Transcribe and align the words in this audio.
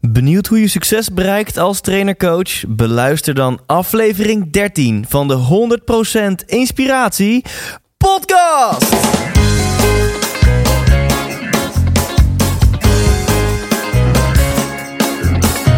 Benieuwd 0.00 0.46
hoe 0.46 0.60
je 0.60 0.68
succes 0.68 1.12
bereikt 1.12 1.58
als 1.58 1.80
trainer-coach? 1.80 2.64
Beluister 2.68 3.34
dan 3.34 3.60
aflevering 3.66 4.52
13 4.52 5.04
van 5.08 5.28
de 5.28 5.78
100% 6.42 6.46
Inspiratie 6.46 7.44
Podcast. 7.96 8.94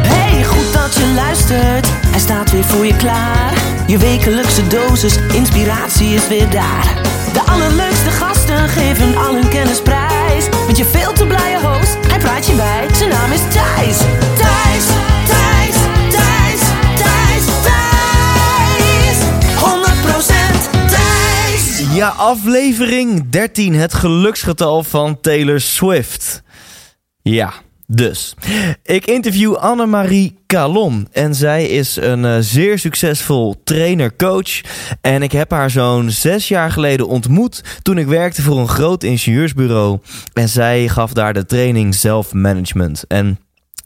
Hey, 0.06 0.44
goed 0.44 0.72
dat 0.72 0.94
je 0.94 1.12
luistert. 1.14 1.86
Hij 2.06 2.20
staat 2.20 2.50
weer 2.50 2.64
voor 2.64 2.86
je 2.86 2.96
klaar. 2.96 3.54
Je 3.86 3.98
wekelijkse 3.98 4.66
dosis 4.66 5.16
inspiratie 5.34 6.14
is 6.14 6.28
weer 6.28 6.50
daar. 6.50 7.00
De 7.32 7.42
allerleukste 7.46 8.10
gasten 8.10 8.68
geven 8.68 9.16
al 9.16 9.34
hun 9.34 9.48
kennis 9.48 9.82
prijs. 9.82 10.48
Met 10.66 10.76
je 10.76 10.84
veel 10.84 11.12
te 11.12 11.26
blije 11.26 11.58
host, 11.60 12.09
hij 12.20 12.30
praat 12.30 12.46
je 12.46 12.54
bij. 12.54 12.94
Zijn 12.94 13.10
naam 13.10 13.32
is 13.32 13.40
Thijs. 13.40 13.98
Thijs, 14.36 14.86
Thijs, 15.26 15.76
Thijs, 16.10 16.60
Thijs, 16.96 17.44
Thijs. 17.62 19.16
100% 19.56 20.70
Thijs. 20.88 21.94
Ja, 21.94 22.08
aflevering 22.08 23.30
13, 23.30 23.74
het 23.74 23.94
geluksgetal 23.94 24.84
van 24.84 25.20
Taylor 25.20 25.60
Swift. 25.60 26.42
Ja, 27.22 27.52
dus. 27.90 28.34
Ik 28.82 29.06
interview 29.06 29.54
Annemarie 29.54 30.38
Calon. 30.46 31.08
En 31.12 31.34
zij 31.34 31.66
is 31.66 31.96
een 31.96 32.24
eh, 32.24 32.36
zeer 32.40 32.78
succesvol 32.78 33.60
trainer-coach. 33.64 34.60
En 35.00 35.22
ik 35.22 35.32
heb 35.32 35.50
haar 35.50 35.70
zo'n 35.70 36.10
zes 36.10 36.48
jaar 36.48 36.70
geleden 36.70 37.08
ontmoet 37.08 37.64
toen 37.82 37.98
ik 37.98 38.06
werkte 38.06 38.42
voor 38.42 38.58
een 38.58 38.68
groot 38.68 39.02
ingenieursbureau. 39.02 39.98
En 40.32 40.48
zij 40.48 40.88
gaf 40.88 41.12
daar 41.12 41.32
de 41.32 41.46
training 41.46 41.94
Self-Management. 41.94 43.04
En 43.08 43.38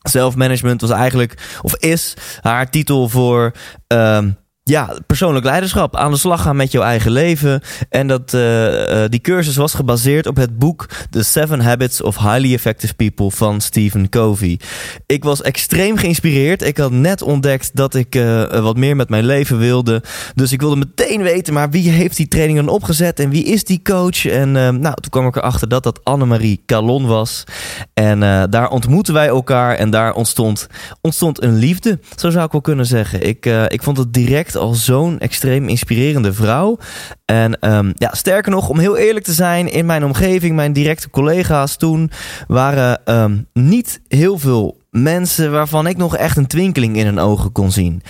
Self-management 0.03 0.81
was 0.81 0.91
eigenlijk, 0.91 1.59
of 1.63 1.77
is, 1.77 2.15
haar 2.41 2.71
titel 2.71 3.09
voor 3.09 3.53
ehm, 3.87 4.31
ja, 4.65 4.97
persoonlijk 5.07 5.45
leiderschap. 5.45 5.97
Aan 5.97 6.11
de 6.11 6.17
slag 6.17 6.43
gaan 6.43 6.57
met 6.57 6.73
jouw 6.73 6.83
eigen 6.83 7.11
leven. 7.11 7.61
En 7.89 8.07
dat, 8.07 8.35
eh, 8.35 9.05
eh, 9.05 9.11
die 9.11 9.21
cursus 9.21 9.57
was 9.57 9.75
gebaseerd 9.75 10.27
op 10.27 10.37
het 10.37 10.59
boek 10.59 10.87
The 11.11 11.23
Seven 11.23 11.61
Habits 11.61 12.03
of 12.03 12.19
Highly 12.19 12.53
Effective 12.55 12.95
People 12.95 13.31
van 13.31 13.61
Stephen 13.61 14.09
Covey. 14.09 14.61
Ik 15.07 15.25
was 15.25 15.43
extreem 15.43 15.97
geïnspireerd. 15.97 16.63
Ik 16.63 16.77
had 16.77 16.91
net 16.91 17.23
ontdekt 17.23 17.71
dat 17.77 17.95
ik 17.95 18.15
eh, 18.15 18.61
wat 18.61 18.77
meer 18.77 18.97
met 18.97 19.09
mijn 19.09 19.25
leven 19.25 19.59
wilde. 19.59 20.03
Dus 20.35 20.53
ik 20.53 20.61
wilde 20.61 20.77
meteen 20.77 21.23
weten, 21.23 21.55
maar 21.55 21.71
wie 21.71 21.91
heeft 21.91 22.17
die 22.17 22.29
training 22.29 22.59
dan 22.59 22.69
opgezet? 22.69 23.21
En 23.21 23.31
wie 23.31 23.45
is 23.45 23.65
die 23.65 23.83
coach? 23.83 24.27
En 24.27 24.53
nou, 24.53 24.95
toen 24.95 25.11
kwam 25.11 25.27
ik 25.27 25.37
erachter 25.37 25.69
dat 25.69 25.83
dat 25.83 26.05
Annemarie 26.05 26.63
Calon 26.67 27.07
was. 27.07 27.45
En 27.95 28.21
daar 28.51 28.69
ontmoetten 28.69 29.15
wij 29.15 29.27
elkaar. 29.27 29.75
En 29.75 29.91
daar 29.91 30.13
ontstond, 30.13 30.67
ontstond 31.01 31.43
een 31.43 31.57
liefde. 31.57 31.99
Zo 32.17 32.31
zou 32.31 32.45
ik 32.45 32.53
wel 32.53 32.61
kunnen 32.61 32.87
zeggen. 32.87 33.27
Ik, 33.27 33.47
ik 33.69 33.83
vond 33.83 33.97
het 33.97 34.13
direct 34.13 34.54
al 34.57 34.75
zo'n 34.75 35.19
extreem 35.19 35.69
inspirerende 35.69 36.33
vrouw. 36.33 36.79
En 37.25 37.59
ehm, 37.61 37.93
ja, 37.95 38.11
sterker 38.15 38.51
nog, 38.51 38.69
om 38.69 38.79
heel 38.79 38.97
eerlijk 38.97 39.25
te 39.25 39.33
zijn, 39.33 39.73
in 39.73 39.87
mijn 39.87 40.05
omgeving, 40.05 40.55
mijn 40.55 40.73
directe 40.73 41.11
collega's 41.11 41.77
toen, 41.77 42.11
waren 42.47 43.05
ehm, 43.05 43.37
niet 43.53 44.01
heel 44.09 44.39
veel 44.39 44.77
mensen 44.91 45.53
waarvan 45.53 45.87
ik 45.87 45.97
nog 45.97 46.17
echt 46.17 46.37
een 46.37 46.47
twinkeling 46.47 46.97
in 46.97 47.07
hun 47.07 47.19
ogen 47.19 47.53
kon 47.53 47.73
zien. 47.73 48.03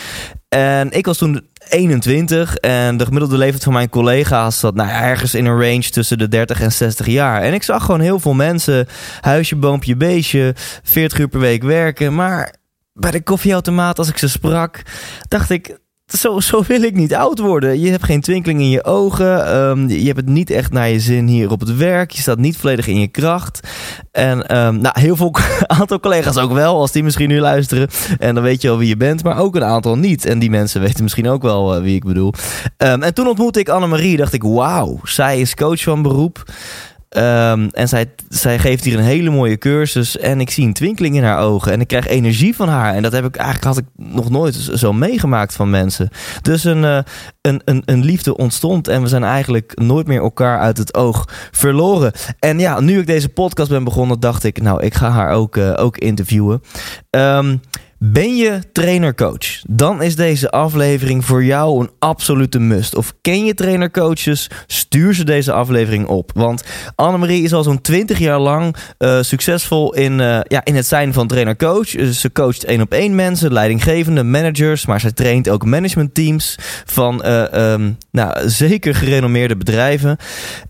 En 0.49 0.91
ik 0.91 1.07
was 1.07 1.19
toen 1.19 1.47
21 1.69 2.57
en 2.57 2.97
de 2.97 3.05
gemiddelde 3.05 3.39
leeftijd 3.39 3.63
van 3.63 3.73
mijn 3.73 3.89
collega's 3.89 4.59
zat 4.59 4.75
nou, 4.75 4.91
ergens 4.91 5.35
in 5.35 5.45
een 5.45 5.61
range 5.61 5.91
tussen 5.91 6.19
de 6.19 6.29
30 6.29 6.61
en 6.61 6.73
60 6.73 7.07
jaar. 7.07 7.43
En 7.43 7.55
ik 7.55 7.63
zag 7.63 7.85
gewoon 7.85 8.01
heel 8.01 8.21
veel 8.21 8.35
mensen, 8.35 8.87
huisje, 9.21 9.57
boompje, 9.57 9.97
beestje, 9.97 10.55
40 10.83 11.19
uur 11.19 11.29
per 11.29 11.41
week 11.41 11.63
werken. 11.63 12.15
Maar 12.15 12.55
bij 12.93 13.11
de 13.11 13.23
koffieautomaat, 13.23 13.99
als 13.99 14.09
ik 14.09 14.19
ze 14.19 14.29
sprak, 14.29 14.83
dacht 15.29 15.51
ik, 15.51 15.79
zo, 16.07 16.41
zo 16.41 16.63
wil 16.67 16.83
ik 16.83 16.95
niet 16.95 17.15
oud 17.15 17.39
worden. 17.39 17.81
Je 17.81 17.91
hebt 17.91 18.05
geen 18.05 18.21
twinkeling 18.21 18.61
in 18.61 18.71
je 18.71 18.85
ogen. 18.85 19.47
Ehm, 19.47 19.89
je 19.89 20.07
hebt 20.07 20.17
het 20.17 20.29
niet 20.29 20.51
echt 20.51 20.73
naar 20.73 20.89
je 20.89 21.01
zin 21.01 21.27
hier 21.27 21.51
op 21.51 21.61
het 21.61 21.77
werk. 21.77 22.11
Je 22.11 22.21
staat 22.21 22.39
niet 22.39 22.57
volledig 22.57 22.87
in 22.87 23.01
je 23.01 23.09
kracht. 23.09 23.61
En 24.11 24.57
um, 24.57 24.79
nou, 24.79 25.01
heel 25.01 25.17
veel 25.17 25.35
aantal 25.81 26.01
collega's 26.01 26.37
ook 26.37 26.53
wel, 26.53 26.81
als 26.81 26.93
die 26.93 27.03
misschien 27.03 27.29
nu 27.29 27.41
luisteren. 27.41 27.89
En 28.19 28.35
dan 28.35 28.45
weet 28.45 28.63
je 28.63 28.71
al 28.71 28.79
wie 28.79 28.89
je 28.89 28.97
bent, 28.97 29.25
maar 29.25 29.39
ook 29.39 29.57
een 29.57 29.65
aantal 29.65 29.99
niet. 29.99 30.25
En 30.27 30.39
die 30.39 30.51
mensen 30.51 30.81
weten 30.81 31.03
misschien 31.03 31.29
ook 31.29 31.43
wel 31.43 31.77
uh, 31.77 31.83
wie 31.83 31.95
ik 31.95 32.05
bedoel. 32.05 32.33
Um, 32.77 33.03
en 33.03 33.15
toen 33.15 33.27
ontmoette 33.27 33.61
ik 33.61 33.69
Annemarie. 33.69 34.17
Dacht 34.17 34.33
ik, 34.33 34.43
wauw, 34.43 35.01
zij 35.03 35.41
is 35.41 35.55
coach 35.55 35.83
van 35.83 36.03
beroep. 36.03 36.45
Um, 37.17 37.69
en 37.69 37.89
zij, 37.89 38.11
zij 38.29 38.59
geeft 38.59 38.85
hier 38.85 38.99
een 38.99 39.05
hele 39.05 39.31
mooie 39.31 39.59
cursus. 39.59 40.19
En 40.19 40.41
ik 40.41 40.51
zie 40.51 40.67
een 40.67 40.73
twinkeling 40.73 41.17
in 41.17 41.25
haar 41.25 41.39
ogen. 41.39 41.73
En 41.73 41.81
ik 41.81 41.89
krijg 41.89 42.07
energie 42.07 42.57
van 42.57 42.69
haar. 42.69 42.95
En 42.95 43.03
dat 43.03 43.13
heb 43.13 43.25
ik 43.25 43.37
eigenlijk 43.37 43.67
had 43.67 43.79
ik 43.79 44.13
nog 44.15 44.31
nooit 44.31 44.55
zo 44.55 44.93
meegemaakt 44.93 45.55
van 45.55 45.71
mensen. 45.71 46.09
Dus 46.43 46.65
een, 46.65 46.83
uh, 46.83 46.99
een, 47.41 47.63
een, 47.65 47.83
een 47.85 48.05
liefde 48.05 48.37
ontstond. 48.37 48.89
En 48.89 49.03
we 49.03 49.09
zijn 49.09 49.25
eigenlijk 49.25 49.81
nooit 49.81 50.07
meer 50.07 50.21
elkaar 50.21 50.59
uit 50.59 50.79
het 50.79 50.95
oog 50.95 51.29
verloren. 51.51 52.13
En 52.39 52.59
ja, 52.59 52.81
nu 52.81 52.99
ik 52.99 53.07
deze 53.07 53.29
podcast 53.29 53.71
ben 53.71 53.85
begonnen, 53.85 54.21
dacht 54.21 54.45
ik, 54.45 54.63
nou, 54.63 54.83
ik 54.83 54.95
ga 54.95 55.11
haar 55.11 55.31
ook, 55.31 55.57
uh, 55.57 55.73
ook 55.77 55.99
interviewen. 55.99 56.63
Um, 57.11 57.61
ben 57.99 58.37
je 58.37 58.61
trainer-coach? 58.73 59.63
Dan 59.67 60.03
is 60.03 60.17
deze 60.17 60.51
aflevering 60.51 61.25
voor 61.25 61.45
jou 61.45 61.81
een 61.81 61.91
absolute 61.99 62.59
must. 62.59 62.95
Of 62.95 63.15
ken 63.21 63.45
je 63.45 63.55
trainer-coaches? 63.55 64.51
Stuur 64.67 65.15
ze 65.15 65.25
deze 65.25 65.53
aflevering 65.53 66.07
op. 66.07 66.31
Want 66.35 66.65
Annemarie 66.95 67.43
is 67.43 67.53
al 67.53 67.63
zo'n 67.63 67.81
20 67.81 68.19
jaar 68.19 68.39
lang 68.39 68.77
uh, 68.99 69.23
succesvol 69.23 69.95
in, 69.95 70.13
uh, 70.13 70.41
ja, 70.43 70.65
in 70.65 70.75
het 70.75 70.87
zijn 70.87 71.13
van 71.13 71.27
trainer-coach. 71.27 71.91
Dus 71.91 72.21
ze 72.21 72.33
coacht 72.33 72.65
één 72.65 72.81
op 72.81 72.93
één 72.93 73.15
mensen, 73.15 73.53
leidinggevende, 73.53 74.23
managers. 74.23 74.87
Maar 74.87 75.01
ze 75.01 75.13
traint 75.13 75.49
ook 75.49 75.65
managementteams 75.65 76.59
van 76.85 77.27
um, 77.27 77.99
nou, 78.11 78.49
zeker 78.49 78.95
gerenommeerde 78.95 79.57
bedrijven. 79.57 80.17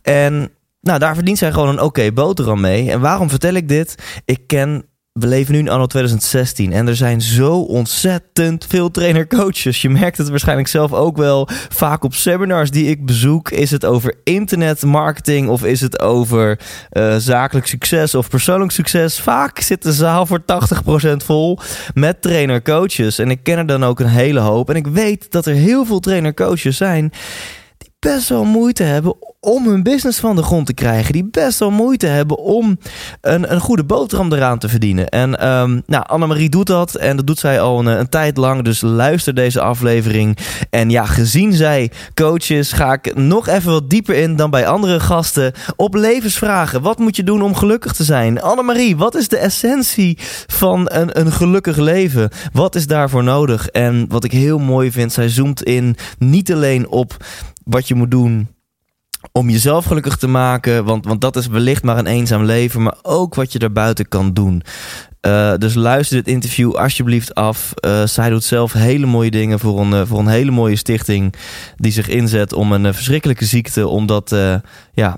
En 0.03 0.51
nou, 0.81 0.99
daar 0.99 1.15
verdient 1.15 1.39
zij 1.39 1.53
gewoon 1.53 1.69
een 1.69 1.75
oké 1.75 1.85
okay 1.85 2.13
boterham 2.13 2.61
mee. 2.61 2.91
En 2.91 3.01
waarom 3.01 3.31
vertel 3.31 3.55
ik 3.55 3.69
dit? 3.69 3.95
Ik 4.25 4.47
ken 4.47 4.85
we 5.21 5.27
leven 5.27 5.53
nu 5.53 5.59
in 5.59 5.69
anno 5.69 5.87
2016 5.87 6.73
en 6.73 6.89
er 6.89 6.97
zijn 6.97 7.21
zo 7.21 7.61
ontzettend 7.61 8.67
veel 8.69 8.91
trainer-coaches. 8.91 9.83
Je 9.83 9.91
merkt 9.91 10.19
het 10.19 10.29
waarschijnlijk 10.29 10.69
zelf 10.69 10.93
ook 10.93 11.17
wel. 11.17 11.49
Vaak 11.69 12.05
op 12.05 12.15
seminars 12.15 12.71
die 12.71 12.87
ik 12.87 13.07
bezoek, 13.07 13.51
is 13.51 13.71
het 13.71 13.85
over 13.85 14.15
internetmarketing 14.25 15.49
of 15.49 15.65
is 15.65 15.81
het 15.81 16.01
over 16.01 16.61
uh, 16.93 17.17
zakelijk 17.17 17.67
succes 17.67 18.15
of 18.15 18.29
persoonlijk 18.29 18.71
succes. 18.71 19.21
Vaak 19.21 19.61
zit 19.61 19.83
de 19.83 19.93
zaal 19.93 20.27
voor 20.27 20.41
80% 20.41 20.45
vol 21.17 21.59
met 21.95 22.23
trainer-coaches. 22.23 23.19
En 23.19 23.31
ik 23.31 23.43
ken 23.43 23.59
er 23.59 23.67
dan 23.67 23.85
ook 23.85 24.01
een 24.01 24.07
hele 24.07 24.41
hoop. 24.41 24.71
En 24.71 24.77
ik 24.77 24.87
weet 24.87 25.31
dat 25.31 25.47
er 25.47 25.55
heel 25.55 25.85
veel 25.85 26.01
trainer-coaches 26.01 26.77
zijn 26.77 27.13
best 28.05 28.29
wel 28.29 28.45
moeite 28.45 28.83
hebben 28.83 29.15
om 29.41 29.69
hun 29.69 29.83
business 29.83 30.19
van 30.19 30.37
de 30.37 30.43
grond 30.43 30.67
te 30.67 30.75
krijgen. 30.75 31.13
Die 31.13 31.29
best 31.31 31.59
wel 31.59 31.71
moeite 31.71 32.07
hebben 32.07 32.39
om 32.39 32.79
een, 33.21 33.53
een 33.53 33.61
goede 33.61 33.85
boterham 33.85 34.33
eraan 34.33 34.59
te 34.59 34.69
verdienen. 34.69 35.09
En 35.09 35.49
um, 35.49 35.83
nou, 35.87 36.05
Annemarie 36.07 36.49
doet 36.49 36.67
dat. 36.67 36.95
En 36.95 37.17
dat 37.17 37.27
doet 37.27 37.39
zij 37.39 37.61
al 37.61 37.79
een, 37.79 37.87
een, 37.87 38.09
tijd 38.09 38.37
lang. 38.37 38.63
Dus 38.63 38.81
luister 38.81 39.35
deze 39.35 39.61
aflevering. 39.61 40.39
En 40.71 40.91
ja, 40.91 41.05
gezien 41.05 41.53
zij 41.53 41.91
coach 42.15 42.51
is, 42.51 42.73
ga 42.73 42.93
ik 42.93 43.17
nog 43.17 43.49
even 43.49 43.73
wat 43.73 43.91
dieper 43.91 44.15
in 44.15 44.37
dan 44.37 44.51
bij 44.51 44.67
andere 44.67 45.01
gasten. 45.01 45.53
Op 45.77 45.95
levensvragen. 45.95 46.83
Wat 46.83 46.99
moet 46.99 47.17
je 47.17 47.23
doen 47.23 47.43
om 47.43 47.55
gelukkig 47.55 47.93
te 47.93 48.05
zijn? 48.05 48.43
Annemarie, 48.43 48.97
wat 48.97 49.15
is 49.15 49.29
de 49.29 49.39
essentie 49.39 50.19
van 50.47 50.89
een, 50.93 51.21
een 51.21 51.33
gelukkig 51.33 51.77
leven? 51.77 52.31
Wat 52.53 52.75
is 52.75 52.87
daarvoor 52.87 53.25
nodig? 53.25 53.69
En 53.69 54.07
wat 54.09 54.25
ik 54.25 54.33
heel 54.33 54.59
mooi 54.59 54.91
vind, 54.91 55.13
zij 55.13 55.29
zoomt 55.29 55.63
in 55.63 55.97
niet 56.19 56.53
alleen 56.53 56.89
op 56.89 57.17
wat 57.65 57.89
je 57.89 57.95
moet 57.95 58.11
doen 58.11 58.49
om 59.33 59.51
jezelf 59.51 59.85
gelukkig 59.85 60.17
te 60.17 60.27
maken. 60.27 60.85
Want, 60.85 61.05
want 61.05 61.21
dat 61.21 61.37
is 61.37 61.47
wellicht 61.47 61.83
maar 61.83 61.99
een 61.99 62.07
eenzaam 62.07 62.45
leven. 62.45 62.83
Maar 62.83 62.97
ook 63.03 63.35
wat 63.35 63.53
je 63.53 63.59
daarbuiten 63.59 64.09
kan 64.09 64.33
doen. 64.33 64.63
Uh, 65.27 65.55
dus 65.57 65.75
luister 65.75 66.17
dit 66.17 66.29
interview 66.29 66.73
alsjeblieft 66.73 67.35
af. 67.35 67.73
Uh, 67.87 68.07
zij 68.07 68.31
doet 68.31 68.45
zelf 68.45 68.73
hele 68.73 69.07
mooie 69.07 69.31
dingen 69.31 69.59
voor 69.59 69.81
een, 69.81 69.91
uh, 69.91 70.03
voor 70.05 70.19
een 70.19 70.27
hele 70.27 70.51
mooie 70.51 70.77
stichting. 70.77 71.35
Die 71.77 71.93
zich 71.93 72.09
inzet 72.09 72.53
om 72.53 72.73
een 72.73 72.95
verschrikkelijke 72.95 73.45
ziekte. 73.45 73.89
Om 73.89 74.07
dat 74.07 74.37
ja, 74.93 75.17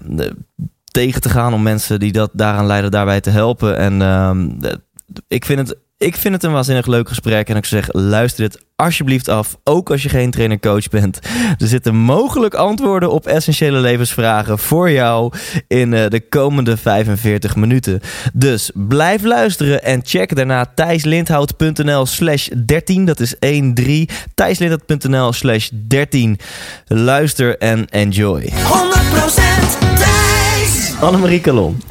tegen 0.84 1.20
te 1.20 1.28
gaan. 1.28 1.54
Om 1.54 1.62
mensen 1.62 2.00
die 2.00 2.12
dat 2.12 2.30
daaraan 2.32 2.66
lijden 2.66 2.90
daarbij 2.90 3.20
te 3.20 3.30
helpen. 3.30 3.76
En 3.78 4.02
ehm, 4.02 4.48
ik 5.28 5.44
vind 5.44 5.68
het 5.68 5.78
ik 5.98 6.16
vind 6.16 6.34
het 6.34 6.44
een 6.44 6.52
waanzinnig 6.52 6.86
leuk 6.86 7.08
gesprek. 7.08 7.48
En 7.48 7.56
ik 7.56 7.64
zou 7.64 7.82
zeggen, 7.82 8.02
luister 8.08 8.48
dit 8.48 8.64
alsjeblieft 8.76 9.28
af. 9.28 9.56
Ook 9.64 9.90
als 9.90 10.02
je 10.02 10.08
geen 10.08 10.30
trainer-coach 10.30 10.88
bent. 10.88 11.18
Er 11.58 11.66
zitten 11.66 11.96
mogelijk 11.96 12.54
antwoorden 12.54 13.10
op 13.10 13.26
essentiële 13.26 13.78
levensvragen 13.78 14.58
voor 14.58 14.90
jou 14.90 15.32
in 15.68 15.92
uh, 15.92 16.06
de 16.08 16.28
komende 16.28 16.76
45 16.76 17.56
minuten. 17.56 18.00
Dus 18.32 18.70
blijf 18.74 19.22
luisteren 19.22 19.82
en 19.82 20.00
check 20.04 20.36
daarna 20.36 20.66
thijslindhout.nl 20.74 22.06
slash 22.06 22.48
13. 22.66 23.04
Dat 23.04 23.20
is 23.20 23.34
1-3. 23.34 23.38
thijslindhout.nl 24.34 25.32
slash 25.32 25.68
13. 25.72 26.38
Luister 26.86 27.58
en 27.58 27.86
enjoy. 27.88 28.42
100% 28.42 28.52
Thijs! 29.94 30.94
Annemarie 31.00 31.40
Calon 31.40 31.82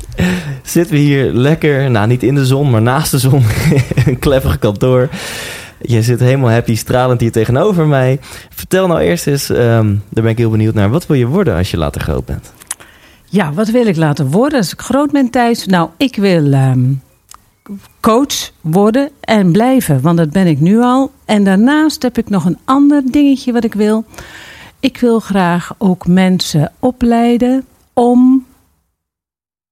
zitten 0.65 0.95
we 0.95 1.01
hier 1.01 1.33
lekker, 1.33 1.91
nou 1.91 2.07
niet 2.07 2.23
in 2.23 2.35
de 2.35 2.45
zon, 2.45 2.69
maar 2.69 2.81
naast 2.81 3.11
de 3.11 3.19
zon. 3.19 3.43
een 4.05 4.19
clever 4.19 4.57
kantoor. 4.57 5.09
Je 5.81 6.01
zit 6.01 6.19
helemaal 6.19 6.49
happy, 6.49 6.75
stralend 6.75 7.21
hier 7.21 7.31
tegenover 7.31 7.87
mij. 7.87 8.19
Vertel 8.49 8.87
nou 8.87 8.99
eerst 8.99 9.27
eens, 9.27 9.49
um, 9.49 10.03
daar 10.09 10.23
ben 10.23 10.31
ik 10.31 10.37
heel 10.37 10.49
benieuwd 10.49 10.73
naar. 10.73 10.89
Wat 10.89 11.07
wil 11.07 11.17
je 11.17 11.27
worden 11.27 11.55
als 11.55 11.71
je 11.71 11.77
later 11.77 12.01
groot 12.01 12.25
bent? 12.25 12.53
Ja, 13.25 13.53
wat 13.53 13.69
wil 13.69 13.85
ik 13.85 13.95
later 13.95 14.29
worden 14.29 14.57
als 14.57 14.71
ik 14.71 14.81
groot 14.81 15.11
ben 15.11 15.29
thuis? 15.29 15.65
Nou, 15.65 15.89
ik 15.97 16.15
wil 16.15 16.53
um, 16.53 17.01
coach 17.99 18.51
worden 18.61 19.09
en 19.19 19.51
blijven, 19.51 20.01
want 20.01 20.17
dat 20.17 20.29
ben 20.29 20.47
ik 20.47 20.59
nu 20.59 20.79
al. 20.79 21.11
En 21.25 21.43
daarnaast 21.43 22.01
heb 22.01 22.17
ik 22.17 22.29
nog 22.29 22.45
een 22.45 22.57
ander 22.65 23.01
dingetje 23.11 23.51
wat 23.51 23.63
ik 23.63 23.73
wil. 23.73 24.05
Ik 24.79 24.97
wil 24.97 25.19
graag 25.19 25.75
ook 25.77 26.07
mensen 26.07 26.71
opleiden 26.79 27.65
om 27.93 28.44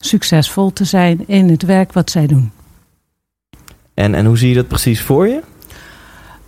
succesvol 0.06 0.74
te 0.74 0.84
zijn 0.84 1.24
in 1.28 1.50
het 1.50 1.64
werk 1.64 1.94
wat 1.94 2.10
zij 2.10 2.28
doen. 2.28 2.52
En, 3.94 4.16
en 4.16 4.26
hoe 4.26 4.38
zie 4.38 4.50
je 4.50 4.56
dat 4.56 4.68
precies 4.68 5.02
voor 5.02 5.28
je? 5.28 5.42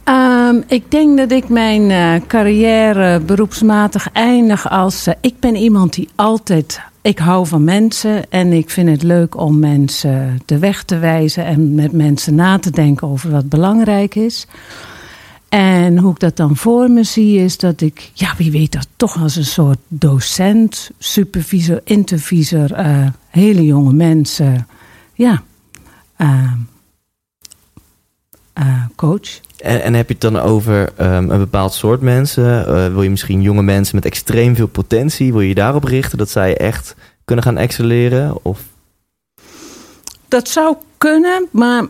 Um, 0.09 0.63
ik 0.67 0.91
denk 0.91 1.17
dat 1.17 1.31
ik 1.31 1.49
mijn 1.49 1.89
uh, 1.89 2.27
carrière 2.27 3.19
beroepsmatig 3.19 4.09
eindig 4.11 4.69
als... 4.69 5.07
Uh, 5.07 5.13
ik 5.21 5.39
ben 5.39 5.55
iemand 5.55 5.93
die 5.93 6.09
altijd... 6.15 6.81
Ik 7.01 7.19
hou 7.19 7.47
van 7.47 7.63
mensen 7.63 8.29
en 8.29 8.53
ik 8.53 8.69
vind 8.69 8.89
het 8.89 9.03
leuk 9.03 9.37
om 9.37 9.59
mensen 9.59 10.41
de 10.45 10.59
weg 10.59 10.83
te 10.83 10.97
wijzen... 10.97 11.45
en 11.45 11.75
met 11.75 11.91
mensen 11.91 12.35
na 12.35 12.59
te 12.59 12.71
denken 12.71 13.07
over 13.07 13.31
wat 13.31 13.49
belangrijk 13.49 14.15
is. 14.15 14.47
En 15.55 15.97
hoe 15.97 16.11
ik 16.11 16.19
dat 16.19 16.37
dan 16.37 16.55
voor 16.55 16.89
me 16.89 17.03
zie 17.03 17.39
is 17.39 17.57
dat 17.57 17.81
ik... 17.81 18.11
Ja, 18.13 18.33
wie 18.37 18.51
weet 18.51 18.71
dat 18.71 18.87
toch 18.95 19.21
als 19.21 19.35
een 19.35 19.45
soort 19.45 19.77
docent, 19.87 20.91
supervisor, 20.97 21.81
intervisor... 21.83 22.79
Uh, 22.79 23.07
hele 23.29 23.65
jonge 23.65 23.93
mensen, 23.93 24.67
ja, 25.13 25.43
uh, 26.17 26.51
uh, 28.59 28.85
coach. 28.95 29.39
En, 29.57 29.83
en, 29.83 29.93
heb 29.93 30.07
je 30.07 30.13
het 30.13 30.21
dan 30.21 30.39
over 30.39 30.89
um, 31.01 31.29
een 31.29 31.39
bepaald 31.39 31.73
soort 31.73 32.01
mensen? 32.01 32.65
Wil 32.93 33.01
je 33.01 33.09
misschien 33.09 33.41
jonge 33.41 33.63
mensen 33.63 33.95
met 33.95 34.05
extreem 34.05 34.55
veel 34.55 34.67
potentie? 34.67 35.31
Wil 35.31 35.41
je 35.41 35.55
daarop 35.55 35.83
richten 35.83 36.17
dat 36.17 36.29
zij 36.29 36.57
echt 36.57 36.95
kunnen 37.25 37.45
gaan 37.45 37.57
excelleren? 37.57 38.37
Of? 38.41 38.61
Dat 40.27 40.47
zou 40.49 40.75
kunnen, 40.97 41.47
maar 41.51 41.85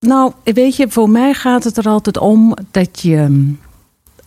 nou, 0.00 0.32
weet 0.44 0.76
je, 0.76 0.90
voor 0.90 1.10
mij 1.10 1.34
gaat 1.34 1.64
het 1.64 1.76
er 1.76 1.88
altijd 1.88 2.18
om 2.18 2.56
dat 2.70 3.00
je 3.00 3.52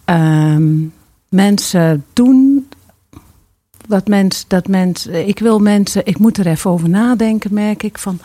um, 0.05 0.93
mensen 1.29 2.05
doen 2.13 2.67
dat 3.87 4.07
mens, 4.07 4.45
dat 4.47 4.67
mens, 4.67 5.07
ik 5.07 5.39
wil 5.39 5.59
mensen, 5.59 6.05
ik 6.05 6.19
moet 6.19 6.37
er 6.37 6.47
even 6.47 6.71
over 6.71 6.89
nadenken, 6.89 7.53
merk 7.53 7.83
ik 7.83 7.97
van. 7.97 8.19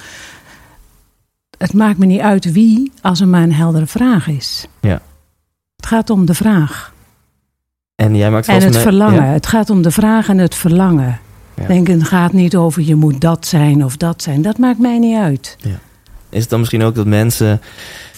Het 1.59 1.73
maakt 1.73 1.99
me 1.99 2.07
niet 2.07 2.21
uit 2.21 2.53
wie, 2.53 2.93
als 3.01 3.21
er 3.21 3.29
maar 3.29 3.43
een 3.43 3.53
heldere 3.53 3.87
vraag 3.87 4.29
is. 4.29 4.67
Ja. 4.81 5.01
Het 5.77 5.87
gaat 5.87 6.11
om 6.11 6.27
de 6.27 6.35
vraag. 6.35 6.93
En 7.95 8.17
jij 8.17 8.31
maakt 8.31 8.49
En 8.49 8.63
het 8.63 8.77
verlangen. 8.77 9.25
Het 9.25 9.47
gaat 9.47 9.71
om 9.71 9.83
de 9.83 9.91
vraag 9.91 10.29
en 10.29 10.39
het 10.39 10.55
verlangen. 10.55 11.21
Ja. 11.55 11.67
Denk, 11.67 11.87
het 11.87 12.05
gaat 12.05 12.33
niet 12.33 12.57
over 12.57 12.83
je 12.83 12.95
moet 12.95 13.21
dat 13.21 13.47
zijn 13.47 13.85
of 13.85 13.97
dat 13.97 14.23
zijn. 14.23 14.43
Dat 14.43 14.59
maakt 14.59 14.79
mij 14.79 14.99
niet 14.99 15.17
uit. 15.17 15.57
Ja. 15.61 15.79
Is 16.31 16.41
het 16.41 16.51
dan 16.51 16.59
misschien 16.59 16.83
ook 16.83 16.95
dat 16.95 17.07
mensen 17.07 17.61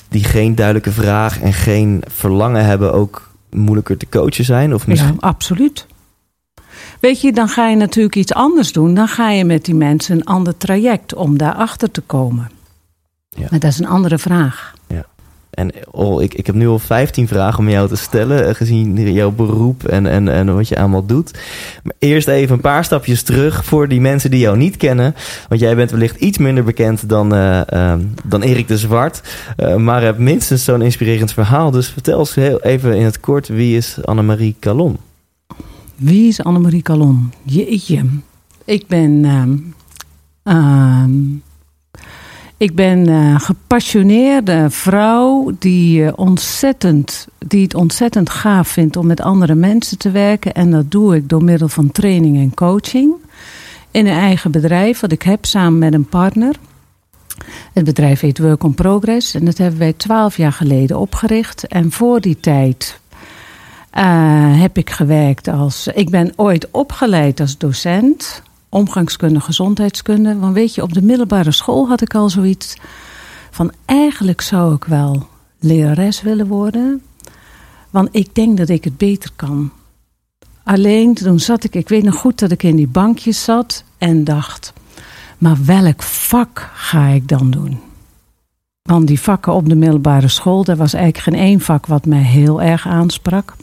die 0.09 0.25
geen 0.25 0.55
duidelijke 0.55 0.91
vraag 0.91 1.41
en 1.41 1.53
geen 1.53 2.03
verlangen 2.09 2.65
hebben, 2.65 2.93
ook 2.93 3.31
moeilijker 3.51 3.97
te 3.97 4.09
coachen 4.09 4.45
zijn? 4.45 4.75
Of 4.75 4.87
misschien... 4.87 5.17
Ja, 5.21 5.27
absoluut. 5.29 5.87
Weet 7.01 7.21
je, 7.21 7.33
dan 7.33 7.49
ga 7.49 7.69
je 7.69 7.77
natuurlijk 7.77 8.17
iets 8.17 8.35
anders 8.35 8.73
doen. 8.73 8.95
Dan 8.95 9.09
ga 9.09 9.31
je 9.31 9.45
met 9.45 9.65
die 9.65 9.75
mensen 9.75 10.17
een 10.17 10.25
ander 10.25 10.57
traject 10.57 11.15
om 11.15 11.39
daarachter 11.39 11.91
te 11.91 12.01
komen. 12.01 12.51
Ja. 13.29 13.47
Maar 13.51 13.59
dat 13.59 13.71
is 13.71 13.79
een 13.79 13.87
andere 13.87 14.19
vraag. 14.19 14.75
Ja. 14.87 15.07
En 15.61 15.73
oh, 15.91 16.23
ik, 16.23 16.35
ik 16.35 16.47
heb 16.47 16.55
nu 16.55 16.69
al 16.69 16.79
15 16.79 17.29
vragen 17.29 17.59
om 17.59 17.69
jou 17.69 17.89
te 17.89 17.97
stellen, 17.97 18.49
eh, 18.49 18.55
gezien 18.55 19.13
jouw 19.13 19.31
beroep 19.31 19.85
en, 19.85 20.07
en, 20.07 20.29
en 20.29 20.55
wat 20.55 20.69
je 20.69 20.79
allemaal 20.79 21.07
doet. 21.07 21.39
Maar 21.83 21.95
eerst 21.99 22.29
even 22.29 22.55
een 22.55 22.61
paar 22.61 22.85
stapjes 22.85 23.23
terug 23.23 23.65
voor 23.65 23.89
die 23.89 24.01
mensen 24.01 24.31
die 24.31 24.41
jou 24.41 24.57
niet 24.57 24.77
kennen. 24.77 25.15
Want 25.49 25.61
jij 25.61 25.77
bent 25.77 25.91
wellicht 25.91 26.17
iets 26.17 26.39
minder 26.39 26.65
bekend 26.65 27.09
dan, 27.09 27.35
uh, 27.35 27.61
uh, 27.73 27.93
dan 28.25 28.43
Erik 28.43 28.69
de 28.69 28.79
Zwart. 28.79 29.23
Uh, 29.57 29.77
maar 29.77 30.03
hebt 30.03 30.19
minstens 30.19 30.65
zo'n 30.65 30.83
inspirerend 30.83 31.33
verhaal. 31.33 31.71
Dus 31.71 31.89
vertel 31.89 32.19
eens 32.19 32.35
heel 32.35 32.61
even 32.63 32.97
in 32.97 33.05
het 33.05 33.21
kort, 33.21 33.49
wie 33.49 33.77
is 33.77 33.99
Annemarie 34.05 34.57
Calon? 34.61 34.97
Wie 35.97 36.29
is 36.29 36.43
Annemarie 36.43 36.83
Calon? 36.83 37.33
Jeetje. 37.43 38.05
Ik 38.65 38.87
ben. 38.87 39.25
Uh, 40.45 40.55
uh, 40.55 41.05
ik 42.61 42.75
ben 42.75 43.09
uh, 43.09 43.41
gepassioneerde 43.41 44.71
vrouw 44.71 45.53
die, 45.59 46.03
uh, 46.03 46.13
ontzettend, 46.15 47.29
die 47.39 47.63
het 47.63 47.75
ontzettend 47.75 48.31
gaaf 48.31 48.69
vindt 48.69 48.97
om 48.97 49.07
met 49.07 49.21
andere 49.21 49.55
mensen 49.55 49.99
te 49.99 50.11
werken. 50.11 50.55
En 50.55 50.71
dat 50.71 50.91
doe 50.91 51.17
ik 51.17 51.29
door 51.29 51.45
middel 51.45 51.69
van 51.69 51.93
training 51.93 52.37
en 52.37 52.55
coaching. 52.55 53.15
In 53.91 54.07
een 54.07 54.19
eigen 54.19 54.51
bedrijf 54.51 55.01
wat 55.01 55.13
ik 55.13 55.23
heb 55.23 55.45
samen 55.45 55.79
met 55.79 55.95
een 55.95 56.09
partner. 56.09 56.55
Het 57.73 57.85
bedrijf 57.85 58.21
heet 58.21 58.39
Work 58.39 58.63
on 58.63 58.75
Progress 58.75 59.35
en 59.35 59.45
dat 59.45 59.59
hebben 59.59 59.79
wij 59.79 59.93
twaalf 59.93 60.37
jaar 60.37 60.53
geleden 60.53 60.99
opgericht. 60.99 61.67
En 61.67 61.91
voor 61.91 62.21
die 62.21 62.41
tijd 62.41 63.01
uh, 63.95 64.61
heb 64.61 64.79
ik 64.79 64.91
gewerkt 64.91 65.49
als. 65.49 65.87
Ik 65.87 66.11
ben 66.11 66.33
ooit 66.37 66.71
opgeleid 66.71 67.41
als 67.41 67.59
docent, 67.59 68.43
omgangskunde, 68.71 69.41
gezondheidskunde. 69.41 70.39
Want 70.39 70.55
weet 70.55 70.75
je, 70.75 70.83
op 70.83 70.93
de 70.93 71.03
middelbare 71.03 71.53
school 71.53 71.89
had 71.89 72.01
ik 72.01 72.15
al 72.15 72.29
zoiets 72.29 72.77
van: 73.51 73.73
eigenlijk 73.85 74.41
zou 74.41 74.75
ik 74.75 74.85
wel 74.85 75.29
lerares 75.59 76.23
willen 76.23 76.47
worden. 76.47 77.03
Want 77.91 78.09
ik 78.13 78.35
denk 78.35 78.57
dat 78.57 78.69
ik 78.69 78.85
het 78.85 78.97
beter 78.97 79.31
kan. 79.37 79.71
Alleen 80.65 81.15
toen 81.15 81.41
zat 81.41 81.65
ik, 81.65 81.75
ik 81.75 81.89
weet 81.89 82.05
nog 82.05 82.15
goed 82.15 82.39
dat 82.39 82.51
ik 82.51 82.63
in 82.63 82.77
die 82.77 82.89
bankjes 82.89 83.45
zat 83.45 83.85
en 83.99 84.25
dacht: 84.25 84.73
maar 85.39 85.65
welk 85.65 86.03
vak 86.03 86.71
ga 86.75 87.07
ik 87.07 87.29
dan 87.29 87.51
doen? 87.51 87.81
Want 88.83 89.07
die 89.07 89.21
vakken 89.21 89.53
op 89.53 89.69
de 89.69 89.75
middelbare 89.75 90.29
school, 90.29 90.65
daar 90.65 90.77
was 90.77 90.93
eigenlijk 90.93 91.25
geen 91.25 91.47
één 91.47 91.61
vak 91.61 91.87
wat 91.87 92.07
mij 92.07 92.23
heel 92.23 92.63
erg 92.63 92.87
aansprak. 92.87 93.55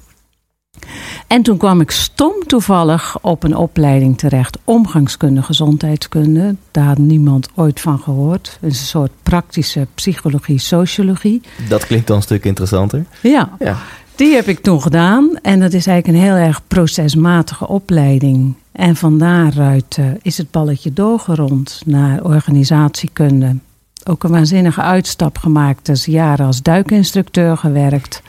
En 1.28 1.42
toen 1.42 1.58
kwam 1.58 1.82
ik 1.82 1.92
stom 1.92 2.34
toevallig 2.48 3.18
op 3.22 3.44
een 3.44 3.56
opleiding 3.56 4.18
terecht, 4.18 4.58
omgangskunde, 4.64 5.42
gezondheidskunde. 5.44 6.56
Daar 6.72 6.86
had 6.86 6.98
niemand 6.98 7.50
ooit 7.56 7.80
van 7.80 8.00
gehoord. 8.00 8.58
Het 8.62 8.72
is 8.72 8.80
een 8.80 8.86
soort 8.86 9.12
praktische 9.24 9.88
psychologie, 9.96 10.60
sociologie. 10.60 11.42
Dat 11.70 11.86
klinkt 11.86 12.08
dan 12.08 12.16
een 12.16 12.22
stuk 12.22 12.46
interessanter. 12.46 13.06
Ja, 13.22 13.50
ja. 13.60 13.78
die 14.16 14.36
heb 14.36 14.48
ik 14.48 14.60
toen 14.60 14.82
gedaan. 14.82 15.30
En 15.42 15.60
dat 15.60 15.74
is 15.74 15.88
eigenlijk 15.88 16.18
een 16.18 16.30
heel 16.30 16.46
erg 16.46 16.62
procesmatige 16.68 17.68
opleiding. 17.68 18.56
En 18.72 18.96
van 18.96 19.18
daaruit 19.18 19.98
uh, 20.00 20.06
is 20.22 20.38
het 20.38 20.52
balletje 20.52 20.94
doorgerond 20.94 21.82
naar 21.86 22.24
organisatiekunde. 22.24 23.56
Ook 24.04 24.24
een 24.24 24.32
waanzinnige 24.32 24.82
uitstap 24.82 25.38
gemaakt. 25.38 25.86
Dus 25.86 26.06
jaren 26.06 26.46
als 26.46 26.62
duikinstructeur 26.62 27.58
gewerkt. 27.58 28.22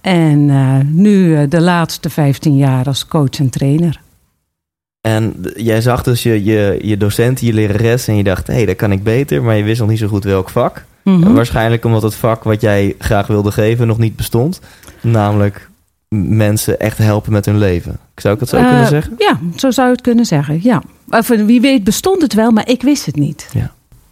En 0.00 0.48
uh, 0.48 0.76
nu 0.84 1.10
uh, 1.10 1.40
de 1.48 1.60
laatste 1.60 2.10
15 2.10 2.56
jaar 2.56 2.86
als 2.86 3.06
coach 3.06 3.38
en 3.38 3.50
trainer. 3.50 4.00
En 5.00 5.34
jij 5.56 5.80
zag 5.80 6.02
dus 6.02 6.22
je, 6.22 6.44
je, 6.44 6.78
je 6.82 6.96
docent, 6.96 7.40
je 7.40 7.52
lerares 7.52 8.08
en 8.08 8.16
je 8.16 8.24
dacht, 8.24 8.46
hé, 8.46 8.54
hey, 8.54 8.66
dat 8.66 8.76
kan 8.76 8.92
ik 8.92 9.02
beter, 9.02 9.42
maar 9.42 9.56
je 9.56 9.62
wist 9.62 9.80
nog 9.80 9.88
niet 9.88 9.98
zo 9.98 10.08
goed 10.08 10.24
welk 10.24 10.50
vak. 10.50 10.84
Mm 11.04 11.22
-hmm. 11.22 11.34
Waarschijnlijk 11.34 11.84
omdat 11.84 12.02
het 12.02 12.14
vak 12.14 12.44
wat 12.44 12.60
jij 12.60 12.94
graag 12.98 13.26
wilde 13.26 13.52
geven 13.52 13.86
nog 13.86 13.98
niet 13.98 14.16
bestond. 14.16 14.60
Namelijk 15.00 15.68
mensen 16.14 16.80
echt 16.80 16.98
helpen 16.98 17.32
met 17.32 17.46
hun 17.46 17.58
leven. 17.58 17.98
Zou 18.14 18.34
ik 18.34 18.40
dat 18.40 18.48
zo 18.48 18.56
Eh, 18.56 18.68
kunnen 18.68 18.86
zeggen? 18.86 19.14
Ja, 19.18 19.38
zo 19.56 19.70
zou 19.70 19.86
je 19.86 19.92
het 19.92 20.02
kunnen 20.02 20.24
zeggen, 20.24 20.60
ja. 20.62 20.82
Of, 21.08 21.30
eh, 21.30 21.44
wie 21.44 21.60
weet 21.60 21.84
bestond 21.84 22.22
het 22.22 22.34
wel, 22.34 22.50
maar 22.50 22.68
ik 22.68 22.82
wist 22.82 23.06
het 23.06 23.16
niet. 23.16 23.50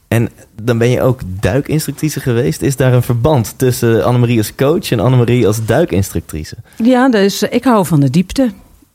En 0.09 0.29
dan 0.63 0.79
ben 0.79 0.89
je 0.89 1.03
ook 1.03 1.21
duikinstructrice 1.41 2.21
geweest. 2.21 2.63
Is 2.63 2.77
daar 2.77 2.93
een 2.93 3.03
verband 3.03 3.55
tussen 3.57 4.05
Annemarie 4.05 4.39
als 4.39 4.55
coach 4.55 4.91
en 4.91 5.01
Annemarie 5.01 5.47
als 5.47 5.65
duikinstructrice? 5.65 6.57
Ja, 6.77 7.09
dus 7.09 7.43
eh, 7.43 7.55
ik 7.55 7.65
hou 7.65 7.87
van 7.87 8.01
de 8.01 8.11
diepte. 8.11 8.53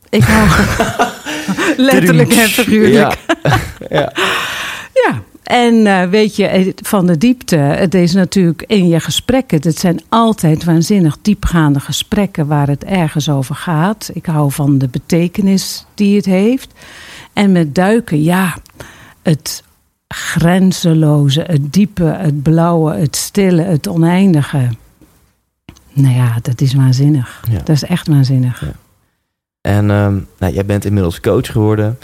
Ik 0.08 0.22
hou 0.22 0.48
letterlijk 1.76 2.32
en 2.32 2.48
figuurlijk. 2.48 3.18
Ja. 3.42 3.58
ja. 4.00 4.12
Ja, 4.92 5.22
en 5.42 5.86
eh, 5.86 6.08
weet 6.08 6.36
je, 6.36 6.74
van 6.82 7.06
de 7.06 7.18
diepte, 7.18 7.56
het 7.56 7.94
is 7.94 8.12
natuurlijk 8.12 8.64
in 8.66 8.88
je 8.88 9.00
gesprekken, 9.00 9.60
het 9.62 9.78
zijn 9.78 10.00
altijd 10.08 10.64
waanzinnig 10.64 11.16
diepgaande 11.22 11.80
gesprekken 11.80 12.46
waar 12.46 12.68
het 12.68 12.84
ergens 12.84 13.28
over 13.28 13.54
gaat. 13.54 14.10
Ik 14.12 14.26
hou 14.26 14.52
van 14.52 14.78
de 14.78 14.88
betekenis 14.88 15.84
die 15.94 16.16
het 16.16 16.24
heeft. 16.24 16.72
En 17.32 17.52
met 17.52 17.74
duiken, 17.74 18.22
ja, 18.22 18.56
het 19.22 19.62
grenzeloze, 20.14 21.44
het 21.46 21.72
diepe, 21.72 22.04
het 22.04 22.42
blauwe, 22.42 22.94
het 22.94 23.16
stille, 23.16 23.62
het 23.62 23.88
oneindige. 23.88 24.68
Nou 25.92 26.14
ja, 26.14 26.38
dat 26.42 26.60
is 26.60 26.74
waanzinnig. 26.74 27.42
Ja. 27.50 27.58
Dat 27.58 27.68
is 27.68 27.84
echt 27.84 28.08
waanzinnig. 28.08 28.60
Ja. 28.60 28.72
En 29.60 29.90
ehm, 29.90 30.18
nou, 30.38 30.52
jij 30.52 30.64
bent 30.64 30.84
inmiddels 30.84 31.20
coach 31.20 31.46
geworden. 31.52 31.98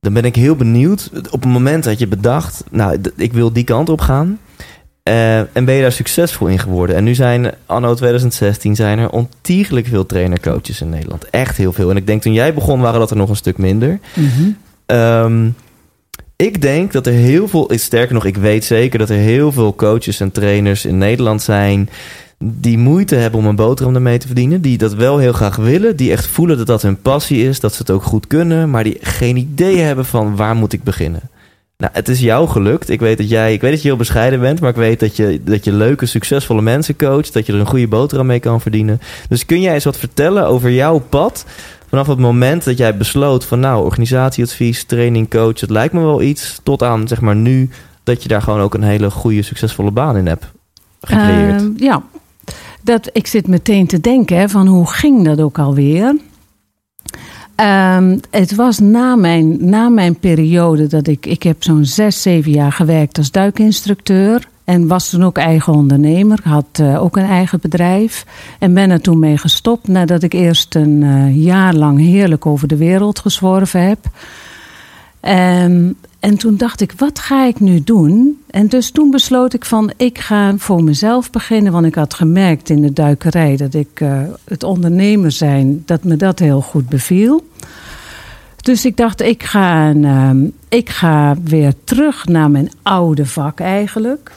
Dan 0.00 0.12
ben 0.12 0.24
ik 0.24 0.36
heel 0.36 0.56
benieuwd. 0.56 1.10
Op 1.30 1.42
het 1.42 1.50
moment 1.52 1.84
dat 1.84 1.98
je 1.98 2.06
bedacht, 2.06 2.64
nou, 2.70 3.00
ik 3.16 3.32
wil 3.32 3.52
die 3.52 3.64
kant 3.64 3.88
op 3.88 4.00
gaan. 4.00 4.38
eh, 5.02 5.38
en 5.38 5.64
ben 5.64 5.74
je 5.74 5.82
daar 5.82 5.92
succesvol 5.92 6.46
in 6.46 6.58
geworden? 6.58 6.96
En 6.96 7.04
nu 7.04 7.14
zijn, 7.14 7.52
anno 7.66 7.94
2016, 7.94 8.76
zijn 8.76 8.98
er 8.98 9.10
ontiegelijk 9.10 9.86
veel 9.86 10.06
trainercoaches 10.06 10.80
in 10.80 10.88
Nederland. 10.88 11.30
Echt 11.30 11.56
heel 11.56 11.72
veel. 11.72 11.90
En 11.90 11.96
ik 11.96 12.06
denk 12.06 12.22
toen 12.22 12.32
jij 12.32 12.54
begon, 12.54 12.80
waren 12.80 13.00
dat 13.00 13.10
er 13.10 13.16
nog 13.16 13.28
een 13.28 13.36
stuk 13.36 13.58
minder. 13.58 13.98
Mhm. 14.14 14.50
Ehm, 14.86 15.48
ik 16.42 16.62
denk 16.62 16.92
dat 16.92 17.06
er 17.06 17.12
heel 17.12 17.48
veel, 17.48 17.70
sterker 17.74 18.14
nog, 18.14 18.24
ik 18.24 18.36
weet 18.36 18.64
zeker 18.64 18.98
dat 18.98 19.10
er 19.10 19.16
heel 19.16 19.52
veel 19.52 19.74
coaches 19.74 20.20
en 20.20 20.32
trainers 20.32 20.84
in 20.84 20.98
Nederland 20.98 21.42
zijn 21.42 21.88
die 22.44 22.78
moeite 22.78 23.14
hebben 23.14 23.40
om 23.40 23.46
een 23.46 23.56
boterham 23.56 23.94
ermee 23.94 24.18
te 24.18 24.26
verdienen, 24.26 24.60
die 24.60 24.78
dat 24.78 24.94
wel 24.94 25.18
heel 25.18 25.32
graag 25.32 25.56
willen, 25.56 25.96
die 25.96 26.10
echt 26.10 26.26
voelen 26.26 26.56
dat 26.56 26.66
dat 26.66 26.82
hun 26.82 27.00
passie 27.00 27.48
is, 27.48 27.60
dat 27.60 27.72
ze 27.72 27.78
het 27.78 27.90
ook 27.90 28.02
goed 28.02 28.26
kunnen, 28.26 28.70
maar 28.70 28.84
die 28.84 28.98
geen 29.00 29.36
idee 29.36 29.78
hebben 29.78 30.04
van 30.04 30.36
waar 30.36 30.56
moet 30.56 30.72
ik 30.72 30.82
beginnen. 30.82 31.20
Nou, 31.76 31.92
het 31.94 32.08
is 32.08 32.20
jou 32.20 32.48
gelukt. 32.48 32.88
Ik 32.88 33.00
weet 33.00 33.18
dat 33.18 33.28
jij, 33.28 33.52
ik 33.52 33.60
weet 33.60 33.70
dat 33.70 33.82
je 33.82 33.88
heel 33.88 33.96
bescheiden 33.96 34.40
bent, 34.40 34.60
maar 34.60 34.70
ik 34.70 34.76
weet 34.76 35.00
dat 35.00 35.16
je, 35.16 35.40
dat 35.44 35.64
je 35.64 35.72
leuke, 35.72 36.06
succesvolle 36.06 36.62
mensen 36.62 36.96
coacht, 36.96 37.32
dat 37.32 37.46
je 37.46 37.52
er 37.52 37.58
een 37.58 37.66
goede 37.66 37.88
boterham 37.88 38.26
mee 38.26 38.40
kan 38.40 38.60
verdienen. 38.60 39.00
Dus 39.28 39.46
kun 39.46 39.60
jij 39.60 39.74
eens 39.74 39.84
wat 39.84 39.96
vertellen 39.96 40.46
over 40.46 40.70
jouw 40.70 40.98
pad 40.98 41.44
vanaf 41.92 42.06
het 42.06 42.18
moment 42.18 42.64
dat 42.64 42.78
jij 42.78 42.96
besloot 42.96 43.44
van 43.44 43.60
nou, 43.60 43.84
organisatieadvies, 43.84 44.84
training, 44.84 45.30
coach, 45.30 45.60
het 45.60 45.70
lijkt 45.70 45.94
me 45.94 46.00
wel 46.00 46.22
iets, 46.22 46.60
tot 46.62 46.82
aan 46.82 47.08
zeg 47.08 47.20
maar 47.20 47.36
nu 47.36 47.70
dat 48.02 48.22
je 48.22 48.28
daar 48.28 48.42
gewoon 48.42 48.60
ook 48.60 48.74
een 48.74 48.82
hele 48.82 49.10
goede, 49.10 49.42
succesvolle 49.42 49.90
baan 49.90 50.16
in 50.16 50.26
hebt 50.26 50.46
gecreëerd. 51.00 51.60
Ehm, 51.60 51.70
ja, 51.76 52.02
dat, 52.82 53.10
ik 53.12 53.26
zit 53.26 53.46
meteen 53.46 53.86
te 53.86 54.00
denken 54.00 54.50
van 54.50 54.66
hoe 54.66 54.86
ging 54.86 55.24
dat 55.24 55.40
ook 55.40 55.58
alweer? 55.58 56.16
Ehm, 57.54 58.18
het 58.30 58.54
was 58.54 58.78
na 58.78 59.16
mijn, 59.16 59.68
na 59.68 59.88
mijn 59.88 60.18
periode 60.18 60.86
dat 60.86 61.06
ik... 61.06 61.26
Ik 61.26 61.42
heb 61.42 61.62
zo'n 61.62 61.84
zes, 61.84 62.22
zeven 62.22 62.52
jaar 62.52 62.72
gewerkt 62.72 63.18
als 63.18 63.30
duikinstructeur. 63.30 64.48
En 64.72 64.86
was 64.86 65.08
toen 65.08 65.24
ook 65.24 65.38
eigen 65.38 65.72
ondernemer. 65.72 66.40
Had 66.42 66.66
eh, 66.72 67.02
ook 67.02 67.16
een 67.16 67.26
eigen 67.26 67.60
bedrijf. 67.60 68.26
En 68.58 68.74
ben 68.74 68.90
er 68.90 69.00
toen 69.00 69.18
mee 69.18 69.38
gestopt 69.38 69.88
nadat 69.88 70.22
ik 70.22 70.32
eerst 70.32 70.74
een 70.74 71.02
eh, 71.02 71.44
jaar 71.44 71.74
lang 71.74 71.98
heerlijk 71.98 72.46
over 72.46 72.68
de 72.68 72.76
wereld 72.76 73.18
gezworven 73.18 73.88
heb. 73.88 73.98
Ehm, 75.20 75.92
en 76.20 76.36
toen 76.36 76.56
dacht 76.56 76.80
ik, 76.80 76.92
wat 76.96 77.18
ga 77.18 77.44
ik 77.44 77.60
nu 77.60 77.84
doen? 77.84 78.42
En 78.50 78.68
dus 78.68 78.90
toen 78.90 79.10
besloot 79.10 79.54
ik 79.54 79.64
van, 79.64 79.92
ik 79.96 80.18
ga 80.18 80.54
voor 80.56 80.84
mezelf 80.84 81.30
beginnen. 81.30 81.72
Want 81.72 81.86
ik 81.86 81.94
had 81.94 82.14
gemerkt 82.14 82.70
in 82.70 82.80
de 82.80 82.92
duikerij 82.92 83.56
dat 83.56 83.74
ik 83.74 84.00
eh, 84.00 84.20
het 84.44 84.62
ondernemer 84.62 85.32
zijn, 85.32 85.82
dat 85.86 86.04
me 86.04 86.16
dat 86.16 86.38
heel 86.38 86.60
goed 86.60 86.88
beviel. 86.88 87.46
Dus 88.56 88.84
ik 88.84 88.96
dacht, 88.96 89.20
ik 89.20 89.42
ga, 89.42 89.94
ehm, 89.94 90.44
ik 90.68 90.90
ga 90.90 91.36
weer 91.44 91.74
terug 91.84 92.26
naar 92.26 92.50
mijn 92.50 92.70
oude 92.82 93.26
vak 93.26 93.60
eigenlijk. 93.60 94.32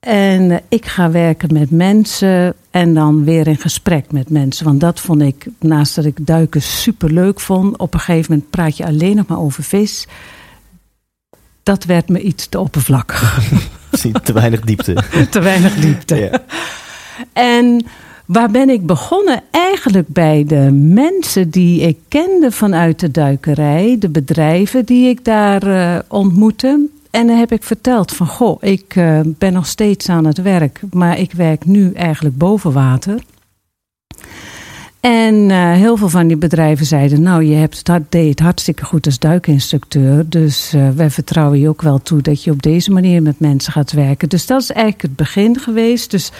En 0.00 0.50
eh, 0.50 0.58
ik 0.68 0.86
ga 0.86 1.10
werken 1.10 1.52
met 1.52 1.70
mensen 1.70 2.54
en 2.70 2.94
dan 2.94 3.24
weer 3.24 3.46
in 3.46 3.56
gesprek 3.56 4.12
met 4.12 4.30
mensen. 4.30 4.64
Want 4.64 4.80
dat 4.80 5.00
vond 5.00 5.22
ik, 5.22 5.46
naast 5.58 5.94
dat 5.94 6.04
ik 6.04 6.26
duiken 6.26 6.62
super 6.62 7.12
leuk 7.12 7.40
vond, 7.40 7.78
op 7.78 7.94
een 7.94 8.00
gegeven 8.00 8.32
moment 8.32 8.50
praat 8.50 8.76
je 8.76 8.84
alleen 8.86 9.16
nog 9.16 9.26
maar 9.26 9.40
over 9.40 9.62
vis. 9.62 10.06
Dat 11.62 11.84
werd 11.84 12.08
me 12.08 12.20
iets 12.20 12.46
te 12.46 12.58
oppervlakkig. 12.58 13.38
Te 14.22 14.32
weinig 14.32 14.60
diepte. 14.60 14.96
te 15.30 15.40
weinig 15.40 15.74
diepte. 15.74 16.16
Ja. 16.16 16.42
En 17.32 17.86
waar 18.26 18.50
ben 18.50 18.68
ik 18.68 18.86
begonnen? 18.86 19.42
Eigenlijk 19.50 20.08
bij 20.08 20.44
de 20.46 20.70
mensen 20.72 21.50
die 21.50 21.80
ik 21.80 21.98
kende 22.08 22.50
vanuit 22.50 23.00
de 23.00 23.10
duikerij, 23.10 23.96
de 23.98 24.08
bedrijven 24.08 24.84
die 24.84 25.08
ik 25.08 25.24
daar 25.24 25.62
eh, 25.62 25.98
ontmoette. 26.08 26.88
En 27.10 27.26
dan 27.26 27.36
heb 27.36 27.52
ik 27.52 27.62
verteld 27.62 28.12
van, 28.12 28.26
goh, 28.26 28.62
ik 28.62 28.96
eh, 28.96 29.20
ben 29.24 29.52
nog 29.52 29.66
steeds 29.66 30.08
aan 30.08 30.24
het 30.24 30.42
werk, 30.42 30.80
maar 30.90 31.18
ik 31.18 31.32
werk 31.32 31.64
nu 31.64 31.92
eigenlijk 31.92 32.36
boven 32.36 32.72
water. 32.72 33.22
En 35.00 35.50
eh, 35.50 35.72
heel 35.72 35.96
veel 35.96 36.08
van 36.08 36.26
die 36.26 36.36
bedrijven 36.36 36.86
zeiden, 36.86 37.22
nou, 37.22 37.44
je 37.44 37.54
hebt 37.54 37.86
het, 37.86 38.02
deed 38.12 38.28
het 38.28 38.40
hartstikke 38.40 38.84
goed 38.84 39.06
als 39.06 39.18
duikinstructeur. 39.18 40.28
Dus 40.28 40.72
eh, 40.72 40.88
wij 40.88 41.10
vertrouwen 41.10 41.58
je 41.58 41.68
ook 41.68 41.82
wel 41.82 42.02
toe 42.02 42.22
dat 42.22 42.44
je 42.44 42.50
op 42.50 42.62
deze 42.62 42.90
manier 42.90 43.22
met 43.22 43.40
mensen 43.40 43.72
gaat 43.72 43.92
werken. 43.92 44.28
Dus 44.28 44.46
dat 44.46 44.62
is 44.62 44.70
eigenlijk 44.70 45.02
het 45.02 45.16
begin 45.16 45.58
geweest. 45.58 46.10
Dus 46.10 46.30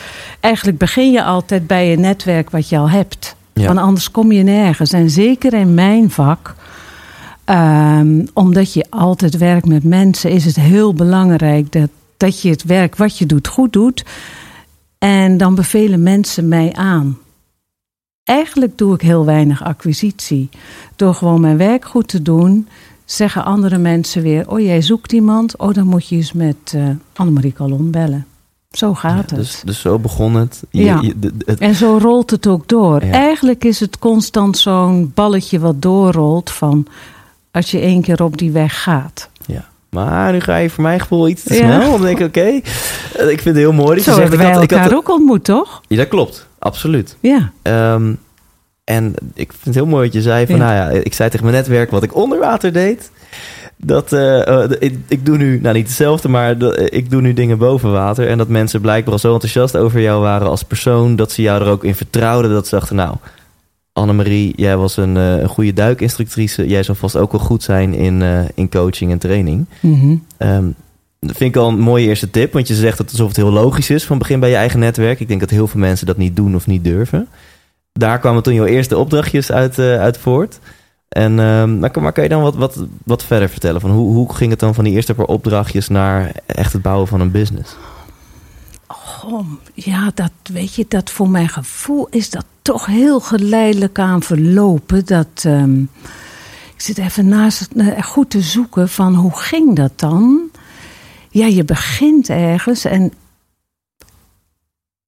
eigenlijk 0.40 0.78
begin 0.78 1.12
je 1.12 1.22
altijd 1.22 1.66
bij 1.66 1.90
je 1.90 1.96
netwerk 1.96 2.50
wat 2.50 2.68
je 2.68 2.78
al 2.78 2.90
hebt. 2.90 3.36
Ja. 3.52 3.66
Want 3.66 3.78
anders 3.78 4.10
kom 4.10 4.32
je 4.32 4.42
nergens. 4.42 4.92
En 4.92 5.10
zeker 5.10 5.54
in 5.54 5.74
mijn 5.74 6.10
vak, 6.10 6.54
ehm, 7.54 8.26
omdat 8.33 8.73
je 8.73 8.87
altijd 8.90 9.37
werkt 9.38 9.66
met 9.66 9.85
mensen, 9.85 10.30
is 10.30 10.45
het 10.45 10.57
heel 10.57 10.95
belangrijk 10.95 11.73
dat, 11.73 11.88
dat 12.16 12.40
je 12.42 12.50
het 12.50 12.64
werk 12.64 12.97
wat 12.97 13.19
je 13.19 13.26
doet 13.26 13.49
goed 13.49 13.73
doet. 13.73 14.04
En 14.99 15.37
dan 15.37 15.54
bevelen 15.54 16.02
mensen 16.02 16.49
mij 16.49 16.73
aan. 16.73 17.19
Eigenlijk 18.25 18.78
doe 18.78 18.95
ik 18.95 19.00
heel 19.00 19.25
weinig 19.25 19.64
acquisitie. 19.64 20.49
Door 20.97 21.14
gewoon 21.14 21.40
mijn 21.40 21.57
werk 21.57 21.85
goed 21.85 22.09
te 22.09 22.23
doen, 22.23 22.69
zeggen 23.04 23.45
andere 23.45 23.78
mensen 23.78 24.23
weer: 24.23 24.50
Oh, 24.50 24.61
jij 24.61 24.83
zoekt 24.83 25.12
iemand. 25.12 25.57
Oh, 25.57 25.73
dan 25.75 25.87
moet 25.87 26.09
je 26.09 26.16
eens 26.16 26.33
met 26.33 26.57
eh 26.75 26.88
Annemarie 27.14 27.52
Calon 27.52 27.90
bellen. 27.90 28.26
Zo 28.71 28.95
gaat 28.95 29.12
Ja, 29.30 29.37
het. 29.37 29.45
dus, 29.45 29.62
dus 29.64 29.80
zo 29.80 29.99
begon 29.99 30.35
het. 30.35 30.62
Je- 30.71 30.85
Ja. 30.85 31.00
je- 31.00 31.19
de- 31.19 31.33
het- 31.45 31.59
En 31.61 31.75
zo 31.75 31.99
rolt 32.02 32.30
het 32.30 32.47
ook 32.47 32.69
door. 32.69 33.04
Ja. 33.04 33.11
Eigenlijk 33.12 33.64
is 33.64 33.80
het 33.80 33.99
constant 33.99 34.59
zo'n 34.59 35.11
balletje 35.14 35.59
wat 35.59 35.83
doorrolt 35.83 36.50
van 36.50 36.87
als 37.50 37.71
je 37.71 37.78
één 37.80 38.02
keer 38.02 38.23
op 38.23 38.38
die 38.38 38.50
weg 38.50 38.83
gaat. 38.83 39.28
ja. 39.47 39.69
Maar 39.90 40.33
nu 40.33 40.40
ga 40.40 40.57
je 40.57 40.71
voor 40.71 40.83
mijn 40.83 41.00
gevoel 41.00 41.28
iets 41.28 41.42
te 41.42 41.54
Ja. 41.54 41.61
snel. 41.80 41.90
Dan 41.90 42.02
denk 42.02 42.19
ik, 42.19 42.26
oké. 42.26 42.40
eh, 42.40 42.52
Ik 43.30 43.40
vind 43.40 43.45
het 43.45 43.57
heel 43.57 43.73
mooi 43.73 43.97
dat 43.97 44.04
je 44.04 44.12
zegt... 44.12 44.28
hebben 44.28 44.38
Ik 44.40 44.54
had, 44.54 44.62
ik 44.62 44.71
elkaar 44.71 44.85
had, 44.88 44.95
ook 44.95 45.11
ontmoet, 45.11 45.45
toch? 45.45 45.80
ja, 45.88 45.97
dat 45.97 46.09
klopt. 46.09 46.47
Absoluut. 46.59 47.16
Ja. 47.21 47.52
Ehm, 47.62 48.12
en 48.85 49.14
ik 49.35 49.50
vind 49.52 49.64
het 49.64 49.75
heel 49.75 49.87
mooi 49.87 50.04
wat 50.04 50.12
je 50.14 50.23
zei 50.23 50.47
van, 50.47 50.57
Ja. 50.57 50.62
nou 50.64 50.75
ja, 50.95 51.00
ik 51.04 51.14
zei 51.14 51.30
tegen 51.30 51.45
mijn 51.47 51.57
netwerk 51.57 51.90
wat 51.90 52.02
ik 52.02 52.14
onder 52.14 52.38
water 52.38 52.73
deed. 52.73 53.11
Dat 53.76 54.12
eh, 54.12 54.62
eh, 54.64 54.71
ik, 54.78 54.99
ik 55.09 55.26
doe 55.26 55.37
nu, 55.37 55.61
nou 55.61 55.75
niet 55.75 55.87
hetzelfde, 55.87 56.28
maar 56.28 56.59
dat- 56.59 56.92
ik 56.92 57.11
doe 57.11 57.21
nu 57.21 57.33
dingen 57.33 57.59
boven 57.59 57.92
water. 57.92 58.28
En 58.28 58.38
dat 58.38 58.49
mensen 58.49 58.80
blijkbaar 58.80 59.12
al 59.12 59.19
zo 59.19 59.33
enthousiast 59.33 59.76
over 59.76 60.00
jou 60.00 60.21
waren 60.21 60.49
als 60.49 60.62
persoon, 60.62 61.16
dat 61.16 61.33
ze 61.33 61.42
jou 61.42 61.62
er 61.62 61.69
ook 61.71 61.85
in 61.85 61.95
vertrouwden. 61.95 62.50
Dat 62.50 62.66
ze 62.69 62.75
dachten, 62.75 62.97
nou, 62.97 63.14
Annemarie, 64.00 64.52
jij 64.57 64.76
was 64.76 64.97
een, 64.97 65.16
een 65.16 65.49
goede 65.49 65.73
duikinstructrice. 65.73 66.66
Jij 66.69 66.83
zal 66.83 66.95
vast 66.95 67.16
ook 67.16 67.33
wel 67.33 67.40
goed 67.40 67.62
zijn 67.62 67.95
in, 67.95 68.23
eh, 68.23 68.38
in 68.54 68.71
coaching 68.71 69.11
en 69.11 69.19
training. 69.19 69.66
Mhm. 69.80 70.16
Ehm, 70.37 70.64
dat 71.21 71.37
vind 71.37 71.54
ik 71.54 71.61
al 71.62 71.69
een 71.69 71.78
mooie 71.78 72.07
eerste 72.07 72.30
tip, 72.30 72.52
want 72.52 72.69
je 72.69 72.75
zegt 72.75 72.99
het 72.99 73.11
alsof 73.11 73.28
het 73.28 73.37
heel 73.37 73.50
logisch 73.50 73.90
is 73.90 74.04
van 74.04 74.19
begin 74.19 74.40
bij 74.40 74.49
je 74.50 74.57
eigen 74.57 74.78
netwerk. 74.78 75.21
Ik 75.21 75.28
denk 75.28 75.40
dat 75.40 75.50
heel 75.50 75.66
veel 75.66 75.80
mensen 75.80 76.07
dat 76.07 76.16
niet 76.16 76.37
doen 76.37 76.54
of 76.54 76.66
niet 76.66 76.85
durven. 76.85 77.28
Daar 77.92 78.19
kwamen 78.19 78.42
toen 78.42 78.54
jouw 78.54 78.64
eerste 78.66 78.99
opdrachtjes 78.99 79.52
uit, 79.52 79.78
eh, 79.78 79.99
uit 80.00 80.19
voort. 80.19 80.59
En, 81.09 81.38
ehm, 81.40 81.78
maar, 81.78 81.90
kan- 81.90 82.02
maar 82.02 82.12
kan 82.12 82.23
je 82.25 82.28
dan 82.30 82.42
wat, 82.42 82.54
wat, 82.54 82.85
wat 83.04 83.25
verder 83.25 83.49
vertellen? 83.49 83.80
Van 83.80 83.90
hoe, 83.90 84.14
hoe 84.14 84.35
ging 84.35 84.50
het 84.50 84.61
dan 84.61 84.75
van 84.75 84.85
die 84.85 84.92
eerste 84.92 85.14
paar 85.14 85.25
opdrachtjes 85.26 85.88
naar 85.88 86.33
echt 86.47 86.73
het 86.73 86.83
bouwen 86.83 87.09
van 87.09 87.21
een 87.21 87.30
business? 87.30 87.76
Ja, 89.74 90.10
dat 90.14 90.32
weet 90.42 90.74
je, 90.74 90.84
dat 90.88 91.10
voor 91.10 91.28
mijn 91.30 91.48
gevoel 91.48 92.06
is 92.10 92.30
dat 92.30 92.44
toch 92.62 92.86
heel 92.86 93.20
geleidelijk 93.20 93.98
aan 93.98 94.22
verlopen. 94.22 95.06
Dat, 95.06 95.42
ehm, 95.42 95.80
ik 96.74 96.80
zit 96.80 96.98
even 96.98 97.28
naast 97.28 97.68
eh, 97.76 98.02
goed 98.02 98.30
te 98.30 98.40
zoeken 98.40 98.88
van 98.88 99.14
hoe 99.14 99.36
ging 99.36 99.76
dat 99.76 99.92
dan? 99.98 100.50
Ja, 101.30 101.46
je 101.46 101.64
begint 101.64 102.28
ergens 102.28 102.84
en. 102.84 102.92
En 102.92 103.12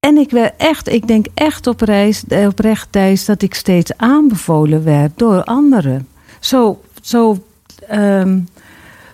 en 0.07 0.16
ik 0.16 0.31
werd 0.31 0.54
echt, 0.57 0.88
ik 0.88 1.07
denk 1.07 1.26
echt 1.35 1.66
op 1.66 1.81
reis, 1.81 2.25
eh, 2.28 2.47
oprecht 2.47 2.92
Thijs, 2.92 3.25
dat 3.25 3.42
ik 3.42 3.54
steeds 3.54 3.97
aanbevolen 3.97 4.85
werd 4.85 5.19
door 5.19 5.45
anderen. 5.45 6.09
Zo, 6.40 6.81
zo 7.02 7.45
ehm, 7.88 8.40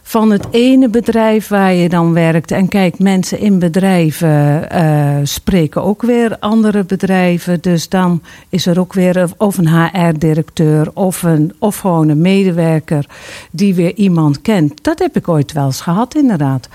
van 0.08 0.30
het 0.30 0.46
ene 0.50 0.88
bedrijf 0.88 1.48
waar 1.48 1.74
je 1.74 1.88
dan 1.88 2.12
werkt. 2.12 2.50
En 2.50 2.68
kijk, 2.68 2.98
mensen 2.98 3.38
in 3.38 3.58
bedrijven 3.58 4.68
uh, 4.72 5.16
spreken 5.22 5.82
ook 5.82 6.02
weer 6.02 6.36
andere 6.38 6.84
bedrijven. 6.84 7.60
Dus 7.60 7.88
dan 7.88 8.22
is 8.48 8.66
er 8.66 8.80
ook 8.80 8.92
weer 8.92 9.30
of 9.36 9.58
een 9.58 9.68
HR-directeur 9.68 10.90
of, 10.94 11.22
een, 11.22 11.52
of 11.58 11.76
gewoon 11.76 12.08
een 12.08 12.20
medewerker 12.20 13.06
die 13.50 13.74
weer 13.74 13.94
iemand 13.94 14.42
kent. 14.42 14.84
Dat 14.84 14.98
heb 14.98 15.16
ik 15.16 15.28
ooit 15.28 15.52
wel 15.52 15.66
eens 15.66 15.80
gehad, 15.80 16.14
inderdaad. 16.14 16.68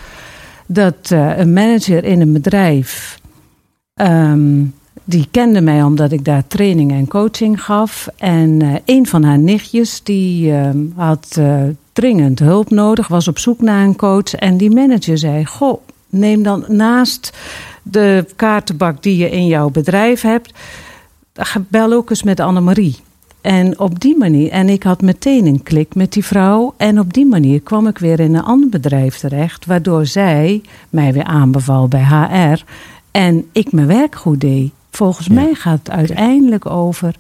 Dat 0.66 1.10
uh, 1.14 1.38
een 1.38 1.54
manager 1.54 2.04
in 2.04 2.22
een 2.22 2.34
bedrijf. 2.34 3.20
Um, 3.96 4.74
die 5.04 5.28
kende 5.32 5.62
mij 5.62 5.84
omdat 5.84 6.12
ik 6.12 6.26
daar 6.26 6.48
training 6.48 6.92
en 6.92 7.08
coaching 7.08 7.64
gaf. 7.64 8.08
En 8.18 8.64
uh, 8.64 8.76
een 8.86 9.08
van 9.08 9.24
haar 9.24 9.40
nichtjes 9.40 10.04
die 10.04 10.52
uh, 10.52 10.70
had 10.96 11.40
dringend 11.94 12.40
hulp 12.40 12.70
nodig, 12.70 13.08
was 13.08 13.28
op 13.28 13.40
zoek 13.40 13.62
naar 13.62 13.84
een 13.84 13.96
coach. 13.96 14.34
En 14.34 14.58
die 14.58 14.72
manager 14.72 15.18
zei: 15.18 15.46
Goh, 15.46 15.82
neem 16.10 16.44
dan 16.44 16.66
naast 16.68 17.38
de 17.84 18.26
kaartenbak 18.36 19.04
die 19.04 19.18
je 19.18 19.30
in 19.30 19.46
jouw 19.46 19.70
bedrijf 19.70 20.22
hebt, 20.22 20.54
bel 21.68 21.94
ook 21.94 22.10
eens 22.10 22.24
met 22.24 22.40
Annemarie. 22.40 22.96
En 23.42 23.80
op 23.80 24.00
die 24.00 24.18
manier, 24.18 24.52
en 24.52 24.70
ik 24.70 24.84
had 24.84 25.02
meteen 25.02 25.46
een 25.46 25.64
klik 25.64 25.96
met 25.96 26.14
die 26.14 26.26
vrouw. 26.26 26.74
En 26.78 27.00
op 27.00 27.14
die 27.14 27.26
manier 27.26 27.62
kwam 27.62 27.88
ik 27.88 27.98
weer 27.98 28.20
in 28.20 28.36
een 28.36 28.44
ander 28.44 28.70
bedrijf 28.70 29.18
terecht, 29.18 29.66
waardoor 29.66 30.06
zij 30.06 30.62
mij 30.90 31.14
weer 31.14 31.24
aanbeval 31.24 31.88
bij 31.88 32.04
HR. 32.04 32.64
En 33.12 33.46
ik 33.52 33.72
mijn 33.72 33.88
werk 33.88 34.16
goed 34.16 34.42
deed. 34.42 34.72
Volgens 34.92 35.28
ja. 35.28 35.34
mij 35.34 35.54
gaat 35.54 35.80
het 35.84 35.90
uiteindelijk 35.90 36.66
over. 36.66 37.16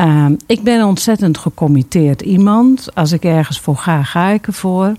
Uh, 0.00 0.26
ik 0.46 0.62
ben 0.62 0.84
ontzettend 0.84 1.38
gecommitteerd 1.38 2.22
iemand. 2.22 2.94
Als 2.94 3.12
ik 3.12 3.24
ergens 3.24 3.60
voor 3.60 3.76
ga, 3.76 4.02
ga 4.02 4.28
ik 4.28 4.46
ervoor. 4.46 4.94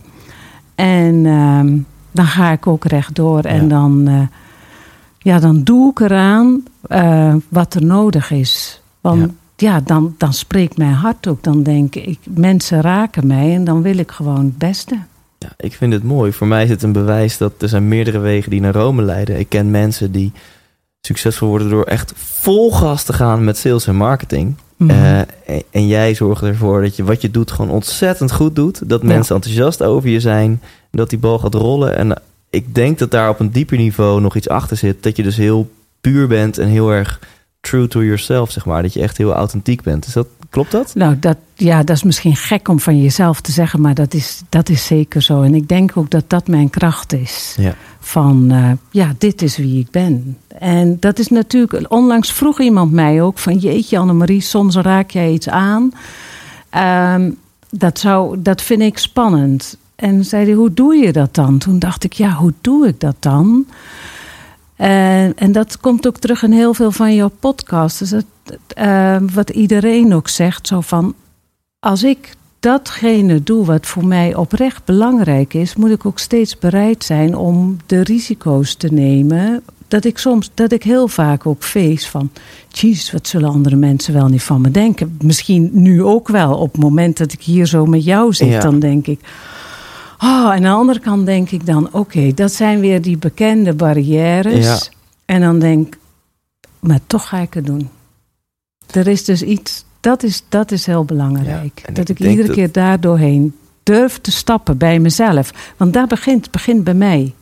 En 0.75 1.15
uh, 1.25 1.83
dan 2.11 2.25
ga 2.25 2.51
ik 2.51 2.67
ook 2.67 2.85
rechtdoor. 2.85 3.43
Ja. 3.43 3.49
En 3.49 3.67
dan, 3.67 4.09
uh, 4.09 4.21
ja, 5.17 5.39
dan 5.39 5.63
doe 5.63 5.91
ik 5.91 5.99
eraan 5.99 6.63
uh, 6.87 7.35
wat 7.49 7.73
er 7.73 7.85
nodig 7.85 8.31
is. 8.31 8.81
Want 9.01 9.31
ja, 9.55 9.71
ja 9.73 9.81
dan, 9.85 10.15
dan 10.17 10.33
spreekt 10.33 10.77
mijn 10.77 10.93
hart 10.93 11.27
ook. 11.27 11.43
Dan 11.43 11.63
denk 11.63 11.95
ik, 11.95 12.19
mensen 12.23 12.81
raken 12.81 13.27
mij 13.27 13.53
en 13.53 13.63
dan 13.63 13.81
wil 13.81 13.97
ik 13.97 14.11
gewoon 14.11 14.45
het 14.45 14.57
beste. 14.57 14.97
Ja, 15.37 15.49
ik 15.57 15.73
vind 15.73 15.93
het 15.93 16.03
mooi. 16.03 16.31
Voor 16.31 16.47
mij 16.47 16.63
is 16.63 16.69
het 16.69 16.83
een 16.83 16.91
bewijs 16.91 17.37
dat 17.37 17.61
er 17.61 17.69
zijn 17.69 17.87
meerdere 17.87 18.19
wegen 18.19 18.51
die 18.51 18.61
naar 18.61 18.73
Rome 18.73 19.01
leiden. 19.01 19.39
Ik 19.39 19.49
ken 19.49 19.71
mensen 19.71 20.11
die 20.11 20.31
succesvol 21.01 21.47
worden 21.47 21.69
door 21.69 21.83
echt 21.83 22.13
vol 22.15 22.71
gas 22.71 23.03
te 23.03 23.13
gaan 23.13 23.43
met 23.43 23.57
sales 23.57 23.87
en 23.87 23.95
marketing. 23.95 24.55
Mm 24.81 24.89
-hmm. 24.89 24.97
uh, 24.97 25.19
en, 25.19 25.63
en, 25.71 25.87
jij 25.87 26.13
zorgt 26.15 26.41
ervoor 26.41 26.81
dat 26.81 26.95
je 26.95 27.03
wat 27.03 27.21
je 27.21 27.31
doet 27.31 27.51
gewoon 27.51 27.71
ontzettend 27.71 28.31
goed 28.31 28.55
doet. 28.55 28.89
Dat 28.89 29.03
mensen 29.03 29.35
ja. 29.35 29.41
enthousiast 29.41 29.83
over 29.83 30.09
je 30.09 30.19
zijn. 30.19 30.61
Dat 30.91 31.09
die 31.09 31.19
bal 31.19 31.39
gaat 31.39 31.53
rollen. 31.53 31.95
En 31.95 32.21
ik 32.49 32.75
denk 32.75 32.99
dat 32.99 33.11
daar 33.11 33.29
op 33.29 33.39
een 33.39 33.51
dieper 33.51 33.77
niveau 33.77 34.21
nog 34.21 34.35
iets 34.35 34.49
achter 34.49 34.77
zit. 34.77 35.03
Dat 35.03 35.15
je 35.15 35.23
dus 35.23 35.37
heel 35.37 35.71
puur 36.01 36.27
bent 36.27 36.57
en 36.57 36.67
heel 36.67 36.91
erg 36.91 37.19
true 37.59 37.87
to 37.87 38.03
yourself, 38.03 38.51
zeg 38.51 38.65
maar. 38.65 38.81
Dat 38.81 38.93
je 38.93 39.01
echt 39.01 39.17
heel 39.17 39.33
authentiek 39.33 39.81
bent. 39.81 40.05
Is 40.05 40.13
dat, 40.13 40.27
klopt 40.51 40.71
dat? 40.71 40.95
Nou, 40.95 41.19
dat, 41.19 41.37
ja, 41.53 41.83
dat 41.83 41.95
is 41.95 42.03
misschien 42.03 42.35
gek 42.35 42.67
om 42.67 42.79
van 42.79 43.01
jezelf 43.01 43.41
te 43.41 43.51
zeggen, 43.51 43.81
maar 43.81 43.93
dat 43.93 44.13
is, 44.13 44.41
dat 44.49 44.69
is 44.69 44.85
zeker 44.85 45.21
zo. 45.21 45.41
En 45.41 45.55
ik 45.55 45.67
denk 45.67 45.97
ook 45.97 46.09
dat 46.09 46.23
dat 46.27 46.47
mijn 46.47 46.69
kracht 46.69 47.13
is. 47.13 47.55
Ja. 47.57 47.75
Van, 47.99 48.47
uh, 48.51 48.71
ja, 48.91 49.13
dit 49.17 49.41
is 49.41 49.57
wie 49.57 49.79
ik 49.79 49.91
ben. 49.91 50.37
En 50.47 50.97
dat 50.99 51.19
is 51.19 51.27
natuurlijk, 51.27 51.91
onlangs 51.91 52.31
vroeg 52.33 52.59
iemand 52.59 52.91
mij 52.91 53.21
ook 53.21 53.39
van, 53.39 53.57
jeetje 53.57 53.97
Annemarie, 53.97 54.41
soms 54.41 54.75
raak 54.75 55.11
jij 55.11 55.31
iets 55.31 55.49
aan. 55.49 55.91
Um, 57.15 57.37
dat, 57.69 57.99
zou, 57.99 58.41
dat 58.41 58.61
vind 58.61 58.81
ik 58.81 58.97
spannend. 58.97 59.77
En 59.95 60.25
zei 60.25 60.45
hij, 60.45 60.53
hoe 60.53 60.73
doe 60.73 60.95
je 60.95 61.11
dat 61.11 61.35
dan? 61.35 61.57
Toen 61.57 61.79
dacht 61.79 62.03
ik, 62.03 62.13
ja, 62.13 62.31
hoe 62.31 62.53
doe 62.61 62.87
ik 62.87 62.99
dat 62.99 63.15
dan? 63.19 63.65
En, 64.81 65.33
en 65.35 65.51
dat 65.51 65.79
komt 65.79 66.07
ook 66.07 66.17
terug 66.17 66.43
in 66.43 66.51
heel 66.51 66.73
veel 66.73 66.91
van 66.91 67.15
jouw 67.15 67.31
podcasts. 67.39 67.99
Dus 67.99 68.13
uh, 68.77 69.17
wat 69.33 69.49
iedereen 69.49 70.13
ook 70.13 70.27
zegt, 70.27 70.67
zo 70.67 70.81
van... 70.81 71.13
als 71.79 72.03
ik 72.03 72.33
datgene 72.59 73.43
doe 73.43 73.65
wat 73.65 73.85
voor 73.85 74.05
mij 74.05 74.35
oprecht 74.35 74.85
belangrijk 74.85 75.53
is... 75.53 75.75
moet 75.75 75.89
ik 75.89 76.05
ook 76.05 76.19
steeds 76.19 76.59
bereid 76.59 77.03
zijn 77.03 77.35
om 77.35 77.77
de 77.85 78.03
risico's 78.03 78.75
te 78.75 78.87
nemen... 78.87 79.63
dat 79.87 80.05
ik 80.05 80.17
soms, 80.17 80.51
dat 80.53 80.71
ik 80.71 80.83
heel 80.83 81.07
vaak 81.07 81.45
ook 81.45 81.63
feest 81.63 82.07
van... 82.07 82.29
jezus, 82.69 83.11
wat 83.11 83.27
zullen 83.27 83.49
andere 83.49 83.75
mensen 83.75 84.13
wel 84.13 84.27
niet 84.27 84.43
van 84.43 84.61
me 84.61 84.71
denken? 84.71 85.17
Misschien 85.23 85.69
nu 85.73 86.03
ook 86.03 86.27
wel, 86.27 86.55
op 86.55 86.71
het 86.71 86.81
moment 86.81 87.17
dat 87.17 87.33
ik 87.33 87.41
hier 87.41 87.65
zo 87.65 87.85
met 87.85 88.03
jou 88.03 88.33
zit, 88.33 88.47
ja. 88.47 88.59
dan 88.59 88.79
denk 88.79 89.07
ik... 89.07 89.19
Oh, 90.23 90.45
en 90.45 90.55
aan 90.55 90.61
de 90.61 90.69
andere 90.69 90.99
kant 90.99 91.25
denk 91.25 91.51
ik 91.51 91.65
dan, 91.65 91.85
oké, 91.87 91.97
okay, 91.97 92.33
dat 92.33 92.51
zijn 92.53 92.79
weer 92.79 93.01
die 93.01 93.17
bekende 93.17 93.73
barrières. 93.73 94.65
Ja. 94.65 94.79
En 95.25 95.41
dan 95.41 95.59
denk 95.59 95.87
ik, 95.87 95.99
maar 96.79 96.99
toch 97.07 97.27
ga 97.27 97.37
ik 97.37 97.53
het 97.53 97.65
doen. 97.65 97.89
Er 98.91 99.07
is 99.07 99.25
dus 99.25 99.41
iets, 99.41 99.85
dat 99.99 100.23
is, 100.23 100.43
dat 100.49 100.71
is 100.71 100.85
heel 100.85 101.05
belangrijk. 101.05 101.81
Ja, 101.85 101.93
dat 101.93 102.09
ik 102.09 102.19
ik 102.19 102.27
iedere 102.27 102.47
dat... 102.47 102.55
keer 102.55 102.71
daar 102.71 102.99
doorheen 102.99 103.55
durf 103.83 104.19
te 104.19 104.31
stappen 104.31 104.77
bij 104.77 104.99
mezelf. 104.99 105.73
Want 105.77 105.93
daar 105.93 106.07
begint, 106.07 106.51
begint 106.51 106.83
bij 106.83 106.93
mij. 106.93 107.33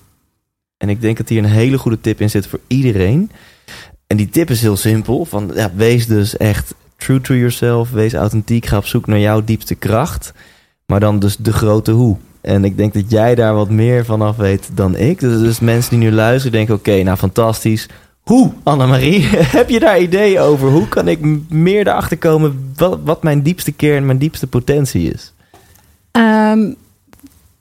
En 0.77 0.89
ik 0.89 1.01
denk 1.01 1.17
dat 1.17 1.29
hier 1.29 1.43
een 1.43 1.49
hele 1.49 1.77
goede 1.77 2.01
tip 2.01 2.21
in 2.21 2.29
zit 2.29 2.47
voor 2.47 2.59
iedereen. 2.67 3.31
En 4.07 4.17
die 4.17 4.29
tip 4.29 4.49
is 4.49 4.61
heel 4.61 4.77
simpel. 4.77 5.25
Van, 5.25 5.51
ja, 5.55 5.71
wees 5.75 6.07
dus 6.07 6.37
echt 6.37 6.75
true 6.97 7.21
to 7.21 7.35
yourself. 7.35 7.91
Wees 7.91 8.13
authentiek. 8.13 8.65
Ga 8.65 8.77
op 8.77 8.85
zoek 8.85 9.07
naar 9.07 9.19
jouw 9.19 9.43
diepste 9.43 9.75
kracht. 9.75 10.33
Maar 10.85 10.99
dan 10.99 11.19
dus 11.19 11.37
de 11.37 11.53
grote 11.53 11.91
hoe. 11.91 12.17
En 12.41 12.63
ik 12.63 12.77
denk 12.77 12.93
dat 12.93 13.11
jij 13.11 13.35
daar 13.35 13.53
wat 13.53 13.69
meer 13.69 14.05
vanaf 14.05 14.35
weet 14.35 14.69
dan 14.73 14.95
ik. 14.95 15.19
Dus, 15.19 15.41
dus 15.41 15.59
mensen 15.59 15.89
die 15.89 16.09
nu 16.09 16.15
luisteren 16.15 16.51
denken... 16.51 16.75
oké, 16.75 17.03
nou 17.03 17.17
fantastisch. 17.17 17.87
Hoe, 18.21 18.51
Annemarie? 18.63 19.23
Heb 19.57 19.69
je 19.69 19.79
daar 19.79 19.99
ideeën 19.99 20.39
over? 20.39 20.69
Hoe 20.69 20.87
kan 20.87 21.07
ik 21.07 21.19
meer 21.49 21.87
erachter 21.87 22.17
komen... 22.17 22.73
wat, 23.03 23.23
mijn 23.23 23.41
diepste 23.41 23.71
kern, 23.71 24.05
mijn 24.05 24.17
diepste 24.17 24.47
potentie 24.47 25.13
is? 25.13 25.33
Um, 26.11 26.75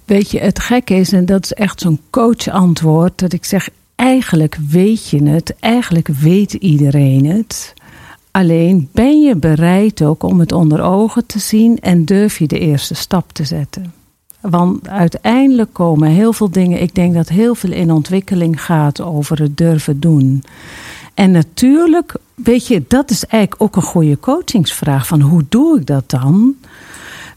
weet 0.04 0.30
je, 0.30 0.38
het 0.38 0.58
gekke 0.58 0.94
is... 0.94 1.12
en 1.12 1.26
dat 1.26 1.44
is 1.44 1.52
echt 1.52 1.80
zo'n 1.80 2.00
coach-antwoord... 2.10 3.18
dat 3.18 3.32
ik 3.32 3.44
zeg, 3.44 3.68
eigenlijk 3.94 4.58
weet 4.70 5.08
je 5.08 5.22
het. 5.22 5.54
Eigenlijk 5.60 6.08
weet 6.08 6.52
iedereen 6.52 7.26
het. 7.26 7.74
Alleen 8.30 8.88
ben 8.92 9.20
je 9.20 9.36
bereid 9.36 10.02
ook 10.02 10.22
om 10.22 10.40
het 10.40 10.52
onder 10.52 10.82
ogen 10.82 11.26
te 11.26 11.38
zien... 11.38 11.78
en 11.78 12.04
durf 12.04 12.38
je 12.38 12.46
de 12.46 12.58
eerste 12.58 12.94
stap 12.94 13.32
te 13.32 13.44
zetten. 13.44 13.97
Want 14.40 14.88
uiteindelijk 14.88 15.72
komen 15.72 16.08
heel 16.08 16.32
veel 16.32 16.50
dingen. 16.50 16.82
Ik 16.82 16.94
denk 16.94 17.14
dat 17.14 17.28
heel 17.28 17.54
veel 17.54 17.72
in 17.72 17.92
ontwikkeling 17.92 18.64
gaat 18.64 19.00
over 19.00 19.40
het 19.40 19.56
durven 19.56 20.00
doen. 20.00 20.42
En 21.14 21.30
natuurlijk, 21.30 22.14
weet 22.34 22.66
je, 22.66 22.84
dat 22.88 23.10
is 23.10 23.26
eigenlijk 23.26 23.62
ook 23.62 23.76
een 23.76 23.82
goede 23.82 24.18
coachingsvraag. 24.18 25.06
Van 25.06 25.20
hoe 25.20 25.44
doe 25.48 25.78
ik 25.78 25.86
dat 25.86 26.10
dan? 26.10 26.54